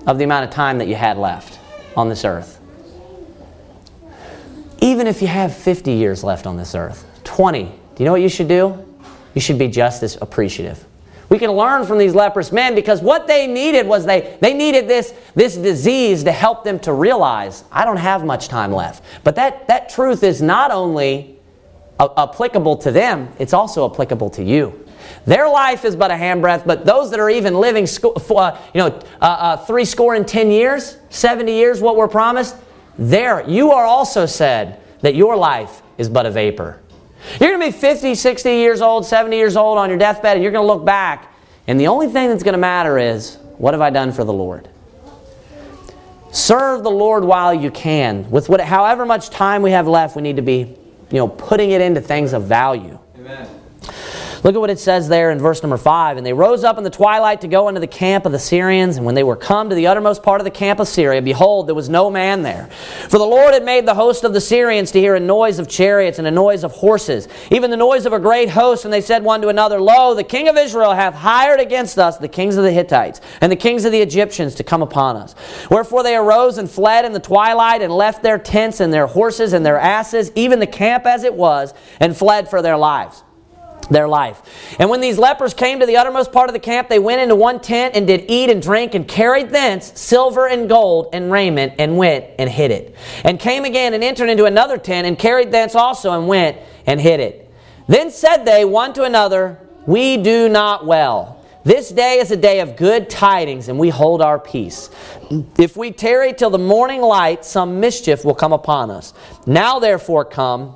of 0.08 0.17
the 0.17 0.24
amount 0.24 0.45
of 0.45 0.52
time 0.52 0.80
that 0.80 0.88
you 0.88 0.95
had 0.95 1.17
left 1.17 1.60
on 1.95 2.10
this 2.10 2.26
earth. 2.26 2.60
Even 4.82 5.08
if 5.08 5.21
you 5.21 5.28
have 5.28 5.56
50 5.56 5.91
years 5.91 6.24
left 6.24 6.45
on 6.45 6.58
this 6.58 6.76
earth, 6.76 7.06
20, 7.24 7.63
do 7.63 7.71
you 8.00 8.06
know 8.06 8.12
what 8.12 8.21
you 8.21 8.30
should 8.30 8.48
do? 8.48 8.84
You 9.34 9.41
should 9.41 9.58
be 9.58 9.67
just 9.67 10.04
as 10.04 10.17
appreciative. 10.21 10.84
We 11.30 11.39
can 11.39 11.52
learn 11.52 11.86
from 11.86 11.98
these 11.98 12.13
leprous 12.13 12.52
men 12.52 12.76
because 12.76 13.02
what 13.02 13.26
they 13.26 13.48
needed 13.48 13.88
was 13.88 14.06
they, 14.06 14.38
they 14.41 14.54
needed 14.54 14.88
this, 14.88 15.13
this 15.34 15.58
disease 15.58 16.24
to 16.24 16.32
help 16.32 16.63
them 16.63 16.80
to 16.80 16.93
realize, 16.93 17.63
I 17.71 17.84
don't 17.84 17.98
have 17.98 18.24
much 18.24 18.48
time 18.48 18.71
left. 18.71 19.04
But 19.24 19.36
that, 19.36 19.67
that 19.67 19.89
truth 19.89 20.24
is 20.24 20.41
not 20.41 20.71
only 20.71 21.35
applicable 21.99 22.77
to 22.77 22.91
them, 22.91 23.29
it's 23.39 23.53
also 23.53 23.89
applicable 23.89 24.29
to 24.31 24.43
you. 24.43 24.86
Their 25.25 25.49
life 25.49 25.86
is 25.86 25.95
but 25.95 26.12
a 26.12 26.15
handbreadth, 26.15 26.65
but 26.65 26.86
those 26.86 27.12
that 27.12 27.19
are 27.19 27.29
even 27.29 27.55
living, 27.55 27.86
uh, 27.86 28.60
you 28.73 28.79
know, 28.79 28.88
uh, 29.21 29.25
uh, 29.25 29.58
three 29.58 29.86
score 29.86 30.15
and 30.15 30.27
ten 30.27 30.51
years, 30.51 30.97
70 31.10 31.51
years, 31.51 31.81
what 31.81 31.95
we're 31.95 32.08
promised, 32.08 32.55
there, 32.97 33.47
you 33.47 33.71
are 33.71 33.86
also 33.86 34.25
said 34.25 34.79
that 35.01 35.15
your 35.15 35.36
life 35.36 35.81
is 35.97 36.10
but 36.10 36.25
a 36.25 36.31
vapor. 36.31 36.79
You're 37.39 37.58
going 37.58 37.71
to 37.71 37.75
be 37.75 37.77
50, 37.77 38.15
60 38.15 38.49
years 38.51 38.81
old, 38.81 39.05
70 39.05 39.36
years 39.36 39.58
old 39.58 39.77
on 39.77 39.89
your 39.89 39.97
deathbed, 39.97 40.38
and 40.38 40.43
you're 40.43 40.51
going 40.51 40.63
to 40.63 40.71
look 40.71 40.86
back, 40.86 41.34
and 41.67 41.79
the 41.79 41.88
only 41.88 42.08
thing 42.08 42.29
that's 42.29 42.43
going 42.43 42.53
to 42.53 42.60
matter 42.60 42.97
is, 42.97 43.38
what 43.58 43.73
have 43.73 43.81
I 43.81 43.89
done 43.89 44.12
for 44.12 44.23
the 44.23 44.34
Lord? 44.34 44.69
Serve 46.31 46.84
the 46.84 46.91
Lord 46.91 47.23
while 47.23 47.53
you 47.53 47.71
can. 47.71 48.29
With 48.29 48.49
what, 48.49 48.60
however 48.60 49.05
much 49.05 49.29
time 49.29 49.62
we 49.62 49.71
have 49.71 49.88
left, 49.88 50.15
we 50.15 50.21
need 50.21 50.36
to 50.36 50.41
be, 50.41 50.77
you 51.12 51.18
know, 51.18 51.28
putting 51.28 51.72
it 51.72 51.82
into 51.82 52.02
things 52.02 52.34
of 52.34 52.44
value. 52.44 53.00
Amen. 53.18 53.48
Look 54.45 54.53
at 54.53 54.62
what 54.62 54.69
it 54.69 54.77
says 54.77 55.08
there 55.08 55.31
in 55.31 55.39
verse 55.39 55.63
number 55.63 55.75
5. 55.75 56.17
And 56.17 56.25
they 56.25 56.31
rose 56.31 56.63
up 56.63 56.77
in 56.77 56.84
the 56.84 56.91
twilight 56.91 57.41
to 57.41 57.47
go 57.47 57.67
into 57.67 57.81
the 57.81 57.88
camp 57.88 58.27
of 58.27 58.31
the 58.31 58.38
Syrians. 58.38 58.95
And 58.95 59.03
when 59.03 59.15
they 59.15 59.23
were 59.23 59.36
come 59.36 59.69
to 59.69 59.75
the 59.75 59.88
uttermost 59.88 60.21
part 60.21 60.39
of 60.39 60.45
the 60.45 60.51
camp 60.51 60.79
of 60.79 60.88
Syria, 60.88 61.19
behold, 61.19 61.65
there 61.65 61.73
was 61.73 61.89
no 61.89 62.12
man 62.12 62.43
there. 62.43 62.67
For 63.10 63.17
the 63.17 63.25
Lord 63.25 63.55
had 63.55 63.65
made 63.65 63.88
the 63.88 63.95
host 63.95 64.23
of 64.23 64.34
the 64.34 64.39
Syrians 64.39 64.91
to 64.91 64.99
hear 64.99 65.15
a 65.15 65.19
noise 65.19 65.58
of 65.58 65.67
chariots 65.67 66.19
and 66.19 66.27
a 66.27 66.31
noise 66.31 66.63
of 66.63 66.73
horses, 66.73 67.27
even 67.49 67.71
the 67.71 67.75
noise 67.75 68.05
of 68.05 68.13
a 68.13 68.19
great 68.19 68.51
host. 68.51 68.86
And 68.86 68.93
they 68.93 69.01
said 69.01 69.23
one 69.23 69.41
to 69.41 69.47
another, 69.47 69.81
Lo, 69.81 70.13
the 70.13 70.23
king 70.23 70.47
of 70.47 70.58
Israel 70.58 70.93
hath 70.93 71.15
hired 71.15 71.60
against 71.60 71.97
us 71.97 72.17
the 72.17 72.27
kings 72.27 72.55
of 72.55 72.63
the 72.63 72.71
Hittites 72.71 73.21
and 73.41 73.51
the 73.51 73.55
kings 73.55 73.84
of 73.84 73.91
the 73.91 74.01
Egyptians 74.01 74.53
to 74.53 74.63
come 74.63 74.84
upon 74.84 75.15
us. 75.15 75.34
Wherefore 75.71 76.03
they 76.03 76.15
arose 76.15 76.60
and 76.60 76.69
fled 76.69 77.03
in 77.03 77.13
the 77.13 77.19
twilight 77.19 77.81
and 77.81 77.91
left 77.91 78.21
their 78.21 78.38
tents 78.38 78.79
and 78.79 78.93
their 78.93 79.08
horses 79.08 79.53
and 79.53 79.65
their 79.65 79.79
asses, 79.79 80.31
even 80.36 80.60
the 80.60 80.67
camp 80.67 81.08
as 81.08 81.23
it 81.23 81.34
was, 81.34 81.73
and 81.99 82.15
fled 82.15 82.47
for 82.47 82.62
their 82.62 82.77
lives 82.77 83.23
their 83.89 84.08
life. 84.08 84.76
And 84.80 84.89
when 84.89 85.02
these 85.02 85.17
lepers 85.17 85.54
came 85.54 85.80
to 85.80 85.86
the 85.86 85.98
uttermost 85.98 86.32
part 86.32 86.50
of 86.50 86.54
the 86.54 86.60
camp, 86.60 86.89
they 86.89 87.00
went 87.00 87.21
into 87.21 87.36
one 87.36 87.60
tent 87.60 87.95
and 87.95 88.08
did 88.08 88.26
eat 88.28 88.50
and 88.50 88.62
drink 88.62 88.95
and 88.95 89.08
carried 89.08 89.50
thence 89.50 90.00
silver 90.00 90.48
and 90.48 90.67
gold 90.67 91.10
and 91.13 91.32
raiment 91.32 91.74
and 91.80 91.98
went 91.98 92.26
and 92.39 92.50
hid 92.50 92.71
it. 92.71 92.95
And 93.24 93.39
came 93.39 93.65
again 93.65 93.93
and 93.93 94.04
entered 94.04 94.30
into 94.30 94.45
another 94.45 94.78
tent 94.78 95.08
and 95.08 95.17
carried 95.17 95.52
thence 95.52 95.76
also 95.76 96.12
and 96.12 96.28
went 96.28 96.58
and 96.86 97.00
hid 97.00 97.19
it. 97.19 97.52
Then 97.88 98.12
said 98.12 98.45
they 98.45 98.65
one 98.65 98.93
to 98.93 99.04
another, 99.04 99.60
We 99.86 100.17
do 100.17 100.50
not 100.50 100.86
well. 100.86 101.36
This 101.63 101.89
day 101.89 102.19
is 102.19 102.30
a 102.30 102.38
day 102.38 102.60
of 102.60 102.76
good 102.76 103.10
tidings, 103.10 103.69
and 103.69 103.80
we 103.80 103.89
hold 103.89 104.21
our 104.21 104.38
peace. 104.38 104.91
If 105.58 105.76
we 105.76 105.91
tarry 105.91 106.32
till 106.32 106.52
the 106.52 106.60
morning 106.60 107.02
light, 107.02 107.43
some 107.43 107.80
mischief 107.80 108.24
will 108.24 108.36
come 108.36 108.54
upon 108.54 108.91
us. 108.91 109.15
Now 109.48 109.80
therefore 109.80 110.26
come 110.26 110.76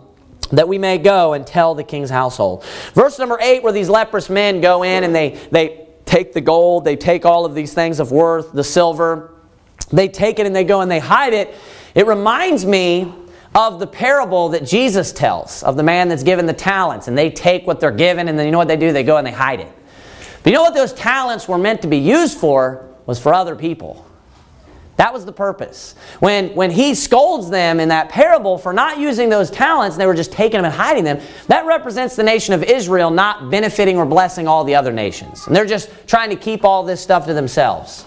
that 0.52 0.68
we 0.68 0.78
may 0.78 0.98
go 0.98 1.34
and 1.34 1.46
tell 1.46 1.76
the 1.76 1.84
king's 1.84 2.10
household. 2.10 2.64
Verse 2.94 3.20
number 3.20 3.38
8, 3.40 3.64
where 3.64 3.74
these 3.74 3.90
leprous 3.90 4.30
men 4.30 4.62
go 4.62 4.84
in 4.84 5.04
and 5.04 5.14
they, 5.14 5.40
they 5.52 5.88
take 6.06 6.34
the 6.34 6.42
gold, 6.42 6.86
they 6.86 6.96
take 6.96 7.26
all 7.26 7.46
of 7.46 7.54
these 7.56 7.74
things 7.74 8.00
of 8.00 8.12
worth, 8.12 8.52
the 8.52 8.64
silver, 8.64 9.34
they 9.92 10.08
take 10.08 10.40
it 10.40 10.46
and 10.46 10.56
they 10.56 10.64
go 10.64 10.82
and 10.82 10.90
they 10.90 11.00
hide 11.00 11.34
it. 11.34 11.54
It 11.96 12.08
reminds 12.08 12.66
me 12.66 13.14
of 13.56 13.80
the 13.80 13.88
parable 13.88 14.50
that 14.50 14.66
Jesus 14.66 15.12
tells 15.12 15.64
of 15.64 15.76
the 15.76 15.84
man 15.84 16.10
that's 16.10 16.24
given 16.24 16.46
the 16.46 16.54
talents, 16.54 17.08
and 17.08 17.18
they 17.18 17.32
take 17.32 17.66
what 17.66 17.80
they're 17.80 17.92
given, 17.92 18.28
and 18.28 18.38
then 18.38 18.46
you 18.46 18.52
know 18.52 18.58
what 18.60 18.68
they 18.68 18.78
do? 18.78 18.94
They 18.94 19.04
go 19.04 19.18
and 19.18 19.26
they 19.26 19.32
hide 19.32 19.60
it. 19.60 19.72
But 20.44 20.52
you 20.52 20.56
know 20.56 20.62
what 20.64 20.76
those 20.76 20.94
talents 20.94 21.48
were 21.48 21.58
meant 21.58 21.82
to 21.82 21.88
be 21.88 21.98
used 21.98 22.38
for? 22.38 22.86
Was 23.06 23.20
for 23.20 23.34
other 23.34 23.56
people. 23.56 24.06
That 25.00 25.14
was 25.14 25.24
the 25.24 25.32
purpose. 25.32 25.96
When, 26.20 26.54
when 26.56 26.72
he 26.72 26.94
scolds 26.94 27.50
them 27.50 27.80
in 27.80 27.88
that 27.88 28.10
parable 28.10 28.58
for 28.58 28.74
not 28.74 29.00
using 29.00 29.30
those 29.30 29.50
talents, 29.50 29.96
they 29.96 30.06
were 30.06 30.14
just 30.14 30.34
taking 30.34 30.58
them 30.58 30.66
and 30.66 30.74
hiding 30.74 31.06
them, 31.06 31.22
that 31.48 31.66
represents 31.66 32.18
the 32.18 32.24
nation 32.24 32.54
of 32.54 32.64
Israel 32.64 33.10
not 33.10 33.50
benefiting 33.50 33.96
or 33.96 34.06
blessing 34.06 34.46
all 34.46 34.66
the 34.66 34.76
other 34.76 34.92
nations. 34.92 35.48
And 35.48 35.56
they're 35.56 35.64
just 35.64 35.90
trying 36.06 36.32
to 36.32 36.36
keep 36.36 36.66
all 36.66 36.84
this 36.84 37.00
stuff 37.00 37.28
to 37.28 37.34
themselves. 37.34 38.06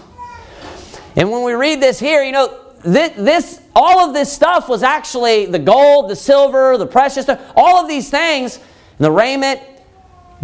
And 1.15 1.31
when 1.31 1.43
we 1.43 1.53
read 1.53 1.81
this 1.81 1.99
here, 1.99 2.23
you 2.23 2.31
know, 2.31 2.59
this, 2.85 3.13
this 3.17 3.61
all 3.75 4.07
of 4.07 4.13
this 4.13 4.31
stuff 4.31 4.69
was 4.69 4.83
actually 4.83 5.47
the 5.47 5.57
gold, 5.57 6.11
the 6.11 6.15
silver, 6.15 6.77
the 6.77 6.85
precious 6.85 7.23
stuff, 7.23 7.41
all 7.55 7.81
of 7.81 7.87
these 7.87 8.11
things, 8.11 8.59
the 8.99 9.11
raiment. 9.11 9.61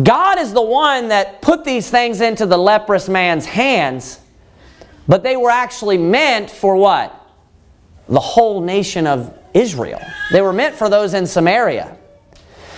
God 0.01 0.39
is 0.39 0.51
the 0.51 0.63
one 0.63 1.09
that 1.09 1.43
put 1.43 1.63
these 1.63 1.91
things 1.91 2.21
into 2.21 2.47
the 2.47 2.57
leprous 2.57 3.07
man's 3.07 3.45
hands 3.45 4.19
but 5.10 5.24
they 5.24 5.36
were 5.36 5.50
actually 5.50 5.98
meant 5.98 6.52
for 6.52 6.76
what? 6.78 7.13
The 8.08 8.19
whole 8.19 8.62
nation 8.62 9.08
of 9.08 9.38
Israel. 9.56 10.00
They 10.32 10.41
were 10.41 10.54
meant 10.54 10.76
for 10.76 10.88
those 10.88 11.15
in 11.15 11.26
Samaria. 11.26 11.98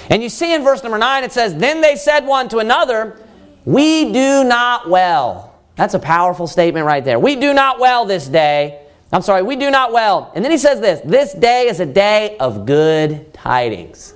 And 0.10 0.24
you 0.24 0.30
see 0.30 0.54
in 0.54 0.64
verse 0.64 0.82
number 0.82 0.98
9 0.98 1.26
it 1.26 1.34
says, 1.34 1.54
Then 1.56 1.82
they 1.82 1.98
said 1.98 2.26
one 2.26 2.48
to 2.50 2.60
another, 2.60 3.20
We 3.66 4.14
do 4.14 4.46
not 4.46 4.90
well. 4.90 5.60
That's 5.76 5.94
a 5.94 6.00
powerful 6.00 6.48
statement 6.48 6.86
right 6.86 7.04
there. 7.04 7.20
We 7.20 7.36
do 7.36 7.54
not 7.54 7.80
well 7.80 8.06
this 8.06 8.28
day. 8.28 8.82
I'm 9.12 9.22
sorry, 9.22 9.44
we 9.44 9.58
do 9.58 9.70
not 9.70 9.92
well. 9.92 10.32
And 10.34 10.44
then 10.44 10.52
he 10.52 10.58
says 10.58 10.80
this 10.80 11.02
This 11.04 11.34
day 11.34 11.68
is 11.68 11.82
a 11.82 11.86
day 11.86 12.38
of 12.38 12.66
good 12.66 13.34
tidings. 13.34 14.14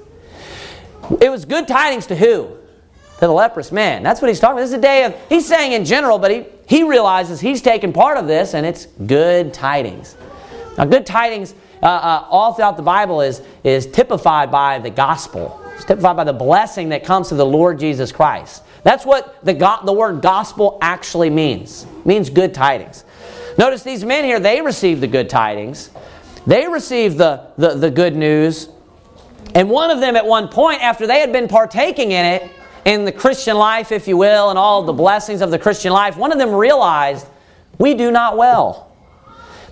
It 1.20 1.30
was 1.30 1.44
good 1.44 1.68
tidings 1.68 2.08
to 2.08 2.16
who? 2.16 2.58
To 3.16 3.20
the 3.20 3.28
leprous 3.28 3.74
man. 3.74 4.04
That's 4.04 4.22
what 4.22 4.30
he's 4.30 4.40
talking 4.40 4.54
about. 4.54 4.62
This 4.62 4.72
is 4.72 4.78
a 4.78 4.82
day 4.82 5.04
of, 5.04 5.16
he's 5.28 5.46
saying 5.46 5.74
in 5.74 5.84
general, 5.86 6.18
but 6.18 6.32
he, 6.32 6.46
he 6.68 6.84
realizes 6.84 7.40
he's 7.40 7.62
taken 7.62 7.94
part 7.94 8.18
of 8.18 8.28
this, 8.28 8.54
and 8.54 8.66
it's 8.66 8.88
good 9.06 9.54
tidings. 9.54 10.16
Now, 10.78 10.86
good 10.86 11.06
tidings 11.06 11.54
uh, 11.82 11.86
uh, 11.86 12.28
all 12.30 12.54
throughout 12.54 12.78
the 12.78 12.84
Bible 12.84 13.22
is, 13.22 13.42
is 13.64 13.86
typified 13.86 14.52
by 14.52 14.80
the 14.80 14.90
gospel. 14.90 15.62
It's 15.76 15.86
typified 15.86 16.16
by 16.16 16.24
the 16.24 16.34
blessing 16.34 16.90
that 16.90 17.04
comes 17.04 17.30
to 17.30 17.36
the 17.36 17.46
Lord 17.46 17.80
Jesus 17.80 18.12
Christ. 18.12 18.64
That's 18.84 19.06
what 19.06 19.44
the, 19.44 19.54
go- 19.54 19.80
the 19.84 19.94
word 19.94 20.22
gospel 20.22 20.78
actually 20.82 21.30
means. 21.30 21.84
It 21.84 22.06
means 22.06 22.30
good 22.30 22.54
tidings. 22.54 23.04
Notice 23.58 23.84
these 23.84 24.04
men 24.04 24.24
here, 24.24 24.40
they 24.40 24.62
received 24.62 25.02
the 25.02 25.08
good 25.08 25.30
tidings. 25.30 25.90
They 26.46 26.68
received 26.68 27.18
the, 27.18 27.48
the, 27.58 27.76
the 27.76 27.92
good 27.92 28.16
news. 28.16 28.70
And 29.54 29.70
one 29.70 29.92
of 29.92 30.00
them, 30.00 30.16
at 30.16 30.26
one 30.26 30.50
point, 30.50 30.84
after 30.84 31.08
they 31.08 31.20
had 31.20 31.32
been 31.32 31.48
partaking 31.48 32.12
in 32.12 32.26
it, 32.26 32.52
in 32.86 33.04
the 33.04 33.12
Christian 33.12 33.58
life, 33.58 33.92
if 33.92 34.08
you 34.08 34.16
will, 34.16 34.52
and 34.52 34.60
all 34.60 34.84
the 34.84 34.94
blessings 34.94 35.42
of 35.42 35.52
the 35.52 35.60
Christian 35.60 35.92
life, 35.92 36.18
one 36.18 36.32
of 36.32 36.38
them 36.38 36.52
realized, 36.52 37.28
we 37.80 37.96
do 37.96 38.12
not 38.12 38.38
well. 38.38 38.92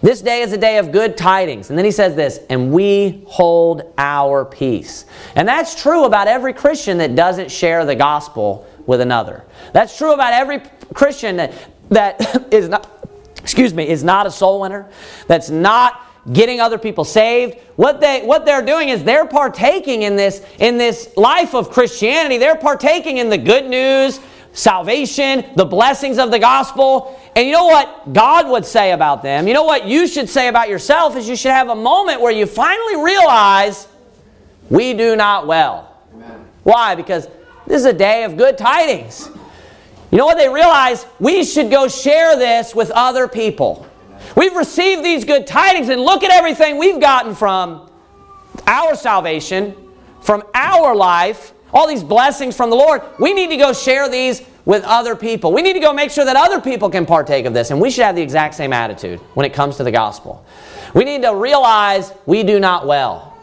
This 0.02 0.22
day 0.22 0.42
is 0.42 0.52
a 0.52 0.58
day 0.58 0.80
of 0.80 0.92
good 0.92 1.16
tidings. 1.16 1.70
And 1.70 1.78
then 1.78 1.86
he 1.86 1.92
says 1.92 2.16
this, 2.16 2.42
and 2.50 2.74
we 2.74 3.24
hold 3.26 3.94
our 3.98 4.44
peace. 4.44 5.06
And 5.36 5.48
that's 5.48 5.82
true 5.82 6.04
about 6.04 6.28
every 6.28 6.52
Christian 6.52 6.98
that 6.98 7.16
doesn't 7.16 7.50
share 7.50 7.86
the 7.86 7.96
gospel 7.96 8.68
with 8.86 9.00
another. 9.00 9.46
That's 9.72 9.98
true 9.98 10.14
about 10.14 10.34
every 10.34 10.62
Christian 10.94 11.38
that, 11.38 11.54
that 11.90 12.48
is 12.54 12.68
not, 12.68 12.90
excuse 13.38 13.74
me, 13.74 13.88
is 13.88 14.04
not 14.04 14.28
a 14.28 14.32
soul 14.32 14.60
winner, 14.60 14.90
that's 15.28 15.50
not 15.50 16.02
getting 16.32 16.62
other 16.62 16.78
people 16.78 17.04
saved. 17.04 17.58
What 17.76 18.00
they 18.00 18.26
what 18.26 18.46
they're 18.46 18.66
doing 18.66 18.90
is 18.90 19.04
they're 19.04 19.26
partaking 19.26 20.04
in 20.04 20.16
this 20.16 20.46
in 20.60 20.78
this 20.78 21.16
life 21.18 21.54
of 21.54 21.70
Christianity. 21.70 22.38
They're 22.38 22.56
partaking 22.56 23.18
in 23.18 23.30
the 23.30 23.38
good 23.38 23.66
news, 23.66 24.20
salvation, 24.54 25.46
the 25.56 25.66
blessings 25.66 26.18
of 26.20 26.32
the 26.32 26.40
gospel. 26.40 27.20
And 27.36 27.46
you 27.46 27.54
know 27.54 27.66
what 27.66 28.14
God 28.14 28.48
would 28.50 28.66
say 28.66 28.92
about 28.92 29.24
them? 29.24 29.48
You 29.48 29.54
know 29.54 29.64
what 29.64 29.86
you 29.86 30.08
should 30.08 30.30
say 30.30 30.48
about 30.48 30.70
yourself 30.70 31.18
is 31.18 31.28
you 31.28 31.36
should 31.36 31.52
have 31.52 31.70
a 31.70 31.76
moment 31.76 32.22
where 32.22 32.32
you 32.32 32.46
finally 32.46 33.04
realize 33.04 33.88
we 34.70 34.94
do 34.94 35.16
not 35.16 35.46
well. 35.46 35.98
Amen. 36.14 36.46
Why? 36.64 36.96
Because 36.96 37.28
this 37.68 37.82
is 37.82 37.86
a 37.86 37.94
day 37.94 38.24
of 38.24 38.38
good 38.38 38.58
tidings. 38.58 39.30
You 40.12 40.20
know 40.20 40.26
what 40.26 40.38
they 40.38 40.48
realize? 40.48 41.06
We 41.20 41.44
should 41.44 41.72
go 41.72 41.88
share 41.88 42.38
this 42.38 42.76
with 42.76 42.92
other 42.92 43.28
people. 43.28 43.88
We've 44.36 44.56
received 44.56 45.04
these 45.04 45.26
good 45.26 45.46
tidings, 45.46 45.90
and 45.90 46.02
look 46.02 46.24
at 46.24 46.32
everything 46.32 46.78
we've 46.78 47.00
gotten 47.00 47.36
from 47.36 47.90
our 48.68 48.96
salvation, 48.96 49.76
from 50.22 50.44
our 50.54 50.96
life, 50.96 51.54
all 51.74 51.88
these 51.88 52.04
blessings 52.04 52.56
from 52.56 52.70
the 52.70 52.76
Lord. 52.76 53.02
We 53.20 53.34
need 53.34 53.50
to 53.50 53.58
go 53.58 53.74
share 53.74 54.10
these 54.10 54.42
with 54.66 54.84
other 54.84 55.16
people. 55.16 55.52
We 55.52 55.62
need 55.62 55.74
to 55.74 55.80
go 55.80 55.92
make 55.92 56.12
sure 56.12 56.24
that 56.24 56.36
other 56.36 56.62
people 56.62 56.90
can 56.90 57.06
partake 57.06 57.46
of 57.46 57.54
this, 57.54 57.72
and 57.72 57.82
we 57.82 57.92
should 57.92 58.06
have 58.06 58.16
the 58.16 58.22
exact 58.22 58.56
same 58.56 58.72
attitude 58.74 59.20
when 59.34 59.46
it 59.46 59.54
comes 59.54 59.78
to 59.78 59.84
the 59.84 59.92
gospel. 59.92 60.46
We 60.94 61.04
need 61.04 61.24
to 61.24 61.36
realize 61.36 62.14
we 62.26 62.44
do 62.44 62.60
not 62.60 62.88
well. 62.88 63.36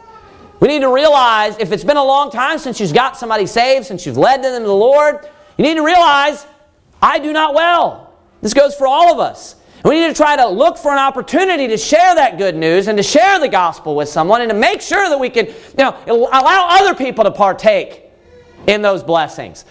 We 0.59 0.67
need 0.67 0.81
to 0.81 0.93
realize 0.93 1.57
if 1.59 1.71
it's 1.71 1.83
been 1.83 1.97
a 1.97 2.03
long 2.03 2.31
time 2.31 2.59
since 2.59 2.79
you've 2.79 2.93
got 2.93 3.17
somebody 3.17 3.45
saved, 3.45 3.85
since 3.85 4.05
you've 4.05 4.17
led 4.17 4.43
them 4.43 4.61
to 4.61 4.67
the 4.67 4.73
Lord, 4.73 5.27
you 5.57 5.63
need 5.63 5.75
to 5.75 5.83
realize 5.83 6.45
I 7.01 7.19
do 7.19 7.33
not 7.33 7.53
well. 7.53 8.13
This 8.41 8.53
goes 8.53 8.75
for 8.75 8.87
all 8.87 9.11
of 9.11 9.19
us. 9.19 9.55
We 9.83 9.99
need 9.99 10.07
to 10.09 10.13
try 10.13 10.35
to 10.35 10.47
look 10.47 10.77
for 10.77 10.91
an 10.91 10.99
opportunity 10.99 11.67
to 11.67 11.77
share 11.77 12.13
that 12.15 12.37
good 12.37 12.55
news 12.55 12.87
and 12.87 12.97
to 12.97 13.03
share 13.03 13.39
the 13.39 13.47
gospel 13.47 13.95
with 13.95 14.09
someone 14.09 14.41
and 14.41 14.49
to 14.49 14.55
make 14.55 14.81
sure 14.81 15.09
that 15.09 15.19
we 15.19 15.29
can, 15.29 15.47
you 15.47 15.53
know, 15.77 15.97
allow 16.07 16.67
other 16.79 16.93
people 16.93 17.23
to 17.23 17.31
partake 17.31 18.03
in 18.67 18.81
those 18.81 19.01
blessings. 19.01 19.65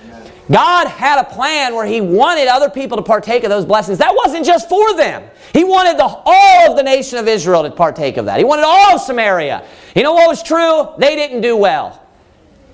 God 0.51 0.89
had 0.89 1.21
a 1.21 1.25
plan 1.25 1.77
where 1.77 1.87
He 1.87 2.01
wanted 2.01 2.49
other 2.49 2.69
people 2.69 2.97
to 2.97 3.05
partake 3.05 3.45
of 3.45 3.51
those 3.51 3.65
blessings. 3.65 3.99
That 3.99 4.15
wasn't 4.15 4.45
just 4.45 4.69
for 4.69 4.97
them. 4.97 5.23
He 5.53 5.63
wanted 5.63 5.97
the, 5.97 6.05
all 6.05 6.71
of 6.71 6.77
the 6.77 6.83
nation 6.83 7.19
of 7.19 7.29
Israel 7.29 7.63
to 7.63 7.71
partake 7.71 8.17
of 8.17 8.25
that. 8.25 8.39
He 8.39 8.45
wanted 8.45 8.65
all 8.65 8.97
of 8.97 9.01
Samaria. 9.01 9.65
You 9.95 10.03
know 10.03 10.13
what 10.13 10.29
was 10.29 10.43
true? 10.43 10.89
They 10.99 11.15
didn't 11.15 11.43
do 11.43 11.57
well. 11.57 12.05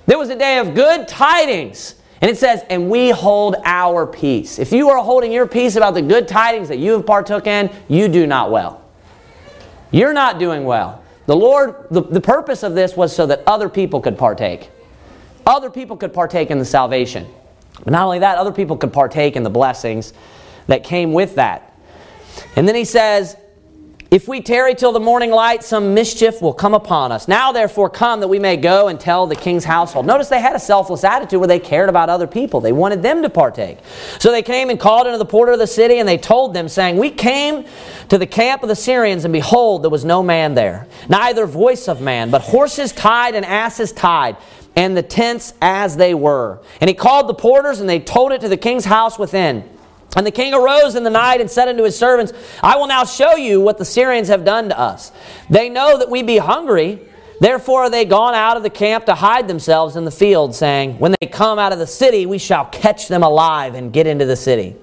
There 0.07 0.17
was 0.17 0.29
a 0.29 0.35
day 0.35 0.57
of 0.57 0.73
good 0.73 1.07
tidings 1.07 1.95
and 2.21 2.31
it 2.31 2.37
says, 2.37 2.63
and 2.69 2.89
we 2.89 3.11
hold 3.11 3.55
our 3.63 4.07
peace. 4.07 4.57
If 4.59 4.71
you 4.71 4.89
are 4.89 5.03
holding 5.03 5.31
your 5.31 5.47
peace 5.47 5.75
about 5.75 5.93
the 5.93 6.01
good 6.01 6.27
tidings 6.27 6.67
that 6.69 6.79
you 6.79 6.93
have 6.93 7.05
partook 7.05 7.45
in, 7.45 7.71
you 7.87 8.07
do 8.07 8.25
not 8.25 8.49
well. 8.49 8.83
You're 9.91 10.13
not 10.13 10.39
doing 10.39 10.65
well. 10.65 11.03
The 11.27 11.35
Lord, 11.35 11.87
the, 11.91 12.01
the 12.01 12.21
purpose 12.21 12.63
of 12.63 12.73
this 12.73 12.95
was 12.95 13.15
so 13.15 13.25
that 13.27 13.43
other 13.45 13.69
people 13.69 14.01
could 14.01 14.17
partake. 14.17 14.71
Other 15.45 15.69
people 15.69 15.95
could 15.95 16.13
partake 16.13 16.49
in 16.49 16.57
the 16.57 16.65
salvation. 16.65 17.27
But 17.83 17.91
not 17.91 18.03
only 18.03 18.19
that, 18.19 18.37
other 18.37 18.51
people 18.51 18.77
could 18.77 18.91
partake 18.91 19.35
in 19.35 19.43
the 19.43 19.49
blessings 19.49 20.13
that 20.67 20.83
came 20.83 21.13
with 21.13 21.35
that. 21.35 21.77
And 22.55 22.67
then 22.67 22.75
he 22.75 22.85
says, 22.85 23.37
if 24.09 24.27
we 24.27 24.41
tarry 24.41 24.73
till 24.73 24.93
the 24.93 24.99
morning 24.99 25.31
light, 25.31 25.63
some 25.63 25.93
mischief 25.93 26.41
will 26.41 26.53
come 26.53 26.73
upon 26.73 27.11
us. 27.11 27.27
Now, 27.27 27.51
therefore, 27.51 27.89
come 27.89 28.21
that 28.21 28.27
we 28.29 28.39
may 28.39 28.55
go 28.55 28.87
and 28.87 28.97
tell 28.97 29.27
the 29.27 29.35
king's 29.35 29.65
household. 29.65 30.05
Notice 30.05 30.29
they 30.29 30.39
had 30.39 30.55
a 30.55 30.59
selfless 30.59 31.03
attitude 31.03 31.39
where 31.39 31.47
they 31.47 31.59
cared 31.59 31.89
about 31.89 32.09
other 32.09 32.27
people. 32.27 32.61
They 32.61 32.71
wanted 32.71 33.03
them 33.03 33.21
to 33.23 33.29
partake. 33.29 33.79
So 34.19 34.31
they 34.31 34.41
came 34.41 34.69
and 34.69 34.79
called 34.79 35.07
unto 35.07 35.17
the 35.17 35.25
porter 35.25 35.51
of 35.51 35.59
the 35.59 35.67
city, 35.67 35.99
and 35.99 36.07
they 36.07 36.17
told 36.17 36.53
them, 36.53 36.69
saying, 36.69 36.95
We 36.95 37.09
came 37.09 37.65
to 38.07 38.17
the 38.17 38.27
camp 38.27 38.63
of 38.63 38.69
the 38.69 38.75
Syrians, 38.75 39.25
and 39.25 39.33
behold, 39.33 39.83
there 39.83 39.89
was 39.89 40.05
no 40.05 40.23
man 40.23 40.53
there, 40.53 40.87
neither 41.09 41.45
voice 41.45 41.89
of 41.89 41.99
man, 41.99 42.31
but 42.31 42.41
horses 42.41 42.93
tied 42.93 43.35
and 43.35 43.45
asses 43.45 43.91
tied 43.91 44.37
and 44.77 44.95
the 44.95 45.01
tents 45.01 45.55
as 45.59 45.97
they 45.97 46.13
were. 46.13 46.61
And 46.79 46.87
he 46.87 46.93
called 46.93 47.27
the 47.27 47.33
porters, 47.33 47.79
and 47.79 47.89
they 47.89 47.99
told 47.99 48.31
it 48.31 48.41
to 48.41 48.47
the 48.47 48.57
king's 48.57 48.85
house 48.85 49.17
within. 49.17 49.67
And 50.17 50.25
the 50.25 50.31
king 50.31 50.55
arose 50.55 50.95
in 50.95 51.03
the 51.03 51.11
night 51.11 51.41
and 51.41 51.49
said 51.49 51.67
unto 51.67 51.83
his 51.83 51.95
servants, 51.95 52.33
I 52.63 52.75
will 52.77 52.87
now 52.87 53.05
show 53.05 53.35
you 53.35 53.61
what 53.61 53.77
the 53.77 53.85
Syrians 53.85 54.29
have 54.29 54.43
done 54.43 54.69
to 54.69 54.77
us. 54.77 55.11
They 55.47 55.69
know 55.69 55.99
that 55.99 56.09
we 56.09 56.23
be 56.23 56.39
hungry. 56.39 57.07
Therefore 57.39 57.83
are 57.83 57.89
they 57.91 58.03
gone 58.03 58.33
out 58.33 58.57
of 58.57 58.63
the 58.63 58.71
camp 58.71 59.05
to 59.05 59.13
hide 59.13 59.47
themselves 59.47 59.95
in 59.95 60.05
the 60.05 60.11
field, 60.11 60.55
saying, 60.55 60.97
When 60.97 61.13
they 61.21 61.27
come 61.27 61.59
out 61.59 61.71
of 61.71 61.77
the 61.77 61.85
city, 61.85 62.25
we 62.25 62.39
shall 62.39 62.65
catch 62.65 63.07
them 63.07 63.21
alive 63.21 63.75
and 63.75 63.93
get 63.93 64.07
into 64.07 64.25
the 64.25 64.35
city. 64.35 64.75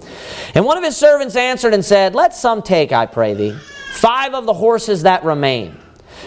And 0.55 0.65
one 0.65 0.79
of 0.79 0.85
his 0.85 0.97
servants 0.97 1.35
answered 1.35 1.75
and 1.75 1.85
said, 1.85 2.15
Let 2.15 2.33
some 2.33 2.63
take, 2.63 2.93
I 2.93 3.07
pray 3.07 3.35
thee, 3.35 3.59
five 3.91 4.35
of 4.35 4.47
the 4.47 4.55
horses 4.55 5.03
that 5.03 5.25
remain, 5.25 5.73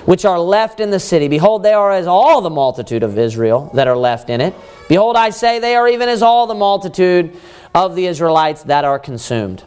which 0.03 0.25
are 0.25 0.37
left 0.37 0.81
in 0.81 0.91
the 0.91 0.99
city. 0.99 1.29
Behold, 1.29 1.63
they 1.63 1.71
are 1.71 1.93
as 1.93 2.07
all 2.07 2.41
the 2.41 2.49
multitude 2.49 3.03
of 3.03 3.17
Israel 3.17 3.71
that 3.73 3.87
are 3.87 3.95
left 3.95 4.29
in 4.29 4.41
it. 4.41 4.53
Behold, 4.89 5.15
I 5.15 5.29
say, 5.29 5.59
they 5.59 5.75
are 5.75 5.87
even 5.87 6.09
as 6.09 6.21
all 6.21 6.45
the 6.45 6.55
multitude 6.55 7.37
of 7.77 7.95
the 7.95 8.07
Israelites 8.07 8.63
that 8.63 8.85
are 8.85 8.97
consumed. 8.97 9.63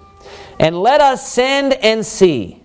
And 0.59 0.77
let 0.77 1.01
us 1.01 1.31
send 1.31 1.75
and 1.75 2.05
see. 2.05 2.61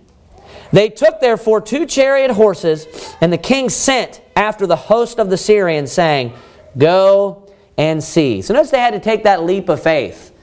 They 0.72 0.88
took 0.88 1.20
therefore 1.20 1.60
two 1.60 1.86
chariot 1.86 2.32
horses, 2.32 2.86
and 3.20 3.32
the 3.32 3.38
king 3.38 3.68
sent 3.70 4.20
after 4.34 4.66
the 4.66 4.76
host 4.76 5.20
of 5.20 5.30
the 5.30 5.36
Syrians, 5.36 5.92
saying, 5.92 6.32
Go 6.76 7.48
and 7.78 8.02
see. 8.02 8.42
So 8.42 8.54
notice 8.54 8.70
they 8.70 8.80
had 8.80 8.94
to 8.94 9.00
take 9.00 9.22
that 9.22 9.44
leap 9.44 9.68
of 9.68 9.80
faith. 9.80 10.34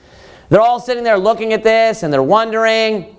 They're 0.48 0.62
all 0.62 0.80
sitting 0.80 1.04
there 1.04 1.18
looking 1.18 1.52
at 1.52 1.64
this, 1.64 2.04
and 2.04 2.12
they're 2.12 2.24
wondering, 2.24 3.16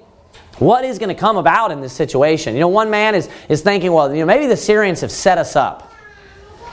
what 0.58 0.84
is 0.84 0.98
going 0.98 1.08
to 1.08 1.20
come 1.20 1.36
about 1.36 1.70
in 1.70 1.80
this 1.80 1.92
situation? 1.92 2.54
You 2.54 2.60
know, 2.60 2.68
one 2.68 2.88
man 2.90 3.14
is, 3.14 3.28
is 3.48 3.62
thinking, 3.62 3.92
well, 3.92 4.12
you 4.12 4.20
know, 4.20 4.26
maybe 4.26 4.46
the 4.46 4.56
Syrians 4.56 5.00
have 5.00 5.10
set 5.10 5.36
us 5.36 5.56
up. 5.56 5.93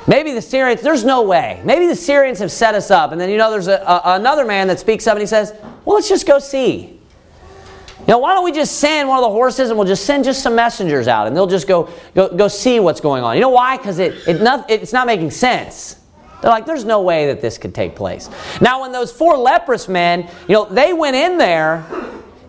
Maybe 0.08 0.34
the 0.34 0.42
Syrians, 0.42 0.82
there's 0.82 1.04
no 1.04 1.22
way. 1.22 1.62
Maybe 1.64 1.88
the 1.88 1.96
Syrians 1.96 2.40
have 2.40 2.52
set 2.52 2.74
us 2.74 2.90
up. 2.90 3.12
And 3.12 3.22
then, 3.22 3.30
you 3.30 3.38
know, 3.38 3.52
there's 3.52 3.68
a, 3.68 3.78
a, 3.82 4.16
another 4.16 4.46
man 4.46 4.68
that 4.68 4.80
speaks 4.80 5.06
up 5.08 5.14
and 5.14 5.22
he 5.22 5.28
says, 5.28 5.54
well, 5.86 5.96
let's 5.96 6.10
just 6.10 6.26
go 6.26 6.40
see. 6.40 7.00
You 8.00 8.08
know, 8.08 8.18
why 8.18 8.34
don't 8.34 8.44
we 8.44 8.52
just 8.52 8.80
send 8.80 9.08
one 9.08 9.20
of 9.20 9.24
the 9.24 9.30
horses 9.30 9.70
and 9.70 9.78
we'll 9.78 9.88
just 9.88 10.06
send 10.06 10.24
just 10.24 10.42
some 10.42 10.56
messengers 10.56 11.08
out 11.08 11.28
and 11.28 11.38
they'll 11.38 11.46
just 11.46 11.68
go, 11.68 11.88
go, 12.16 12.36
go 12.36 12.48
see 12.48 12.80
what's 12.80 13.00
going 13.00 13.24
on. 13.24 13.36
You 13.36 13.42
know 13.42 13.50
why? 13.50 13.78
Because 13.78 14.00
it, 14.00 14.28
it 14.28 14.42
not, 14.42 14.70
it's 14.72 14.92
not 14.92 15.06
making 15.06 15.30
sense. 15.30 15.98
They're 16.42 16.50
like, 16.50 16.66
there's 16.66 16.86
no 16.86 17.04
way 17.04 17.28
that 17.28 17.42
this 17.42 17.60
could 17.60 17.76
take 17.76 17.96
place. 17.96 18.28
Now, 18.60 18.82
when 18.82 18.92
those 18.92 19.12
four 19.12 19.38
leprous 19.38 19.88
men, 19.88 20.28
you 20.48 20.56
know, 20.56 20.66
they 20.66 20.94
went 20.94 21.16
in 21.16 21.38
there 21.38 21.86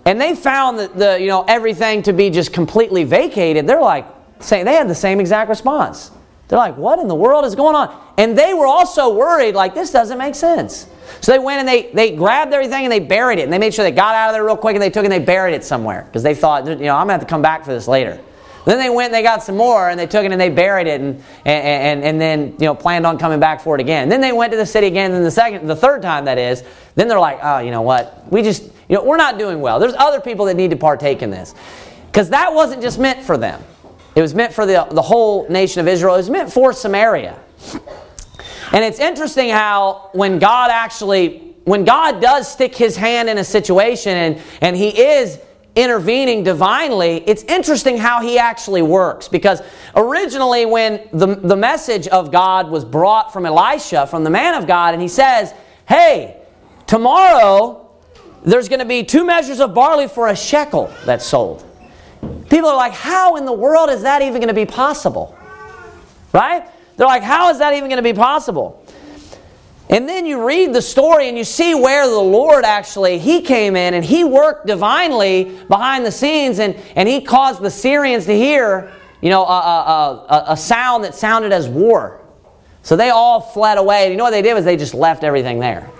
and 0.06 0.18
they 0.18 0.34
found 0.34 0.78
that 0.78 0.96
the, 0.96 1.20
you 1.20 1.26
know, 1.26 1.44
everything 1.46 2.02
to 2.04 2.14
be 2.14 2.30
just 2.30 2.54
completely 2.54 3.04
vacated, 3.04 3.66
they're 3.66 3.80
like, 3.80 4.06
saying 4.40 4.64
they 4.64 4.74
had 4.74 4.88
the 4.88 4.94
same 4.94 5.20
exact 5.20 5.50
response. 5.50 6.10
They're 6.52 6.58
like, 6.58 6.76
what 6.76 6.98
in 6.98 7.08
the 7.08 7.14
world 7.14 7.46
is 7.46 7.54
going 7.54 7.74
on? 7.74 7.98
And 8.18 8.36
they 8.36 8.52
were 8.52 8.66
also 8.66 9.14
worried, 9.14 9.54
like, 9.54 9.72
this 9.72 9.90
doesn't 9.90 10.18
make 10.18 10.34
sense. 10.34 10.86
So 11.22 11.32
they 11.32 11.38
went 11.38 11.60
and 11.60 11.66
they, 11.66 11.90
they 11.92 12.14
grabbed 12.14 12.52
everything 12.52 12.84
and 12.84 12.92
they 12.92 13.00
buried 13.00 13.38
it. 13.38 13.44
And 13.44 13.52
they 13.52 13.56
made 13.56 13.72
sure 13.72 13.86
they 13.86 13.90
got 13.90 14.14
out 14.14 14.28
of 14.28 14.34
there 14.34 14.44
real 14.44 14.58
quick 14.58 14.74
and 14.74 14.82
they 14.82 14.90
took 14.90 15.02
it 15.02 15.10
and 15.10 15.12
they 15.12 15.24
buried 15.24 15.54
it 15.54 15.64
somewhere. 15.64 16.02
Because 16.02 16.22
they 16.22 16.34
thought, 16.34 16.66
you 16.66 16.76
know, 16.76 16.94
I'm 16.94 17.06
going 17.06 17.08
to 17.08 17.12
have 17.12 17.20
to 17.22 17.26
come 17.26 17.40
back 17.40 17.64
for 17.64 17.72
this 17.72 17.88
later. 17.88 18.20
Then 18.66 18.78
they 18.78 18.90
went 18.90 19.06
and 19.06 19.14
they 19.14 19.22
got 19.22 19.42
some 19.42 19.56
more 19.56 19.88
and 19.88 19.98
they 19.98 20.06
took 20.06 20.26
it 20.26 20.30
and 20.30 20.38
they 20.38 20.50
buried 20.50 20.88
it 20.88 21.00
and, 21.00 21.24
and, 21.46 21.64
and, 21.64 22.04
and 22.04 22.20
then, 22.20 22.54
you 22.58 22.66
know, 22.66 22.74
planned 22.74 23.06
on 23.06 23.16
coming 23.16 23.40
back 23.40 23.62
for 23.62 23.74
it 23.74 23.80
again. 23.80 24.02
And 24.02 24.12
then 24.12 24.20
they 24.20 24.32
went 24.32 24.52
to 24.52 24.58
the 24.58 24.66
city 24.66 24.88
again 24.88 25.12
and 25.12 25.24
the 25.24 25.30
second, 25.30 25.66
the 25.66 25.74
third 25.74 26.02
time 26.02 26.26
that 26.26 26.36
is, 26.36 26.64
then 26.96 27.08
they're 27.08 27.18
like, 27.18 27.38
oh, 27.42 27.60
you 27.60 27.70
know 27.70 27.80
what? 27.80 28.30
We 28.30 28.42
just, 28.42 28.64
you 28.90 28.96
know, 28.96 29.04
we're 29.04 29.16
not 29.16 29.38
doing 29.38 29.62
well. 29.62 29.80
There's 29.80 29.94
other 29.94 30.20
people 30.20 30.44
that 30.44 30.56
need 30.56 30.68
to 30.68 30.76
partake 30.76 31.22
in 31.22 31.30
this. 31.30 31.54
Because 32.08 32.28
that 32.28 32.52
wasn't 32.52 32.82
just 32.82 32.98
meant 32.98 33.22
for 33.22 33.38
them. 33.38 33.64
It 34.14 34.20
was 34.20 34.34
meant 34.34 34.52
for 34.52 34.66
the, 34.66 34.86
the 34.90 35.02
whole 35.02 35.48
nation 35.48 35.80
of 35.80 35.88
Israel. 35.88 36.14
It 36.14 36.18
was 36.18 36.30
meant 36.30 36.52
for 36.52 36.72
Samaria. 36.72 37.38
And 38.72 38.84
it's 38.84 38.98
interesting 38.98 39.50
how 39.50 40.10
when 40.12 40.38
God 40.38 40.70
actually, 40.70 41.54
when 41.64 41.84
God 41.84 42.20
does 42.20 42.50
stick 42.50 42.74
his 42.74 42.96
hand 42.96 43.28
in 43.28 43.38
a 43.38 43.44
situation 43.44 44.12
and, 44.12 44.42
and 44.60 44.76
he 44.76 44.88
is 44.88 45.38
intervening 45.74 46.42
divinely, 46.42 47.22
it's 47.26 47.42
interesting 47.44 47.96
how 47.96 48.20
he 48.20 48.38
actually 48.38 48.82
works. 48.82 49.28
Because 49.28 49.60
originally, 49.94 50.66
when 50.66 51.06
the, 51.12 51.34
the 51.34 51.56
message 51.56 52.08
of 52.08 52.30
God 52.30 52.70
was 52.70 52.84
brought 52.84 53.32
from 53.32 53.46
Elisha, 53.46 54.06
from 54.06 54.24
the 54.24 54.30
man 54.30 54.54
of 54.54 54.66
God, 54.66 54.94
and 54.94 55.02
he 55.02 55.08
says, 55.08 55.54
Hey, 55.88 56.42
tomorrow 56.86 57.94
there's 58.44 58.68
going 58.68 58.80
to 58.80 58.86
be 58.86 59.04
two 59.04 59.24
measures 59.24 59.60
of 59.60 59.74
barley 59.74 60.08
for 60.08 60.28
a 60.28 60.36
shekel 60.36 60.92
that's 61.04 61.26
sold. 61.26 61.64
People 62.52 62.68
are 62.68 62.76
like, 62.76 62.92
how 62.92 63.36
in 63.36 63.46
the 63.46 63.52
world 63.52 63.88
is 63.88 64.02
that 64.02 64.20
even 64.20 64.34
going 64.34 64.48
to 64.48 64.52
be 64.52 64.66
possible? 64.66 65.34
Right? 66.34 66.62
They're 66.98 67.06
like, 67.06 67.22
how 67.22 67.48
is 67.48 67.60
that 67.60 67.72
even 67.72 67.88
going 67.88 67.96
to 67.96 68.02
be 68.02 68.12
possible? 68.12 68.84
And 69.88 70.06
then 70.06 70.26
you 70.26 70.46
read 70.46 70.74
the 70.74 70.82
story 70.82 71.30
and 71.30 71.38
you 71.38 71.44
see 71.44 71.74
where 71.74 72.06
the 72.06 72.18
Lord 72.18 72.66
actually, 72.66 73.18
He 73.18 73.40
came 73.40 73.74
in 73.74 73.94
and 73.94 74.04
He 74.04 74.22
worked 74.22 74.66
divinely 74.66 75.44
behind 75.66 76.04
the 76.04 76.12
scenes 76.12 76.58
and, 76.58 76.76
and 76.94 77.08
He 77.08 77.22
caused 77.22 77.62
the 77.62 77.70
Syrians 77.70 78.26
to 78.26 78.36
hear, 78.36 78.92
you 79.22 79.30
know, 79.30 79.46
a, 79.46 79.58
a, 79.58 80.26
a, 80.28 80.44
a 80.48 80.56
sound 80.58 81.04
that 81.04 81.14
sounded 81.14 81.52
as 81.52 81.70
war. 81.70 82.20
So 82.82 82.96
they 82.96 83.08
all 83.08 83.40
fled 83.40 83.78
away. 83.78 84.02
And 84.02 84.12
you 84.12 84.18
know 84.18 84.24
what 84.24 84.30
they 84.32 84.42
did 84.42 84.52
was 84.52 84.66
they 84.66 84.76
just 84.76 84.92
left 84.92 85.24
everything 85.24 85.58
there. 85.58 85.90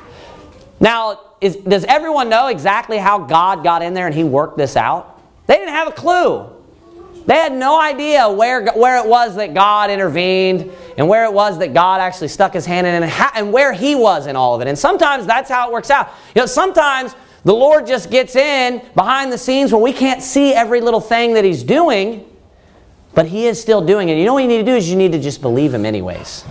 Now, 0.81 1.19
is, 1.41 1.57
does 1.57 1.85
everyone 1.85 2.29
know 2.29 2.49
exactly 2.49 2.99
how 2.99 3.21
God 3.21 3.65
got 3.65 3.81
in 3.81 3.95
there 3.95 4.05
and 4.05 4.15
He 4.15 4.23
worked 4.23 4.59
this 4.59 4.77
out? 4.77 5.12
They 5.47 5.55
didn't 5.57 5.75
have 5.75 5.89
a 5.89 5.93
clue. 5.93 6.49
They 7.27 7.35
had 7.35 7.53
no 7.53 7.81
idea 7.81 8.29
where, 8.29 8.73
where 8.73 8.99
it 8.99 9.09
was 9.09 9.37
that 9.37 9.55
God 9.55 9.91
intervened 9.91 10.73
and 10.99 11.09
where 11.09 11.25
it 11.25 11.33
was 11.33 11.59
that 11.59 11.73
God 11.73 12.01
actually 12.01 12.29
stuck 12.29 12.53
his 12.53 12.67
hand 12.67 12.87
in 12.87 13.03
and, 13.03 13.13
and 13.35 13.53
where 13.53 13.73
he 13.73 13.95
was 13.95 14.27
in 14.27 14.35
all 14.35 14.55
of 14.55 14.61
it. 14.61 14.69
And 14.69 14.79
sometimes 14.79 15.25
that's 15.27 15.49
how 15.49 15.69
it 15.69 15.73
works 15.73 15.91
out. 15.91 16.13
You 16.35 16.43
know, 16.43 16.47
sometimes 16.47 17.15
the 17.45 17.55
Lord 17.55 17.87
just 17.87 18.11
gets 18.11 18.35
in 18.35 18.83
behind 18.95 19.33
the 19.33 19.39
scenes 19.39 19.73
where 19.73 19.83
we 19.83 19.93
can't 19.93 20.23
see 20.23 20.53
every 20.53 20.81
little 20.81 21.01
thing 21.01 21.35
that 21.35 21.45
he's 21.45 21.63
doing, 21.63 22.29
but 23.15 23.27
he 23.27 23.47
is 23.47 23.61
still 23.61 23.85
doing 23.85 24.09
it. 24.09 24.19
You 24.19 24.25
know 24.25 24.35
what 24.35 24.43
you 24.43 24.49
need 24.49 24.59
to 24.59 24.65
do 24.65 24.75
is 24.75 24.91
you 24.91 24.97
need 24.97 25.13
to 25.13 25.21
just 25.21 25.43
believe 25.43 25.73
him 25.73 25.87
anyways. 25.87 26.45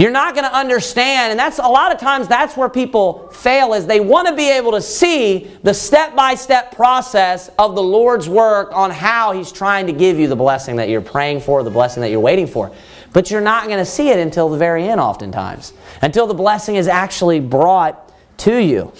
You're 0.00 0.10
not 0.10 0.34
going 0.34 0.46
to 0.46 0.56
understand, 0.56 1.30
and 1.30 1.38
that's 1.38 1.58
a 1.58 1.68
lot 1.68 1.92
of 1.92 2.00
times 2.00 2.26
that's 2.26 2.56
where 2.56 2.70
people 2.70 3.28
fail 3.32 3.74
is 3.74 3.86
they 3.86 4.00
want 4.00 4.28
to 4.28 4.34
be 4.34 4.48
able 4.48 4.72
to 4.72 4.80
see 4.80 5.50
the 5.62 5.74
step-by-step 5.74 6.74
process 6.74 7.50
of 7.58 7.74
the 7.74 7.82
Lord's 7.82 8.26
work 8.26 8.72
on 8.72 8.90
how 8.90 9.32
he's 9.32 9.52
trying 9.52 9.86
to 9.88 9.92
give 9.92 10.18
you 10.18 10.26
the 10.26 10.34
blessing 10.34 10.76
that 10.76 10.88
you're 10.88 11.02
praying 11.02 11.40
for, 11.40 11.62
the 11.62 11.70
blessing 11.70 12.00
that 12.00 12.10
you're 12.10 12.18
waiting 12.18 12.46
for. 12.46 12.74
But 13.12 13.30
you're 13.30 13.42
not 13.42 13.66
going 13.66 13.76
to 13.76 13.84
see 13.84 14.08
it 14.08 14.18
until 14.18 14.48
the 14.48 14.56
very 14.56 14.88
end 14.88 15.02
oftentimes. 15.02 15.74
Until 16.00 16.26
the 16.26 16.32
blessing 16.32 16.76
is 16.76 16.88
actually 16.88 17.40
brought 17.40 18.10
to 18.38 18.56
you. 18.56 18.94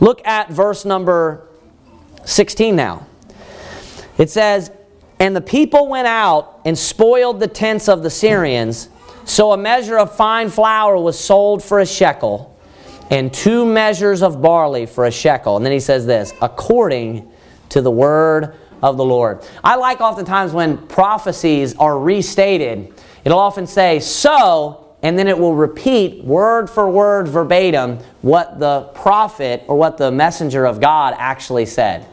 Look 0.00 0.26
at 0.26 0.48
verse 0.48 0.86
number 0.86 1.46
16 2.24 2.74
now. 2.74 3.06
It 4.16 4.30
says, 4.30 4.70
And 5.18 5.36
the 5.36 5.42
people 5.42 5.86
went 5.86 6.06
out 6.06 6.62
and 6.64 6.78
spoiled 6.78 7.40
the 7.40 7.48
tents 7.48 7.90
of 7.90 8.02
the 8.02 8.08
Syrians 8.08 8.88
so 9.24 9.52
a 9.52 9.56
measure 9.56 9.98
of 9.98 10.14
fine 10.14 10.48
flour 10.48 10.98
was 10.98 11.18
sold 11.18 11.62
for 11.62 11.80
a 11.80 11.86
shekel, 11.86 12.58
and 13.10 13.32
two 13.32 13.64
measures 13.64 14.22
of 14.22 14.40
barley 14.40 14.86
for 14.86 15.04
a 15.04 15.10
shekel. 15.10 15.56
And 15.56 15.64
then 15.64 15.72
he 15.72 15.80
says 15.80 16.06
this 16.06 16.32
according 16.40 17.30
to 17.68 17.80
the 17.80 17.90
word 17.90 18.54
of 18.82 18.96
the 18.96 19.04
Lord. 19.04 19.42
I 19.62 19.76
like 19.76 20.00
oftentimes 20.00 20.52
when 20.52 20.78
prophecies 20.88 21.76
are 21.76 21.98
restated, 21.98 22.92
it'll 23.24 23.38
often 23.38 23.66
say, 23.66 24.00
so, 24.00 24.94
and 25.02 25.18
then 25.18 25.28
it 25.28 25.38
will 25.38 25.54
repeat 25.54 26.24
word 26.24 26.68
for 26.68 26.88
word 26.90 27.28
verbatim 27.28 27.98
what 28.22 28.58
the 28.58 28.82
prophet 28.94 29.62
or 29.68 29.76
what 29.76 29.98
the 29.98 30.10
messenger 30.10 30.64
of 30.64 30.80
God 30.80 31.14
actually 31.18 31.66
said. 31.66 32.06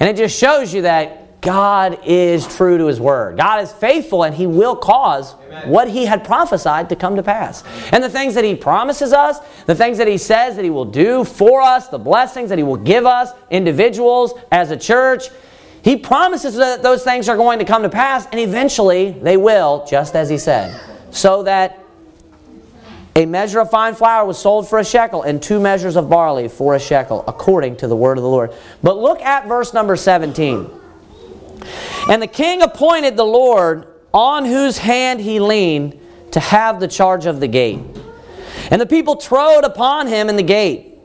And 0.00 0.08
it 0.08 0.16
just 0.16 0.38
shows 0.38 0.72
you 0.72 0.82
that 0.82 1.23
God 1.44 1.98
is 2.04 2.46
true 2.56 2.78
to 2.78 2.86
His 2.86 2.98
Word. 2.98 3.36
God 3.36 3.62
is 3.62 3.70
faithful 3.70 4.24
and 4.24 4.34
He 4.34 4.46
will 4.46 4.74
cause 4.74 5.34
Amen. 5.34 5.68
what 5.68 5.88
He 5.90 6.06
had 6.06 6.24
prophesied 6.24 6.88
to 6.88 6.96
come 6.96 7.16
to 7.16 7.22
pass. 7.22 7.62
And 7.92 8.02
the 8.02 8.08
things 8.08 8.34
that 8.34 8.44
He 8.44 8.54
promises 8.54 9.12
us, 9.12 9.38
the 9.66 9.74
things 9.74 9.98
that 9.98 10.08
He 10.08 10.16
says 10.16 10.56
that 10.56 10.64
He 10.64 10.70
will 10.70 10.86
do 10.86 11.22
for 11.22 11.60
us, 11.60 11.88
the 11.88 11.98
blessings 11.98 12.48
that 12.48 12.58
He 12.58 12.64
will 12.64 12.78
give 12.78 13.04
us, 13.04 13.30
individuals, 13.50 14.32
as 14.50 14.70
a 14.70 14.76
church, 14.76 15.24
He 15.82 15.96
promises 15.96 16.56
that 16.56 16.82
those 16.82 17.04
things 17.04 17.28
are 17.28 17.36
going 17.36 17.58
to 17.58 17.66
come 17.66 17.82
to 17.82 17.90
pass 17.90 18.26
and 18.26 18.40
eventually 18.40 19.10
they 19.10 19.36
will, 19.36 19.86
just 19.88 20.16
as 20.16 20.30
He 20.30 20.38
said. 20.38 20.80
So 21.10 21.42
that 21.42 21.84
a 23.16 23.26
measure 23.26 23.60
of 23.60 23.70
fine 23.70 23.94
flour 23.94 24.26
was 24.26 24.38
sold 24.38 24.68
for 24.68 24.78
a 24.78 24.84
shekel, 24.84 25.22
and 25.22 25.40
two 25.40 25.60
measures 25.60 25.94
of 25.94 26.08
barley 26.08 26.48
for 26.48 26.74
a 26.74 26.80
shekel, 26.80 27.22
according 27.28 27.76
to 27.76 27.86
the 27.86 27.94
word 27.94 28.18
of 28.18 28.24
the 28.24 28.30
Lord. 28.30 28.52
But 28.82 28.98
look 28.98 29.20
at 29.20 29.46
verse 29.46 29.72
number 29.72 29.94
17. 29.94 30.80
And 32.08 32.20
the 32.20 32.26
king 32.26 32.62
appointed 32.62 33.16
the 33.16 33.24
Lord 33.24 33.86
on 34.12 34.44
whose 34.44 34.78
hand 34.78 35.20
he 35.20 35.40
leaned 35.40 35.98
to 36.32 36.40
have 36.40 36.80
the 36.80 36.88
charge 36.88 37.26
of 37.26 37.40
the 37.40 37.48
gate. 37.48 37.80
And 38.70 38.80
the 38.80 38.86
people 38.86 39.16
trode 39.16 39.64
upon 39.64 40.06
him 40.06 40.28
in 40.28 40.36
the 40.36 40.42
gate. 40.42 40.98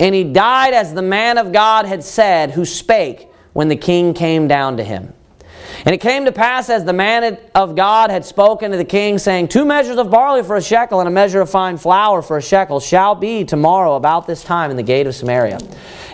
And 0.00 0.14
he 0.14 0.24
died 0.24 0.74
as 0.74 0.92
the 0.92 1.02
man 1.02 1.38
of 1.38 1.52
God 1.52 1.86
had 1.86 2.02
said, 2.02 2.50
who 2.50 2.64
spake 2.64 3.28
when 3.52 3.68
the 3.68 3.76
king 3.76 4.14
came 4.14 4.48
down 4.48 4.76
to 4.78 4.84
him. 4.84 5.12
And 5.84 5.94
it 5.94 6.00
came 6.00 6.24
to 6.24 6.32
pass 6.32 6.70
as 6.70 6.84
the 6.84 6.92
man 6.92 7.38
of 7.54 7.76
God 7.76 8.10
had 8.10 8.24
spoken 8.24 8.70
to 8.70 8.76
the 8.76 8.84
king, 8.84 9.18
saying, 9.18 9.48
Two 9.48 9.64
measures 9.64 9.98
of 9.98 10.10
barley 10.10 10.42
for 10.42 10.56
a 10.56 10.62
shekel 10.62 11.00
and 11.00 11.08
a 11.08 11.12
measure 11.12 11.40
of 11.40 11.50
fine 11.50 11.76
flour 11.76 12.22
for 12.22 12.38
a 12.38 12.42
shekel 12.42 12.80
shall 12.80 13.14
be 13.14 13.44
tomorrow 13.44 13.96
about 13.96 14.26
this 14.26 14.42
time 14.42 14.70
in 14.70 14.76
the 14.76 14.82
gate 14.82 15.06
of 15.06 15.14
Samaria. 15.14 15.58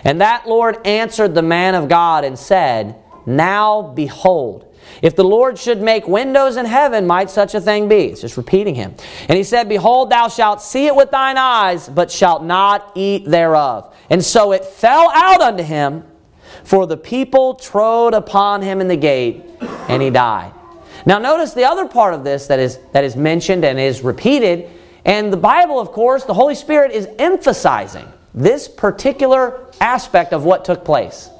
And 0.03 0.19
that 0.19 0.47
Lord 0.47 0.85
answered 0.85 1.35
the 1.35 1.41
man 1.41 1.75
of 1.75 1.87
God 1.87 2.25
and 2.25 2.37
said, 2.37 2.95
now 3.25 3.81
behold, 3.81 4.71
if 5.01 5.15
the 5.15 5.23
Lord 5.23 5.57
should 5.57 5.81
make 5.81 6.07
windows 6.07 6.57
in 6.57 6.65
heaven, 6.65 7.07
might 7.07 7.29
such 7.29 7.55
a 7.55 7.61
thing 7.61 7.87
be? 7.87 8.05
It's 8.05 8.21
just 8.21 8.37
repeating 8.37 8.75
him. 8.75 8.93
And 9.27 9.37
he 9.37 9.43
said, 9.43 9.69
Behold, 9.69 10.09
thou 10.09 10.27
shalt 10.27 10.61
see 10.61 10.87
it 10.87 10.95
with 10.95 11.11
thine 11.11 11.37
eyes, 11.37 11.89
but 11.89 12.11
shalt 12.11 12.43
not 12.43 12.91
eat 12.95 13.25
thereof. 13.25 13.95
And 14.09 14.23
so 14.23 14.51
it 14.51 14.65
fell 14.65 15.09
out 15.13 15.41
unto 15.41 15.63
him, 15.63 16.03
for 16.63 16.85
the 16.85 16.97
people 16.97 17.55
trode 17.55 18.13
upon 18.13 18.61
him 18.61 18.81
in 18.81 18.87
the 18.87 18.97
gate, 18.97 19.43
and 19.87 20.01
he 20.01 20.09
died. 20.09 20.53
Now 21.05 21.17
notice 21.17 21.53
the 21.53 21.65
other 21.65 21.87
part 21.87 22.13
of 22.13 22.23
this 22.23 22.47
that 22.47 22.59
is, 22.59 22.77
that 22.91 23.03
is 23.03 23.15
mentioned 23.15 23.65
and 23.65 23.79
is 23.79 24.01
repeated. 24.01 24.69
And 25.03 25.33
the 25.33 25.37
Bible, 25.37 25.79
of 25.79 25.91
course, 25.91 26.25
the 26.25 26.33
Holy 26.33 26.53
Spirit 26.53 26.91
is 26.91 27.07
emphasizing 27.17 28.07
this 28.35 28.67
particular 28.67 29.65
aspect 29.79 30.31
of 30.31 30.43
what 30.45 30.63
took 30.63 30.85
place. 30.85 31.30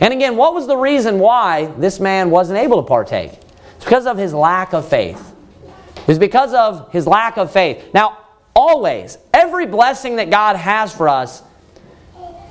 And 0.00 0.12
again, 0.12 0.36
what 0.36 0.54
was 0.54 0.66
the 0.66 0.76
reason 0.76 1.18
why 1.18 1.66
this 1.78 2.00
man 2.00 2.30
wasn't 2.30 2.58
able 2.58 2.82
to 2.82 2.86
partake? 2.86 3.32
It's 3.76 3.84
because 3.84 4.06
of 4.06 4.18
his 4.18 4.34
lack 4.34 4.72
of 4.72 4.88
faith. 4.88 5.34
It's 6.06 6.18
because 6.18 6.54
of 6.54 6.92
his 6.92 7.06
lack 7.06 7.36
of 7.36 7.50
faith. 7.50 7.92
Now, 7.92 8.18
always, 8.54 9.18
every 9.34 9.66
blessing 9.66 10.16
that 10.16 10.30
God 10.30 10.56
has 10.56 10.94
for 10.94 11.08
us, 11.08 11.42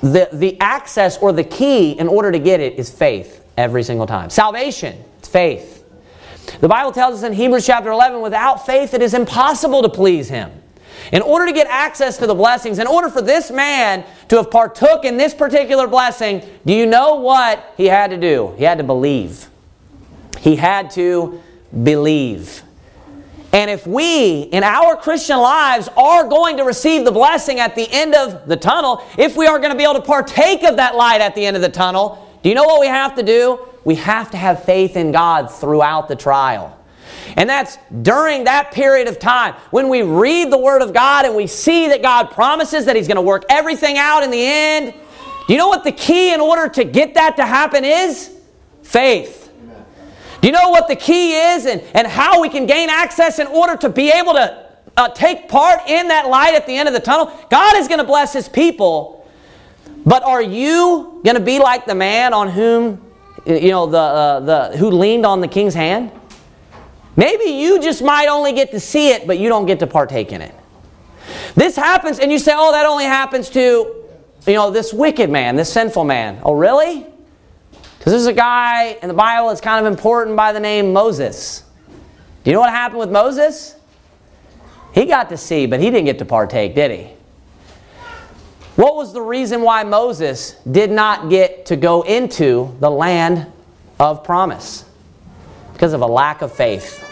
the, 0.02 0.30
the 0.34 0.60
access 0.60 1.18
or 1.18 1.32
the 1.32 1.44
key 1.44 1.92
in 1.92 2.08
order 2.08 2.32
to 2.32 2.40
get 2.40 2.60
it 2.60 2.78
is 2.78 2.92
faith 2.92 3.44
every 3.58 3.84
single 3.84 4.06
time. 4.06 4.30
Salvation, 4.30 5.04
it's 5.20 5.28
faith. 5.28 5.84
The 6.60 6.68
Bible 6.68 6.92
tells 6.92 7.16
us 7.16 7.24
in 7.24 7.34
Hebrews 7.34 7.66
chapter 7.66 7.90
11, 7.90 8.22
without 8.22 8.66
faith 8.66 8.94
it 8.94 9.02
is 9.02 9.14
impossible 9.14 9.82
to 9.82 9.90
please 9.90 10.30
Him. 10.30 10.52
In 11.12 11.22
order 11.22 11.46
to 11.46 11.54
get 11.54 11.68
access 11.68 12.18
to 12.18 12.28
the 12.28 12.36
blessings, 12.36 12.80
in 12.80 12.88
order 12.88 13.10
for 13.10 13.22
this 13.22 13.52
man 13.52 14.04
to 14.30 14.38
have 14.38 14.50
partook 14.50 15.06
in 15.06 15.18
this 15.18 15.34
particular 15.34 15.88
blessing, 15.88 16.42
do 16.66 16.74
you 16.74 16.86
know 16.86 17.16
what 17.16 17.74
he 17.78 17.86
had 17.86 18.10
to 18.10 18.18
do? 18.18 18.54
He 18.58 18.64
had 18.64 18.78
to 18.80 18.84
believe. 18.84 19.50
He 20.40 20.56
had 20.56 20.92
to 20.92 21.42
believe. 21.84 22.64
And 23.52 23.72
if 23.72 23.88
we, 23.88 24.42
in 24.42 24.64
our 24.64 24.98
Christian 24.98 25.38
lives, 25.38 25.88
are 25.96 26.28
going 26.28 26.58
to 26.58 26.64
receive 26.64 27.06
the 27.06 27.12
blessing 27.12 27.60
at 27.60 27.74
the 27.74 27.88
end 27.90 28.14
of 28.14 28.48
the 28.48 28.58
tunnel, 28.58 29.02
if 29.18 29.38
we 29.38 29.48
are 29.48 29.60
going 29.60 29.72
to 29.72 29.78
be 29.78 29.84
able 29.84 29.94
to 29.94 30.02
partake 30.02 30.64
of 30.64 30.76
that 30.76 30.96
light 30.96 31.22
at 31.22 31.36
the 31.36 31.46
end 31.46 31.56
of 31.56 31.62
the 31.62 31.70
tunnel, 31.70 32.28
do 32.44 32.50
you 32.50 32.56
know 32.56 32.66
what 32.66 32.82
we 32.82 32.88
have 32.88 33.16
to 33.16 33.24
do? 33.24 33.60
We 33.86 33.96
have 33.96 34.30
to 34.32 34.38
have 34.38 34.66
faith 34.66 34.98
in 34.98 35.12
God 35.14 35.50
throughout 35.50 36.10
the 36.10 36.16
trial. 36.18 36.78
And 37.38 37.50
that's 37.50 37.78
during 38.02 38.46
that 38.46 38.72
period 38.72 39.08
of 39.08 39.20
time 39.20 39.56
when 39.72 39.90
we 39.90 40.02
read 40.02 40.52
the 40.52 40.58
Word 40.58 40.82
of 40.82 40.94
God 40.94 41.26
and 41.26 41.36
we 41.36 41.48
see 41.48 41.88
that 41.90 42.02
God 42.02 42.32
promises 42.32 42.86
that 42.86 42.96
He's 42.96 43.08
going 43.08 43.16
to 43.16 43.22
work 43.22 43.44
everything 43.50 43.98
out 43.98 44.24
in 44.24 44.32
the 44.32 44.46
end. 44.46 44.94
Do 45.48 45.54
you 45.54 45.60
know 45.60 45.68
what 45.68 45.84
the 45.84 45.92
key 45.92 46.34
in 46.34 46.42
order 46.42 46.70
to 46.70 46.84
get 46.84 47.14
that 47.16 47.38
to 47.38 47.46
happen 47.46 47.86
is? 47.86 48.32
Faith. 48.84 49.52
Do 50.42 50.48
you 50.48 50.52
know 50.52 50.70
what 50.70 50.88
the 50.88 50.96
key 50.96 51.34
is 51.34 51.66
and, 51.66 51.82
and 51.94 52.06
how 52.06 52.42
we 52.42 52.50
can 52.50 52.66
gain 52.66 52.90
access 52.90 53.40
in 53.40 53.48
order 53.48 53.76
to 53.78 53.90
be 53.90 54.12
able 54.12 54.34
to 54.34 54.66
uh, 54.96 55.10
take 55.10 55.50
part 55.50 55.80
in 55.88 56.08
that 56.10 56.28
light 56.30 56.54
at 56.56 56.68
the 56.68 56.76
end 56.78 56.88
of 56.88 56.94
the 56.94 57.00
tunnel? 57.00 57.32
God 57.50 57.78
is 57.78 57.88
going 57.88 58.00
to 58.00 58.06
bless 58.06 58.34
His 58.34 58.48
people. 58.48 59.28
But 60.06 60.24
are 60.24 60.42
you 60.42 61.20
going 61.24 61.36
to 61.36 61.42
be 61.42 61.58
like 61.58 61.86
the 61.86 61.96
man 61.96 62.34
on 62.34 62.50
whom, 62.50 63.04
you 63.48 63.70
know, 63.70 63.88
the, 63.88 63.98
uh, 63.98 64.40
the, 64.42 64.78
who 64.78 64.92
leaned 64.92 65.26
on 65.26 65.42
the 65.42 65.48
king's 65.48 65.74
hand? 65.74 66.12
Maybe 67.16 67.46
you 67.46 67.80
just 67.82 68.04
might 68.04 68.28
only 68.28 68.54
get 68.54 68.72
to 68.72 68.80
see 68.80 69.10
it, 69.10 69.26
but 69.26 69.40
you 69.40 69.50
don't 69.50 69.66
get 69.66 69.80
to 69.80 69.88
partake 69.88 70.32
in 70.32 70.42
it. 70.42 70.54
This 71.56 71.76
happens, 71.76 72.20
and 72.20 72.32
you 72.32 72.40
say, 72.40 72.54
oh, 72.56 72.72
that 72.74 72.86
only 72.86 73.06
happens 73.06 73.50
to, 73.52 73.60
you 74.46 74.54
know, 74.54 74.70
this 74.72 74.94
wicked 74.94 75.30
man, 75.30 75.56
this 75.56 75.72
sinful 75.72 76.04
man. 76.04 76.42
Oh, 76.44 76.54
really? 76.54 77.06
Because 77.98 78.12
there's 78.12 78.26
a 78.26 78.34
guy 78.34 78.98
in 79.02 79.08
the 79.08 79.14
Bible 79.14 79.48
that's 79.48 79.62
kind 79.62 79.86
of 79.86 79.92
important 79.92 80.36
by 80.36 80.52
the 80.52 80.60
name 80.60 80.94
Moses. 80.94 81.64
Do 82.44 82.52
you 82.52 82.54
know 82.54 82.60
what 82.60 82.70
happened 82.70 83.00
with 83.00 83.12
Moses? 83.12 83.76
He 84.94 85.06
got 85.06 85.30
to 85.30 85.38
see, 85.38 85.66
but 85.66 85.80
he 85.80 85.90
didn't 85.90 86.06
get 86.06 86.20
to 86.20 86.26
partake, 86.26 86.76
did 86.76 86.92
he? 86.92 87.10
What 88.76 88.96
was 88.96 89.14
the 89.14 89.22
reason 89.22 89.62
why 89.62 89.84
Moses 89.84 90.56
did 90.70 90.92
not 90.92 91.30
get 91.30 91.66
to 91.68 91.78
go 91.78 92.02
into 92.02 92.76
the 92.82 92.92
land 92.92 93.52
of 94.00 94.24
promise? 94.24 94.84
Because 95.72 95.94
of 95.94 96.02
a 96.02 96.08
lack 96.08 96.42
of 96.42 96.54
faith. 96.54 97.05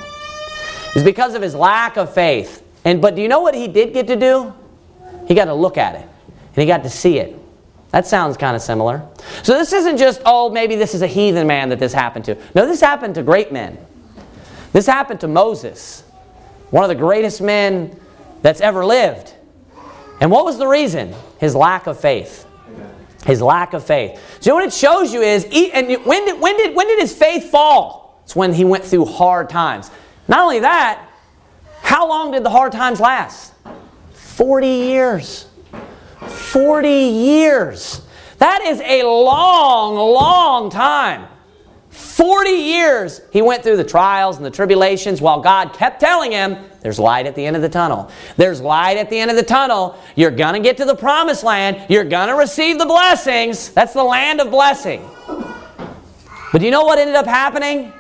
It's 0.96 1.04
because 1.04 1.34
of 1.34 1.42
his 1.42 1.56
lack 1.56 1.98
of 1.98 2.14
faith. 2.14 2.64
And 2.86 3.02
but 3.02 3.16
do 3.16 3.22
you 3.22 3.28
know 3.28 3.42
what 3.42 3.56
he 3.56 3.68
did 3.68 3.94
get 3.94 4.08
to 4.08 4.16
do? 4.16 4.54
He 5.28 5.36
got 5.36 5.46
to 5.46 5.54
look 5.54 5.78
at 5.78 5.96
it. 5.96 6.08
And 6.28 6.56
he 6.56 6.66
got 6.66 6.84
to 6.84 6.90
see 6.90 7.18
it. 7.18 7.40
That 7.92 8.08
sounds 8.08 8.38
kind 8.38 8.56
of 8.56 8.62
similar. 8.62 9.08
So 9.44 9.54
this 9.54 9.72
isn't 9.72 9.98
just, 9.98 10.22
oh, 10.26 10.50
maybe 10.50 10.76
this 10.76 10.96
is 10.96 11.02
a 11.02 11.08
heathen 11.08 11.46
man 11.46 11.70
that 11.70 11.80
this 11.80 11.94
happened 11.94 12.26
to. 12.26 12.38
No, 12.56 12.66
this 12.66 12.82
happened 12.82 13.16
to 13.16 13.24
great 13.24 13.52
men. 13.52 13.78
This 14.72 14.88
happened 14.88 15.20
to 15.20 15.28
Moses, 15.28 16.02
one 16.72 16.84
of 16.84 16.90
the 16.90 16.96
greatest 16.96 17.40
men 17.40 18.00
that's 18.42 18.62
ever 18.62 18.84
lived. 18.84 19.36
And 20.20 20.32
what 20.32 20.44
was 20.46 20.58
the 20.58 20.68
reason? 20.68 21.14
His 21.40 21.56
lack 21.56 21.86
of 21.86 22.00
faith. 22.00 22.48
His 23.26 23.42
lack 23.42 23.74
of 23.74 23.86
faith. 23.86 24.20
So 24.42 24.56
what 24.56 24.64
it 24.64 24.74
shows 24.74 25.14
you 25.14 25.22
is, 25.22 25.46
and 25.46 26.04
when 26.06 26.26
did, 26.26 26.42
when 26.42 26.58
did, 26.58 26.76
when 26.76 26.88
did 26.88 27.00
his 27.00 27.16
faith 27.16 27.52
fall? 27.52 28.22
It's 28.24 28.36
when 28.36 28.54
he 28.54 28.66
went 28.66 28.84
through 28.84 29.06
hard 29.06 29.50
times. 29.50 29.92
Not 30.28 30.40
only 30.40 30.60
that, 30.60 31.10
how 31.82 32.08
long 32.08 32.32
did 32.32 32.44
the 32.44 32.50
hard 32.50 32.72
times 32.72 33.00
last? 33.00 33.54
40 34.14 34.68
years. 34.68 35.48
40 36.28 36.90
years. 36.90 38.02
That 38.38 38.62
is 38.64 38.82
a 38.82 39.04
long, 39.04 39.96
long 39.96 40.70
time. 40.70 41.28
40 41.90 42.50
years 42.50 43.22
he 43.32 43.42
went 43.42 43.62
through 43.64 43.78
the 43.78 43.84
trials 43.84 44.38
and 44.38 44.46
the 44.46 44.52
tribulations 44.52 45.22
while 45.22 45.42
God 45.42 45.74
kept 45.74 46.00
telling 46.00 46.32
him, 46.32 46.58
There's 46.82 46.98
light 46.98 47.28
at 47.28 47.36
the 47.36 47.46
end 47.46 47.56
of 47.56 47.62
the 47.62 47.70
tunnel. 47.70 48.10
There's 48.36 48.62
light 48.62 48.98
at 48.98 49.10
the 49.10 49.20
end 49.20 49.30
of 49.30 49.38
the 49.38 49.44
tunnel. 49.44 49.98
You're 50.16 50.32
going 50.32 50.56
to 50.56 50.60
get 50.60 50.78
to 50.78 50.86
the 50.86 50.96
promised 50.96 51.44
land. 51.44 51.86
You're 51.90 52.04
going 52.04 52.30
to 52.30 52.36
receive 52.36 52.80
the 52.80 52.86
blessings. 52.86 53.70
That's 53.70 53.94
the 53.94 54.04
land 54.04 54.42
of 54.42 54.50
blessing. 54.50 55.08
But 55.28 56.60
do 56.60 56.66
you 56.66 56.72
know 56.72 56.84
what 56.84 56.98
ended 56.98 57.16
up 57.16 57.28
happening? 57.28 57.94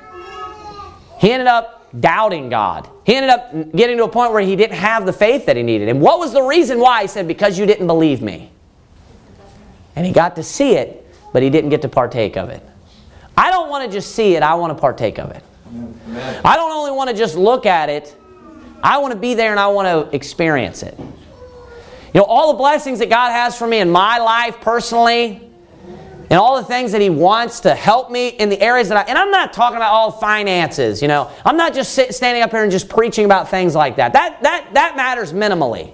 He 1.19 1.31
ended 1.31 1.47
up 1.47 1.82
doubting 1.99 2.49
God. 2.49 2.89
He 3.05 3.15
ended 3.15 3.29
up 3.29 3.75
getting 3.75 3.97
to 3.97 4.05
a 4.05 4.09
point 4.09 4.31
where 4.33 4.41
he 4.41 4.55
didn't 4.55 4.77
have 4.77 5.05
the 5.05 5.13
faith 5.13 5.45
that 5.45 5.55
he 5.55 5.63
needed. 5.63 5.89
And 5.89 6.01
what 6.01 6.19
was 6.19 6.33
the 6.33 6.41
reason 6.41 6.79
why? 6.79 7.03
He 7.03 7.07
said, 7.07 7.27
Because 7.27 7.57
you 7.57 7.65
didn't 7.65 7.87
believe 7.87 8.21
me. 8.21 8.51
And 9.95 10.05
he 10.05 10.11
got 10.11 10.35
to 10.37 10.43
see 10.43 10.75
it, 10.75 11.07
but 11.31 11.43
he 11.43 11.49
didn't 11.49 11.69
get 11.69 11.81
to 11.83 11.89
partake 11.89 12.35
of 12.35 12.49
it. 12.49 12.63
I 13.37 13.51
don't 13.51 13.69
want 13.69 13.89
to 13.89 13.95
just 13.95 14.15
see 14.15 14.35
it, 14.35 14.43
I 14.43 14.55
want 14.55 14.75
to 14.75 14.79
partake 14.79 15.19
of 15.19 15.31
it. 15.31 15.43
Amen. 15.67 16.41
I 16.43 16.55
don't 16.55 16.71
only 16.71 16.91
want 16.91 17.09
to 17.09 17.15
just 17.15 17.35
look 17.35 17.65
at 17.65 17.89
it, 17.89 18.15
I 18.81 18.97
want 18.97 19.13
to 19.13 19.19
be 19.19 19.33
there 19.33 19.51
and 19.51 19.59
I 19.59 19.67
want 19.67 19.87
to 19.87 20.15
experience 20.15 20.83
it. 20.83 20.95
You 20.99 22.19
know, 22.19 22.25
all 22.25 22.53
the 22.53 22.57
blessings 22.57 22.99
that 22.99 23.09
God 23.09 23.31
has 23.31 23.57
for 23.57 23.65
me 23.65 23.79
in 23.79 23.89
my 23.89 24.19
life 24.19 24.61
personally, 24.61 25.49
and 26.29 26.39
all 26.39 26.55
the 26.55 26.63
things 26.63 26.91
that 26.91 27.01
He 27.01 27.09
wants 27.09 27.61
to 27.61 27.75
help 27.75 28.09
me 28.11 28.29
in 28.29 28.49
the 28.49 28.59
areas 28.61 28.89
that 28.89 28.97
I, 28.97 29.09
and 29.09 29.17
I'm 29.17 29.31
not 29.31 29.53
talking 29.53 29.77
about 29.77 29.91
all 29.91 30.11
finances, 30.11 31.01
you 31.01 31.07
know. 31.07 31.29
I'm 31.45 31.57
not 31.57 31.73
just 31.73 31.93
sit, 31.93 32.13
standing 32.15 32.43
up 32.43 32.51
here 32.51 32.63
and 32.63 32.71
just 32.71 32.89
preaching 32.89 33.25
about 33.25 33.49
things 33.49 33.75
like 33.75 33.97
that. 33.97 34.13
That, 34.13 34.41
that, 34.43 34.73
that 34.73 34.95
matters 34.95 35.33
minimally. 35.33 35.93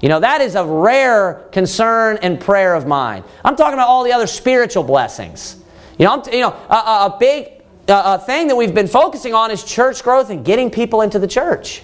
You 0.00 0.08
know, 0.08 0.20
that 0.20 0.40
is 0.40 0.54
a 0.54 0.64
rare 0.64 1.46
concern 1.52 2.18
and 2.22 2.40
prayer 2.40 2.74
of 2.74 2.86
mine. 2.86 3.24
I'm 3.44 3.56
talking 3.56 3.74
about 3.74 3.88
all 3.88 4.04
the 4.04 4.12
other 4.12 4.26
spiritual 4.26 4.82
blessings. 4.82 5.56
You 5.98 6.04
know, 6.04 6.12
I'm, 6.12 6.32
you 6.32 6.40
know 6.40 6.50
a, 6.50 7.14
a 7.14 7.16
big 7.18 7.62
uh, 7.88 8.18
thing 8.18 8.48
that 8.48 8.56
we've 8.56 8.74
been 8.74 8.88
focusing 8.88 9.34
on 9.34 9.50
is 9.50 9.64
church 9.64 10.02
growth 10.02 10.30
and 10.30 10.44
getting 10.44 10.70
people 10.70 11.00
into 11.00 11.18
the 11.18 11.26
church. 11.26 11.82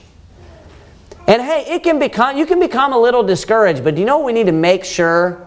And 1.26 1.40
hey, 1.40 1.64
it 1.68 1.82
can 1.82 1.98
become 1.98 2.36
you 2.36 2.46
can 2.46 2.60
become 2.60 2.92
a 2.92 2.98
little 2.98 3.22
discouraged, 3.22 3.84
but 3.84 3.94
do 3.94 4.00
you 4.00 4.06
know 4.06 4.18
what 4.18 4.26
we 4.26 4.32
need 4.32 4.46
to 4.46 4.52
make 4.52 4.84
sure 4.84 5.46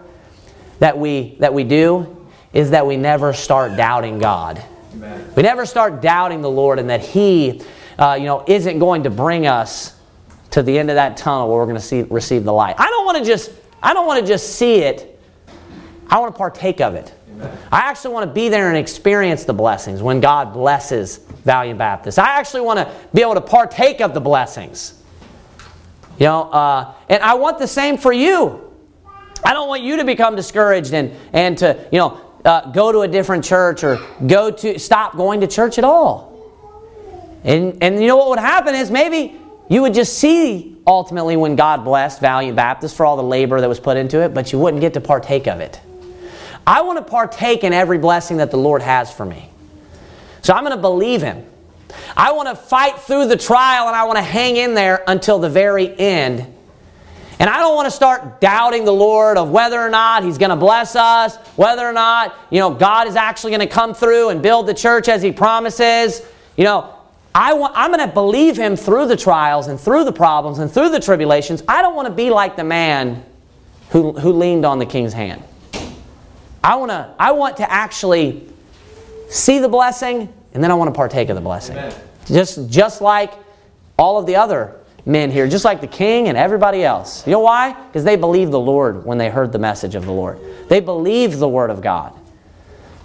that 0.78 0.98
we 0.98 1.36
that 1.40 1.52
we 1.52 1.64
do 1.64 2.15
is 2.56 2.70
that 2.70 2.86
we 2.86 2.96
never 2.96 3.34
start 3.34 3.76
doubting 3.76 4.18
God. 4.18 4.62
Amen. 4.94 5.30
We 5.36 5.42
never 5.42 5.66
start 5.66 6.00
doubting 6.00 6.40
the 6.40 6.50
Lord 6.50 6.78
and 6.78 6.88
that 6.88 7.02
He, 7.02 7.60
uh, 7.98 8.16
you 8.18 8.24
know, 8.24 8.44
isn't 8.48 8.78
going 8.78 9.02
to 9.02 9.10
bring 9.10 9.46
us 9.46 9.94
to 10.52 10.62
the 10.62 10.78
end 10.78 10.88
of 10.88 10.96
that 10.96 11.18
tunnel 11.18 11.48
where 11.48 11.58
we're 11.58 11.66
going 11.66 11.76
to 11.76 11.82
see 11.82 12.02
receive 12.04 12.44
the 12.44 12.52
light. 12.54 12.74
I 12.78 12.86
don't 12.86 13.04
want 13.04 13.18
to 13.18 13.24
just 13.24 13.52
I 13.82 13.92
don't 13.92 14.06
want 14.06 14.22
to 14.22 14.26
just 14.26 14.54
see 14.56 14.76
it. 14.76 15.20
I 16.08 16.18
want 16.18 16.34
to 16.34 16.38
partake 16.38 16.80
of 16.80 16.94
it. 16.94 17.12
I 17.70 17.80
actually 17.80 18.14
want 18.14 18.26
to 18.26 18.32
be 18.32 18.48
there 18.48 18.68
and 18.68 18.78
experience 18.78 19.44
the 19.44 19.52
blessings 19.52 20.00
when 20.00 20.20
God 20.20 20.54
blesses 20.54 21.18
Valiant 21.44 21.78
Baptist. 21.78 22.18
I 22.18 22.38
actually 22.38 22.62
want 22.62 22.78
to 22.78 22.90
be 23.12 23.20
able 23.20 23.34
to 23.34 23.42
partake 23.42 24.00
of 24.00 24.14
the 24.14 24.20
blessings. 24.20 25.02
You 26.18 26.24
know, 26.24 26.44
uh, 26.44 26.94
and 27.10 27.22
I 27.22 27.34
want 27.34 27.58
the 27.58 27.66
same 27.66 27.98
for 27.98 28.14
you. 28.14 28.72
I 29.44 29.52
don't 29.52 29.68
want 29.68 29.82
you 29.82 29.96
to 29.98 30.04
become 30.04 30.34
discouraged 30.34 30.94
and, 30.94 31.12
and 31.34 31.58
to, 31.58 31.86
you 31.92 31.98
know, 31.98 32.25
uh, 32.46 32.70
go 32.70 32.92
to 32.92 33.00
a 33.00 33.08
different 33.08 33.44
church 33.44 33.84
or 33.84 33.98
go 34.26 34.50
to 34.50 34.78
stop 34.78 35.16
going 35.16 35.40
to 35.40 35.46
church 35.46 35.78
at 35.78 35.84
all. 35.84 36.32
And, 37.44 37.82
and 37.82 38.00
you 38.00 38.08
know 38.08 38.16
what 38.16 38.30
would 38.30 38.38
happen 38.38 38.74
is 38.74 38.90
maybe 38.90 39.36
you 39.68 39.82
would 39.82 39.94
just 39.94 40.18
see 40.18 40.76
ultimately 40.86 41.36
when 41.36 41.56
God 41.56 41.84
blessed 41.84 42.20
Valiant 42.20 42.56
Baptist 42.56 42.96
for 42.96 43.04
all 43.04 43.16
the 43.16 43.22
labor 43.22 43.60
that 43.60 43.68
was 43.68 43.80
put 43.80 43.96
into 43.96 44.22
it, 44.22 44.32
but 44.32 44.52
you 44.52 44.58
wouldn't 44.58 44.80
get 44.80 44.94
to 44.94 45.00
partake 45.00 45.46
of 45.46 45.60
it. 45.60 45.80
I 46.66 46.82
want 46.82 46.98
to 46.98 47.04
partake 47.04 47.64
in 47.64 47.72
every 47.72 47.98
blessing 47.98 48.38
that 48.38 48.50
the 48.50 48.56
Lord 48.56 48.82
has 48.82 49.12
for 49.12 49.24
me. 49.24 49.50
So 50.42 50.54
I'm 50.54 50.64
going 50.64 50.74
to 50.74 50.80
believe 50.80 51.22
Him. 51.22 51.44
I 52.16 52.32
want 52.32 52.48
to 52.48 52.56
fight 52.56 52.98
through 53.00 53.28
the 53.28 53.36
trial 53.36 53.86
and 53.88 53.96
I 53.96 54.04
want 54.04 54.16
to 54.16 54.22
hang 54.22 54.56
in 54.56 54.74
there 54.74 55.02
until 55.06 55.38
the 55.38 55.50
very 55.50 55.96
end. 55.98 56.52
And 57.38 57.50
I 57.50 57.58
don't 57.58 57.74
want 57.74 57.86
to 57.86 57.90
start 57.90 58.40
doubting 58.40 58.84
the 58.84 58.92
Lord 58.92 59.36
of 59.36 59.50
whether 59.50 59.78
or 59.78 59.90
not 59.90 60.24
He's 60.24 60.38
going 60.38 60.50
to 60.50 60.56
bless 60.56 60.96
us, 60.96 61.36
whether 61.56 61.86
or 61.86 61.92
not, 61.92 62.34
you 62.50 62.60
know, 62.60 62.70
God 62.70 63.08
is 63.08 63.16
actually 63.16 63.50
going 63.50 63.66
to 63.68 63.72
come 63.72 63.92
through 63.92 64.30
and 64.30 64.42
build 64.42 64.66
the 64.66 64.74
church 64.74 65.08
as 65.08 65.22
He 65.22 65.32
promises. 65.32 66.22
You 66.56 66.64
know, 66.64 66.94
I 67.34 67.52
want, 67.52 67.74
I'm 67.76 67.92
going 67.92 68.06
to 68.08 68.14
believe 68.14 68.56
Him 68.56 68.76
through 68.76 69.08
the 69.08 69.16
trials 69.16 69.66
and 69.66 69.78
through 69.78 70.04
the 70.04 70.12
problems 70.12 70.58
and 70.58 70.70
through 70.72 70.88
the 70.88 71.00
tribulations. 71.00 71.62
I 71.68 71.82
don't 71.82 71.94
want 71.94 72.08
to 72.08 72.14
be 72.14 72.30
like 72.30 72.56
the 72.56 72.64
man 72.64 73.22
who, 73.90 74.12
who 74.12 74.32
leaned 74.32 74.64
on 74.64 74.78
the 74.78 74.86
king's 74.86 75.12
hand. 75.12 75.42
I 76.64 76.74
want 76.76 76.90
to 76.90 77.14
I 77.18 77.30
want 77.30 77.58
to 77.58 77.70
actually 77.70 78.48
see 79.28 79.60
the 79.60 79.68
blessing 79.68 80.32
and 80.52 80.64
then 80.64 80.70
I 80.70 80.74
want 80.74 80.88
to 80.88 80.96
partake 80.96 81.28
of 81.28 81.36
the 81.36 81.40
blessing. 81.40 81.76
Amen. 81.76 81.94
Just 82.26 82.68
just 82.70 83.00
like 83.00 83.34
all 83.96 84.18
of 84.18 84.26
the 84.26 84.34
other 84.36 84.80
men 85.06 85.30
here, 85.30 85.48
just 85.48 85.64
like 85.64 85.80
the 85.80 85.86
king 85.86 86.28
and 86.28 86.36
everybody 86.36 86.84
else. 86.84 87.26
You 87.26 87.32
know 87.32 87.40
why? 87.40 87.72
Because 87.72 88.04
they 88.04 88.16
believed 88.16 88.52
the 88.52 88.60
Lord 88.60 89.06
when 89.06 89.16
they 89.16 89.30
heard 89.30 89.52
the 89.52 89.58
message 89.58 89.94
of 89.94 90.04
the 90.04 90.12
Lord. 90.12 90.38
They 90.68 90.80
believed 90.80 91.38
the 91.38 91.48
word 91.48 91.70
of 91.70 91.80
God. 91.80 92.12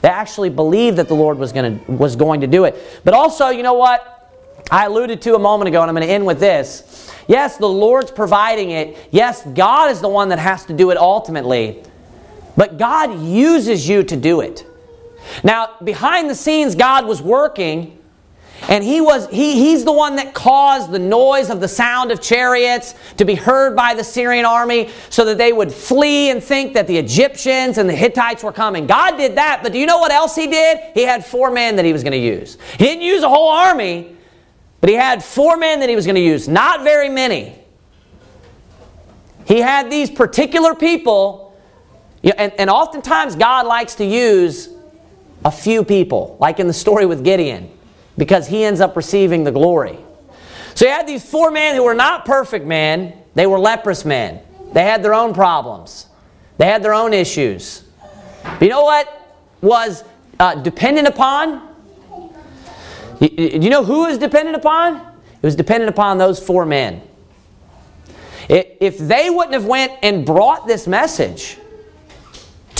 They 0.01 0.09
actually 0.09 0.49
believed 0.49 0.97
that 0.97 1.07
the 1.07 1.13
Lord 1.13 1.37
was 1.37 1.53
going 1.53 1.79
to 1.85 1.91
was 1.91 2.15
going 2.15 2.41
to 2.41 2.47
do 2.47 2.65
it. 2.65 2.75
But 3.03 3.13
also, 3.13 3.49
you 3.49 3.61
know 3.61 3.75
what? 3.75 4.07
I 4.71 4.85
alluded 4.85 5.21
to 5.23 5.35
a 5.35 5.39
moment 5.39 5.67
ago, 5.67 5.81
and 5.81 5.89
I'm 5.89 5.95
going 5.95 6.07
to 6.07 6.13
end 6.13 6.25
with 6.25 6.39
this. 6.39 7.13
Yes, 7.27 7.57
the 7.57 7.69
Lord's 7.69 8.09
providing 8.09 8.71
it. 8.71 8.97
Yes, 9.11 9.45
God 9.53 9.91
is 9.91 10.01
the 10.01 10.09
one 10.09 10.29
that 10.29 10.39
has 10.39 10.65
to 10.65 10.73
do 10.73 10.89
it 10.89 10.97
ultimately. 10.97 11.83
But 12.57 12.77
God 12.77 13.19
uses 13.21 13.87
you 13.87 14.03
to 14.03 14.15
do 14.15 14.41
it. 14.41 14.65
Now, 15.43 15.75
behind 15.83 16.29
the 16.29 16.35
scenes, 16.35 16.75
God 16.75 17.05
was 17.05 17.21
working, 17.21 17.97
and 18.69 18.83
he 18.83 19.01
was, 19.01 19.27
he, 19.29 19.53
He's 19.55 19.83
the 19.83 19.91
one 19.91 20.15
that 20.17 20.33
caused 20.33 20.91
the 20.91 20.99
noise 20.99 21.49
of 21.49 21.59
the 21.59 21.67
sound 21.67 22.11
of 22.11 22.21
chariots 22.21 22.95
to 23.17 23.25
be 23.25 23.35
heard 23.35 23.75
by 23.75 23.93
the 23.93 24.03
Syrian 24.03 24.45
army 24.45 24.89
so 25.09 25.25
that 25.25 25.37
they 25.37 25.51
would 25.51 25.71
flee 25.71 26.29
and 26.29 26.43
think 26.43 26.73
that 26.73 26.87
the 26.87 26.97
Egyptians 26.97 27.77
and 27.77 27.89
the 27.89 27.95
Hittites 27.95 28.43
were 28.43 28.51
coming. 28.51 28.87
God 28.87 29.17
did 29.17 29.35
that, 29.35 29.61
but 29.63 29.73
do 29.73 29.79
you 29.79 29.85
know 29.85 29.97
what 29.97 30.11
else 30.11 30.35
He 30.35 30.47
did? 30.47 30.79
He 30.93 31.03
had 31.03 31.25
four 31.25 31.51
men 31.51 31.75
that 31.77 31.85
He 31.85 31.93
was 31.93 32.03
going 32.03 32.13
to 32.13 32.17
use. 32.17 32.57
He 32.77 32.85
didn't 32.85 33.03
use 33.03 33.23
a 33.23 33.29
whole 33.29 33.49
army, 33.49 34.15
but 34.79 34.89
He 34.89 34.95
had 34.95 35.23
four 35.23 35.57
men 35.57 35.79
that 35.79 35.89
He 35.89 35.95
was 35.95 36.05
going 36.05 36.15
to 36.15 36.21
use. 36.21 36.47
Not 36.47 36.83
very 36.83 37.09
many. 37.09 37.57
He 39.45 39.59
had 39.59 39.91
these 39.91 40.09
particular 40.09 40.75
people 40.75 41.51
and, 42.23 42.53
and 42.57 42.69
oftentimes 42.69 43.35
God 43.35 43.65
likes 43.65 43.95
to 43.95 44.05
use 44.05 44.69
a 45.43 45.51
few 45.51 45.83
people, 45.83 46.37
like 46.39 46.59
in 46.59 46.67
the 46.67 46.73
story 46.73 47.05
with 47.05 47.23
Gideon, 47.23 47.71
because 48.17 48.47
he 48.47 48.63
ends 48.63 48.81
up 48.81 48.95
receiving 48.95 49.43
the 49.43 49.51
glory. 49.51 49.97
So 50.75 50.85
you 50.85 50.91
had 50.91 51.07
these 51.07 51.27
four 51.27 51.51
men 51.51 51.75
who 51.75 51.83
were 51.83 51.93
not 51.93 52.25
perfect 52.25 52.65
men, 52.65 53.13
they 53.35 53.47
were 53.47 53.59
leprous 53.59 54.05
men. 54.05 54.41
They 54.73 54.83
had 54.83 55.03
their 55.03 55.13
own 55.13 55.33
problems, 55.33 56.07
they 56.57 56.65
had 56.65 56.83
their 56.83 56.93
own 56.93 57.13
issues. 57.13 57.83
But 58.43 58.61
you 58.61 58.69
know 58.69 58.83
what 58.83 59.37
was 59.61 60.03
uh, 60.39 60.55
dependent 60.55 61.07
upon? 61.07 61.69
Do 63.19 63.27
you 63.27 63.69
know 63.69 63.83
who 63.83 64.05
was 64.07 64.17
dependent 64.17 64.55
upon? 64.55 64.95
It 64.97 65.45
was 65.45 65.55
dependent 65.55 65.89
upon 65.89 66.17
those 66.17 66.39
four 66.39 66.65
men. 66.65 67.01
If 68.49 68.97
they 68.97 69.29
wouldn't 69.29 69.53
have 69.53 69.65
went 69.65 69.93
and 70.01 70.25
brought 70.25 70.67
this 70.67 70.87
message, 70.87 71.57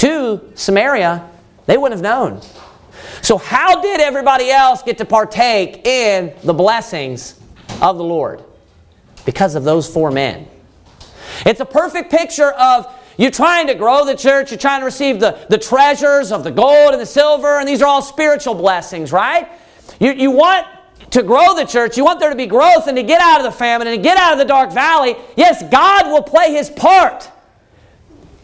to 0.02 0.42
Samaria, 0.56 1.30
they 1.68 1.78
wouldn't 1.78 2.04
have 2.04 2.04
known. 2.04 2.42
So, 3.32 3.38
how 3.38 3.82
did 3.82 4.02
everybody 4.02 4.50
else 4.52 4.84
get 4.84 4.98
to 4.98 5.06
partake 5.06 5.88
in 5.88 6.34
the 6.44 6.54
blessings 6.54 7.40
of 7.82 7.98
the 7.98 8.04
Lord? 8.04 8.44
Because 9.24 9.56
of 9.56 9.64
those 9.64 9.88
four 9.88 10.12
men. 10.12 10.50
It's 11.46 11.62
a 11.62 11.66
perfect 11.66 12.12
picture 12.12 12.52
of 12.52 12.94
you 13.18 13.32
trying 13.32 13.68
to 13.68 13.74
grow 13.74 14.04
the 14.04 14.18
church, 14.18 14.52
you're 14.52 14.58
trying 14.58 14.82
to 14.82 14.86
receive 14.86 15.22
the, 15.22 15.46
the 15.50 15.58
treasures 15.58 16.34
of 16.34 16.44
the 16.44 16.52
gold 16.52 16.92
and 16.92 17.00
the 17.00 17.06
silver, 17.06 17.58
and 17.58 17.66
these 17.66 17.82
are 17.82 17.88
all 17.88 18.02
spiritual 18.02 18.54
blessings, 18.54 19.14
right? 19.14 19.48
You, 20.02 20.12
you 20.12 20.32
want 20.32 20.68
to 21.12 21.24
grow 21.24 21.56
the 21.56 21.64
church, 21.64 21.96
you 21.96 22.04
want 22.04 22.20
there 22.20 22.32
to 22.32 22.36
be 22.36 22.48
growth 22.48 22.88
and 22.88 22.98
to 22.98 23.04
get 23.04 23.22
out 23.22 23.40
of 23.40 23.46
the 23.46 23.58
famine 23.58 23.88
and 23.88 23.96
to 23.96 24.04
get 24.04 24.18
out 24.18 24.34
of 24.34 24.40
the 24.40 24.46
dark 24.46 24.74
valley. 24.74 25.16
Yes, 25.38 25.64
God 25.72 26.12
will 26.12 26.24
play 26.24 26.52
his 26.52 26.70
part. 26.70 27.32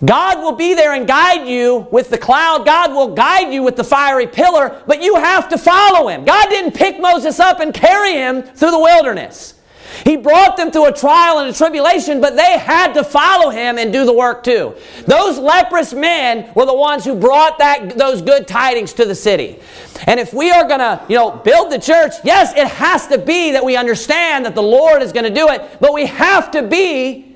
God 0.06 0.40
will 0.40 0.52
be 0.52 0.76
there 0.76 0.94
and 0.94 1.08
guide 1.08 1.48
you 1.48 1.88
with 1.92 2.10
the 2.10 2.18
cloud. 2.18 2.66
God 2.66 2.92
will 2.92 3.16
guide 3.16 3.52
you 3.52 3.64
with 3.64 3.76
the 3.76 3.84
fiery 3.84 4.28
pillar, 4.28 4.84
but 4.86 5.02
you 5.02 5.16
have 5.16 5.50
to 5.50 5.58
follow 5.58 6.08
him. 6.08 6.24
God 6.24 6.50
didn't 6.50 6.76
pick 6.76 7.00
Moses 7.00 7.40
up 7.40 7.60
and 7.60 7.74
carry 7.74 8.14
him 8.14 8.44
through 8.44 8.72
the 8.72 8.80
wilderness. 8.80 9.56
He 10.04 10.16
brought 10.18 10.58
them 10.58 10.70
through 10.70 10.88
a 10.88 10.94
trial 10.94 11.40
and 11.40 11.50
a 11.50 11.54
tribulation, 11.54 12.22
but 12.22 12.36
they 12.36 12.60
had 12.60 12.94
to 12.94 13.04
follow 13.04 13.50
him 13.50 13.78
and 13.78 13.92
do 13.92 14.06
the 14.06 14.14
work 14.14 14.44
too. 14.44 14.76
Those 15.06 15.40
leprous 15.40 15.94
men 15.94 16.52
were 16.54 16.66
the 16.66 16.76
ones 16.76 17.04
who 17.04 17.16
brought 17.16 17.58
that, 17.58 17.98
those 17.98 18.22
good 18.22 18.48
tidings 18.48 18.94
to 18.94 19.06
the 19.06 19.16
city. 19.16 19.60
And 20.06 20.20
if 20.20 20.34
we 20.34 20.52
are 20.52 20.68
going 20.68 20.80
to, 20.80 21.04
you 21.10 21.16
know, 21.16 21.32
build 21.32 21.72
the 21.72 21.80
church, 21.80 22.14
yes, 22.24 22.54
it 22.56 22.68
has 22.68 23.08
to 23.08 23.18
be 23.18 23.52
that 23.52 23.66
we 23.66 23.76
understand 23.76 24.46
that 24.46 24.54
the 24.54 24.62
Lord 24.62 25.02
is 25.02 25.12
going 25.12 25.26
to 25.26 25.34
do 25.34 25.48
it, 25.50 25.78
but 25.80 25.94
we 25.94 26.06
have 26.06 26.52
to 26.52 26.62
be 26.62 27.27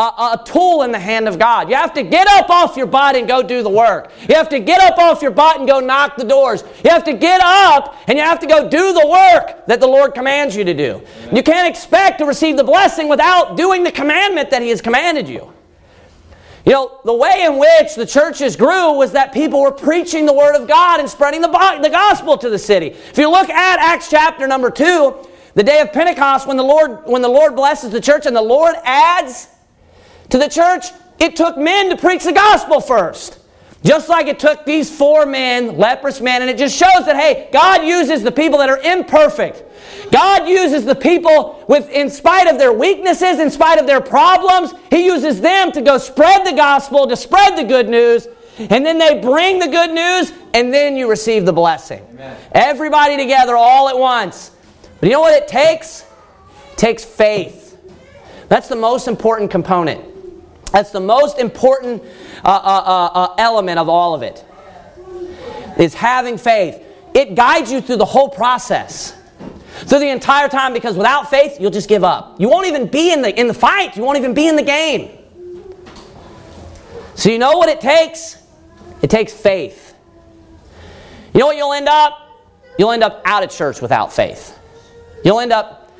a, 0.00 0.02
a, 0.02 0.42
tool 0.46 0.82
in 0.82 0.92
the 0.92 0.98
hand 0.98 1.28
of 1.28 1.38
God. 1.38 1.68
You 1.68 1.76
have 1.76 1.92
to 1.94 2.02
get 2.02 2.26
up 2.26 2.48
off 2.48 2.76
your 2.76 2.86
butt 2.86 3.16
and 3.16 3.28
go 3.28 3.42
do 3.42 3.62
the 3.62 3.68
work. 3.68 4.10
You 4.28 4.34
have 4.34 4.48
to 4.48 4.58
get 4.58 4.80
up 4.80 4.98
off 4.98 5.20
your 5.20 5.30
butt 5.30 5.58
and 5.58 5.68
go 5.68 5.78
knock 5.80 6.16
the 6.16 6.24
doors. 6.24 6.64
You 6.82 6.90
have 6.90 7.04
to 7.04 7.12
get 7.12 7.40
up 7.42 7.96
and 8.08 8.16
you 8.16 8.24
have 8.24 8.38
to 8.40 8.46
go 8.46 8.68
do 8.68 8.92
the 8.94 9.06
work 9.06 9.66
that 9.66 9.78
the 9.78 9.86
Lord 9.86 10.14
commands 10.14 10.56
you 10.56 10.64
to 10.64 10.72
do. 10.72 11.02
You 11.32 11.42
can't 11.42 11.68
expect 11.68 12.18
to 12.20 12.24
receive 12.24 12.56
the 12.56 12.64
blessing 12.64 13.08
without 13.08 13.58
doing 13.58 13.84
the 13.84 13.92
commandment 13.92 14.50
that 14.50 14.62
He 14.62 14.70
has 14.70 14.80
commanded 14.80 15.28
you. 15.28 15.52
You 16.64 16.72
know, 16.72 17.00
the 17.04 17.14
way 17.14 17.42
in 17.44 17.58
which 17.58 17.94
the 17.94 18.06
churches 18.06 18.56
grew 18.56 18.92
was 18.92 19.12
that 19.12 19.32
people 19.32 19.60
were 19.60 19.72
preaching 19.72 20.24
the 20.24 20.32
Word 20.32 20.56
of 20.56 20.66
God 20.66 21.00
and 21.00 21.10
spreading 21.10 21.42
the, 21.42 21.48
the 21.82 21.90
gospel 21.90 22.38
to 22.38 22.48
the 22.48 22.58
city. 22.58 22.86
If 22.86 23.18
you 23.18 23.30
look 23.30 23.50
at 23.50 23.80
Acts 23.80 24.08
chapter 24.08 24.46
number 24.46 24.70
2, 24.70 25.26
the 25.54 25.62
day 25.62 25.80
of 25.80 25.92
Pentecost, 25.92 26.46
when 26.46 26.56
the 26.56 26.62
Lord, 26.62 27.00
when 27.04 27.22
the 27.22 27.28
Lord 27.28 27.56
blesses 27.56 27.90
the 27.90 28.00
church 28.00 28.24
and 28.24 28.36
the 28.36 28.42
Lord 28.42 28.76
adds 28.84 29.48
to 30.30 30.38
the 30.38 30.48
church, 30.48 30.86
it 31.18 31.36
took 31.36 31.58
men 31.58 31.90
to 31.90 31.96
preach 31.96 32.24
the 32.24 32.32
gospel 32.32 32.80
first. 32.80 33.38
Just 33.82 34.10
like 34.10 34.26
it 34.26 34.38
took 34.38 34.66
these 34.66 34.94
four 34.94 35.24
men, 35.24 35.78
leprous 35.78 36.20
men, 36.20 36.42
and 36.42 36.50
it 36.50 36.58
just 36.58 36.76
shows 36.76 37.06
that, 37.06 37.16
hey, 37.16 37.48
God 37.50 37.82
uses 37.84 38.22
the 38.22 38.32
people 38.32 38.58
that 38.58 38.68
are 38.68 38.78
imperfect. 38.78 39.62
God 40.12 40.48
uses 40.48 40.84
the 40.84 40.94
people 40.94 41.64
with, 41.66 41.88
in 41.88 42.10
spite 42.10 42.46
of 42.46 42.58
their 42.58 42.72
weaknesses, 42.72 43.38
in 43.38 43.50
spite 43.50 43.78
of 43.78 43.86
their 43.86 44.00
problems, 44.00 44.74
He 44.90 45.06
uses 45.06 45.40
them 45.40 45.72
to 45.72 45.80
go 45.80 45.96
spread 45.96 46.46
the 46.46 46.52
gospel, 46.52 47.06
to 47.06 47.16
spread 47.16 47.56
the 47.56 47.64
good 47.64 47.88
news, 47.88 48.28
and 48.58 48.84
then 48.84 48.98
they 48.98 49.18
bring 49.18 49.58
the 49.58 49.68
good 49.68 49.90
news, 49.90 50.32
and 50.52 50.74
then 50.74 50.96
you 50.96 51.08
receive 51.08 51.46
the 51.46 51.52
blessing. 51.52 52.04
Amen. 52.12 52.36
Everybody 52.52 53.16
together 53.16 53.56
all 53.56 53.88
at 53.88 53.98
once. 53.98 54.50
But 55.00 55.08
you 55.08 55.14
know 55.14 55.20
what 55.20 55.32
it 55.32 55.48
takes? 55.48 56.04
It 56.72 56.76
takes 56.76 57.02
faith. 57.02 57.78
That's 58.48 58.68
the 58.68 58.76
most 58.76 59.08
important 59.08 59.50
component. 59.50 60.09
That's 60.72 60.90
the 60.90 61.00
most 61.00 61.38
important 61.38 62.02
uh, 62.44 62.48
uh, 62.48 62.50
uh, 62.52 63.06
uh, 63.14 63.34
element 63.38 63.78
of 63.78 63.88
all 63.88 64.14
of 64.14 64.22
it. 64.22 64.44
Is 65.78 65.94
having 65.94 66.38
faith. 66.38 66.84
It 67.14 67.34
guides 67.34 67.72
you 67.72 67.80
through 67.80 67.96
the 67.96 68.04
whole 68.04 68.28
process. 68.28 69.16
Through 69.86 70.00
the 70.00 70.10
entire 70.10 70.48
time, 70.48 70.72
because 70.72 70.96
without 70.96 71.30
faith, 71.30 71.58
you'll 71.60 71.70
just 71.70 71.88
give 71.88 72.04
up. 72.04 72.38
You 72.38 72.48
won't 72.48 72.66
even 72.66 72.86
be 72.86 73.12
in 73.12 73.22
the, 73.22 73.38
in 73.38 73.46
the 73.46 73.54
fight. 73.54 73.96
You 73.96 74.02
won't 74.02 74.18
even 74.18 74.34
be 74.34 74.46
in 74.46 74.56
the 74.56 74.62
game. 74.62 75.16
So 77.14 77.30
you 77.30 77.38
know 77.38 77.56
what 77.56 77.68
it 77.68 77.80
takes? 77.80 78.36
It 79.02 79.10
takes 79.10 79.32
faith. 79.32 79.94
You 81.32 81.40
know 81.40 81.46
what 81.46 81.56
you'll 81.56 81.72
end 81.72 81.88
up? 81.88 82.18
You'll 82.78 82.92
end 82.92 83.02
up 83.02 83.22
out 83.24 83.42
of 83.42 83.50
church 83.50 83.80
without 83.80 84.12
faith. 84.12 84.58
You'll 85.24 85.40
end 85.40 85.52
up 85.52 85.92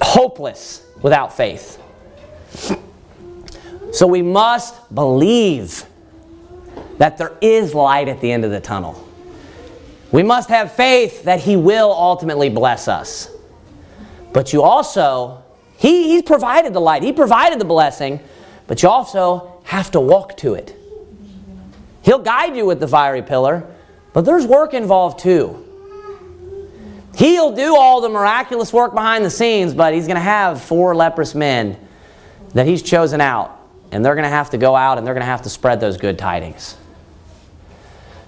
hopeless 0.00 0.86
without 1.02 1.36
faith. 1.36 1.78
So 3.92 4.06
we 4.06 4.22
must 4.22 4.94
believe 4.94 5.84
that 6.98 7.18
there 7.18 7.36
is 7.40 7.74
light 7.74 8.08
at 8.08 8.20
the 8.20 8.30
end 8.30 8.44
of 8.44 8.50
the 8.50 8.60
tunnel. 8.60 9.08
We 10.12 10.22
must 10.22 10.48
have 10.48 10.72
faith 10.72 11.24
that 11.24 11.40
He 11.40 11.56
will 11.56 11.92
ultimately 11.92 12.48
bless 12.48 12.88
us. 12.88 13.28
But 14.32 14.52
you 14.52 14.62
also, 14.62 15.42
he, 15.76 16.08
He's 16.08 16.22
provided 16.22 16.72
the 16.72 16.80
light, 16.80 17.02
He 17.02 17.12
provided 17.12 17.58
the 17.58 17.64
blessing, 17.64 18.20
but 18.66 18.82
you 18.82 18.88
also 18.88 19.60
have 19.64 19.90
to 19.92 20.00
walk 20.00 20.36
to 20.38 20.54
it. 20.54 20.76
He'll 22.02 22.18
guide 22.18 22.56
you 22.56 22.66
with 22.66 22.80
the 22.80 22.88
fiery 22.88 23.22
pillar, 23.22 23.66
but 24.12 24.24
there's 24.24 24.46
work 24.46 24.74
involved 24.74 25.18
too. 25.20 25.66
He'll 27.16 27.52
do 27.52 27.76
all 27.76 28.00
the 28.00 28.08
miraculous 28.08 28.72
work 28.72 28.94
behind 28.94 29.24
the 29.24 29.30
scenes, 29.30 29.74
but 29.74 29.94
He's 29.94 30.06
going 30.06 30.16
to 30.16 30.22
have 30.22 30.62
four 30.62 30.94
leprous 30.94 31.34
men 31.34 31.76
that 32.54 32.66
He's 32.66 32.82
chosen 32.82 33.20
out 33.20 33.59
and 33.92 34.04
they're 34.04 34.14
going 34.14 34.24
to 34.24 34.28
have 34.28 34.50
to 34.50 34.58
go 34.58 34.76
out 34.76 34.98
and 34.98 35.06
they're 35.06 35.14
going 35.14 35.22
to 35.22 35.26
have 35.26 35.42
to 35.42 35.50
spread 35.50 35.80
those 35.80 35.96
good 35.96 36.18
tidings. 36.18 36.76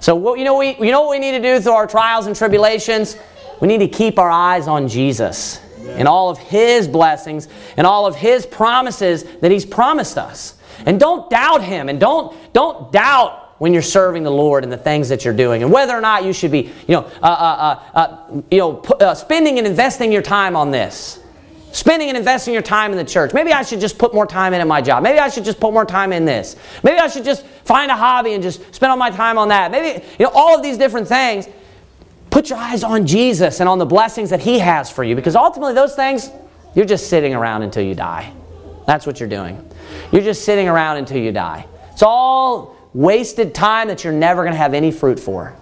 So, 0.01 0.17
what, 0.17 0.39
you, 0.39 0.45
know, 0.45 0.57
we, 0.57 0.77
you 0.77 0.91
know 0.91 1.03
what 1.03 1.11
we 1.11 1.19
need 1.21 1.33
to 1.33 1.43
do 1.43 1.61
through 1.61 1.73
our 1.73 1.87
trials 1.87 2.27
and 2.27 2.35
tribulations? 2.35 3.17
We 3.61 3.69
need 3.69 3.79
to 3.79 3.89
keep 3.89 4.19
our 4.19 4.31
eyes 4.31 4.67
on 4.67 4.89
Jesus 4.89 5.61
and 5.87 6.09
all 6.09 6.29
of 6.29 6.39
His 6.39 6.89
blessings 6.89 7.49
and 7.77 7.87
all 7.87 8.07
of 8.07 8.17
His 8.17 8.45
promises 8.45 9.23
that 9.41 9.51
He's 9.53 9.65
promised 9.65 10.19
us. 10.19 10.59
And 10.87 10.99
don't 10.99 11.31
doubt 11.31 11.63
Him 11.63 11.89
and 11.89 12.01
don't, 12.01 12.37
don't 12.53 12.91
doubt 12.91 13.43
when 13.59 13.73
you're 13.73 13.81
serving 13.81 14.25
the 14.25 14.31
Lord 14.31 14.65
and 14.65 14.73
the 14.73 14.77
things 14.77 15.09
that 15.11 15.25
you're 15.25 15.33
doing, 15.33 15.63
and 15.63 15.71
whether 15.71 15.97
or 15.97 16.01
not 16.01 16.25
you 16.25 16.33
should 16.33 16.51
be, 16.51 16.73
you 16.89 16.97
know, 16.97 17.09
uh, 17.23 17.27
uh, 17.27 17.81
uh, 17.95 17.97
uh 17.97 18.43
you 18.51 18.59
know, 18.59 18.81
uh, 18.81 19.15
spending 19.15 19.59
and 19.59 19.69
investing 19.69 20.11
your 20.11 20.23
time 20.23 20.57
on 20.57 20.73
this. 20.73 21.22
Spending 21.73 22.09
and 22.09 22.19
investing 22.19 22.53
your 22.53 22.63
time 22.63 22.93
in 22.93 22.99
the 22.99 23.05
church. 23.05 23.33
Maybe 23.33 23.53
I 23.53 23.63
should 23.63 23.81
just 23.81 23.97
put 23.97 24.13
more 24.13 24.27
time 24.27 24.53
in 24.53 24.61
at 24.61 24.67
my 24.67 24.83
job. 24.83 25.03
Maybe 25.03 25.19
I 25.19 25.31
should 25.31 25.45
just 25.45 25.59
put 25.59 25.73
more 25.73 25.87
time 25.87 26.13
in 26.13 26.27
this. 26.27 26.55
Maybe 26.83 26.99
I 26.99 27.09
should 27.09 27.25
just 27.25 27.47
find 27.65 27.91
a 27.91 27.97
hobby 27.97 28.35
and 28.35 28.43
just 28.43 28.75
spend 28.75 28.91
all 28.91 28.99
my 28.99 29.11
time 29.11 29.39
on 29.39 29.49
that. 29.49 29.71
Maybe, 29.71 30.05
you 30.19 30.27
know, 30.27 30.33
all 30.35 30.55
of 30.55 30.63
these 30.63 30.77
different 30.77 31.09
things. 31.09 31.49
Put 32.29 32.51
your 32.51 32.59
eyes 32.59 32.85
on 32.85 33.07
Jesus 33.07 33.61
and 33.61 33.69
on 33.69 33.79
the 33.79 33.87
blessings 33.87 34.31
that 34.31 34.41
He 34.41 34.59
has 34.59 34.91
for 34.91 35.03
you 35.03 35.17
because 35.17 35.35
ultimately 35.35 35.75
those 35.75 35.95
things, 35.95 36.31
you're 36.75 36.85
just 36.85 37.09
sitting 37.09 37.35
around 37.35 37.63
until 37.63 37.83
you 37.83 37.95
die. 37.95 38.33
That's 38.87 39.07
what 39.07 39.19
you're 39.19 39.29
doing. 39.29 39.67
You're 40.13 40.23
just 40.23 40.45
sitting 40.45 40.69
around 40.69 40.99
until 40.99 41.19
you 41.19 41.33
die. 41.33 41.67
It's 41.93 42.03
all 42.03 42.77
wasted 42.93 43.55
time 43.55 43.89
that 43.89 44.05
you're 44.05 44.13
never 44.13 44.43
going 44.43 44.53
to 44.53 44.59
have 44.59 44.75
any 44.75 44.91
fruit 44.91 45.19
for. 45.19 45.57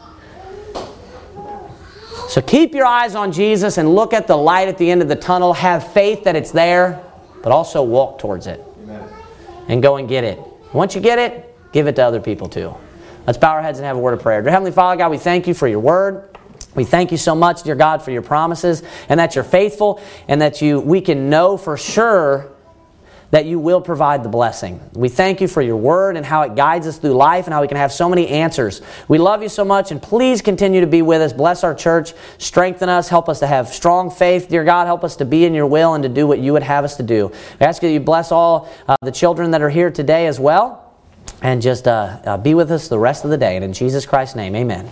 So 2.31 2.41
keep 2.41 2.77
your 2.77 2.87
eyes 2.87 3.17
on 3.17 3.33
Jesus 3.33 3.77
and 3.77 3.93
look 3.93 4.13
at 4.13 4.29
the 4.29 4.37
light 4.37 4.69
at 4.69 4.79
the 4.79 4.89
end 4.89 5.03
of 5.03 5.09
the 5.09 5.17
tunnel. 5.17 5.53
Have 5.53 5.93
faith 5.93 6.23
that 6.23 6.37
it's 6.37 6.53
there, 6.53 7.03
but 7.43 7.51
also 7.51 7.83
walk 7.83 8.21
towards 8.21 8.47
it. 8.47 8.65
Amen. 8.85 9.09
And 9.67 9.83
go 9.83 9.97
and 9.97 10.09
get 10.09 10.23
it. 10.23 10.39
Once 10.73 10.95
you 10.95 11.01
get 11.01 11.19
it, 11.19 11.53
give 11.73 11.89
it 11.89 11.97
to 11.97 12.03
other 12.03 12.21
people 12.21 12.49
too. 12.49 12.73
Let's 13.27 13.37
bow 13.37 13.55
our 13.55 13.63
heads 13.63 13.81
and 13.81 13.87
have 13.87 13.97
a 13.97 13.99
word 13.99 14.15
of 14.15 14.23
prayer. 14.23 14.43
Dear 14.43 14.53
Heavenly 14.53 14.71
Father, 14.71 14.97
God, 14.97 15.11
we 15.11 15.19
thank 15.19 15.49
you 15.49 15.55
for 15.55 15.67
your 15.67 15.81
word. 15.81 16.39
We 16.77 16.85
thank 16.85 17.11
you 17.11 17.19
so 17.19 17.35
much, 17.35 17.65
dear 17.65 17.75
God, 17.75 18.01
for 18.01 18.13
your 18.13 18.23
promises 18.23 18.85
and 19.09 19.19
that 19.19 19.35
you're 19.35 19.43
faithful 19.43 20.01
and 20.29 20.41
that 20.41 20.63
you 20.63 20.79
we 20.79 21.01
can 21.01 21.31
know 21.31 21.57
for 21.57 21.77
sure 21.77 22.53
that 23.31 23.47
you 23.47 23.59
will 23.59 23.81
provide 23.81 24.25
the 24.25 24.29
blessing. 24.29 24.81
We 24.93 25.09
thank 25.09 25.41
you 25.41 25.49
for 25.49 25.63
your 25.63 25.77
word 25.77 26.17
and 26.17 26.27
how 26.27 26.43
it 26.43 26.57
guides 26.57 26.87
us 26.87 26.99
through 26.99 27.13
life 27.13 27.47
and 27.47 27.55
how 27.55 27.61
we 27.61 27.69
can 27.69 27.77
have 27.77 27.93
so 27.93 28.09
many 28.09 28.29
answers. 28.29 28.83
We 29.09 29.19
love 29.19 29.43
you 29.43 29.49
so 29.49 29.65
much 29.65 29.91
and 29.91 30.03
please 30.03 30.43
continue 30.43 30.81
to 30.81 30.87
be 30.87 31.03
with 31.03 31.21
us. 31.21 31.33
Bless 31.33 31.65
our 31.65 31.75
church, 31.75 32.13
strengthen 32.39 32.89
us, 32.89 33.09
help 33.09 33.29
us 33.29 33.39
to 33.41 33.47
have 33.47 33.69
strong 33.69 34.11
faith. 34.11 34.49
Dear 34.49 34.65
God, 34.65 34.87
help 34.87 35.05
us 35.05 35.17
to 35.17 35.25
be 35.25 35.45
in 35.45 35.55
your 35.55 35.67
will 35.67 35.95
and 35.95 36.03
to 36.03 36.09
do 36.09 36.27
what 36.27 36.41
you 36.41 36.53
would 36.53 36.63
have 36.63 36.85
us 36.85 36.97
to 36.97 37.03
do. 37.03 37.29
We 37.61 37.67
ask 37.67 37.81
that 37.83 37.91
you 37.91 38.01
bless 38.01 38.33
all 38.33 38.69
uh, 38.89 38.97
the 39.03 39.13
children 39.13 39.53
that 39.53 39.63
are 39.63 39.71
here 39.71 39.91
today 39.91 40.27
as 40.27 40.41
well 40.41 40.87
and 41.43 41.63
just 41.63 41.89
uh, 41.89 42.19
uh, 42.25 42.37
be 42.37 42.55
with 42.55 42.71
us 42.71 42.89
the 42.89 42.99
rest 42.99 43.25
of 43.25 43.31
the 43.31 43.39
day. 43.39 43.57
And 43.57 43.65
in 43.65 43.73
Jesus 43.73 44.07
Christ's 44.07 44.37
name, 44.37 44.55
amen. 44.55 44.89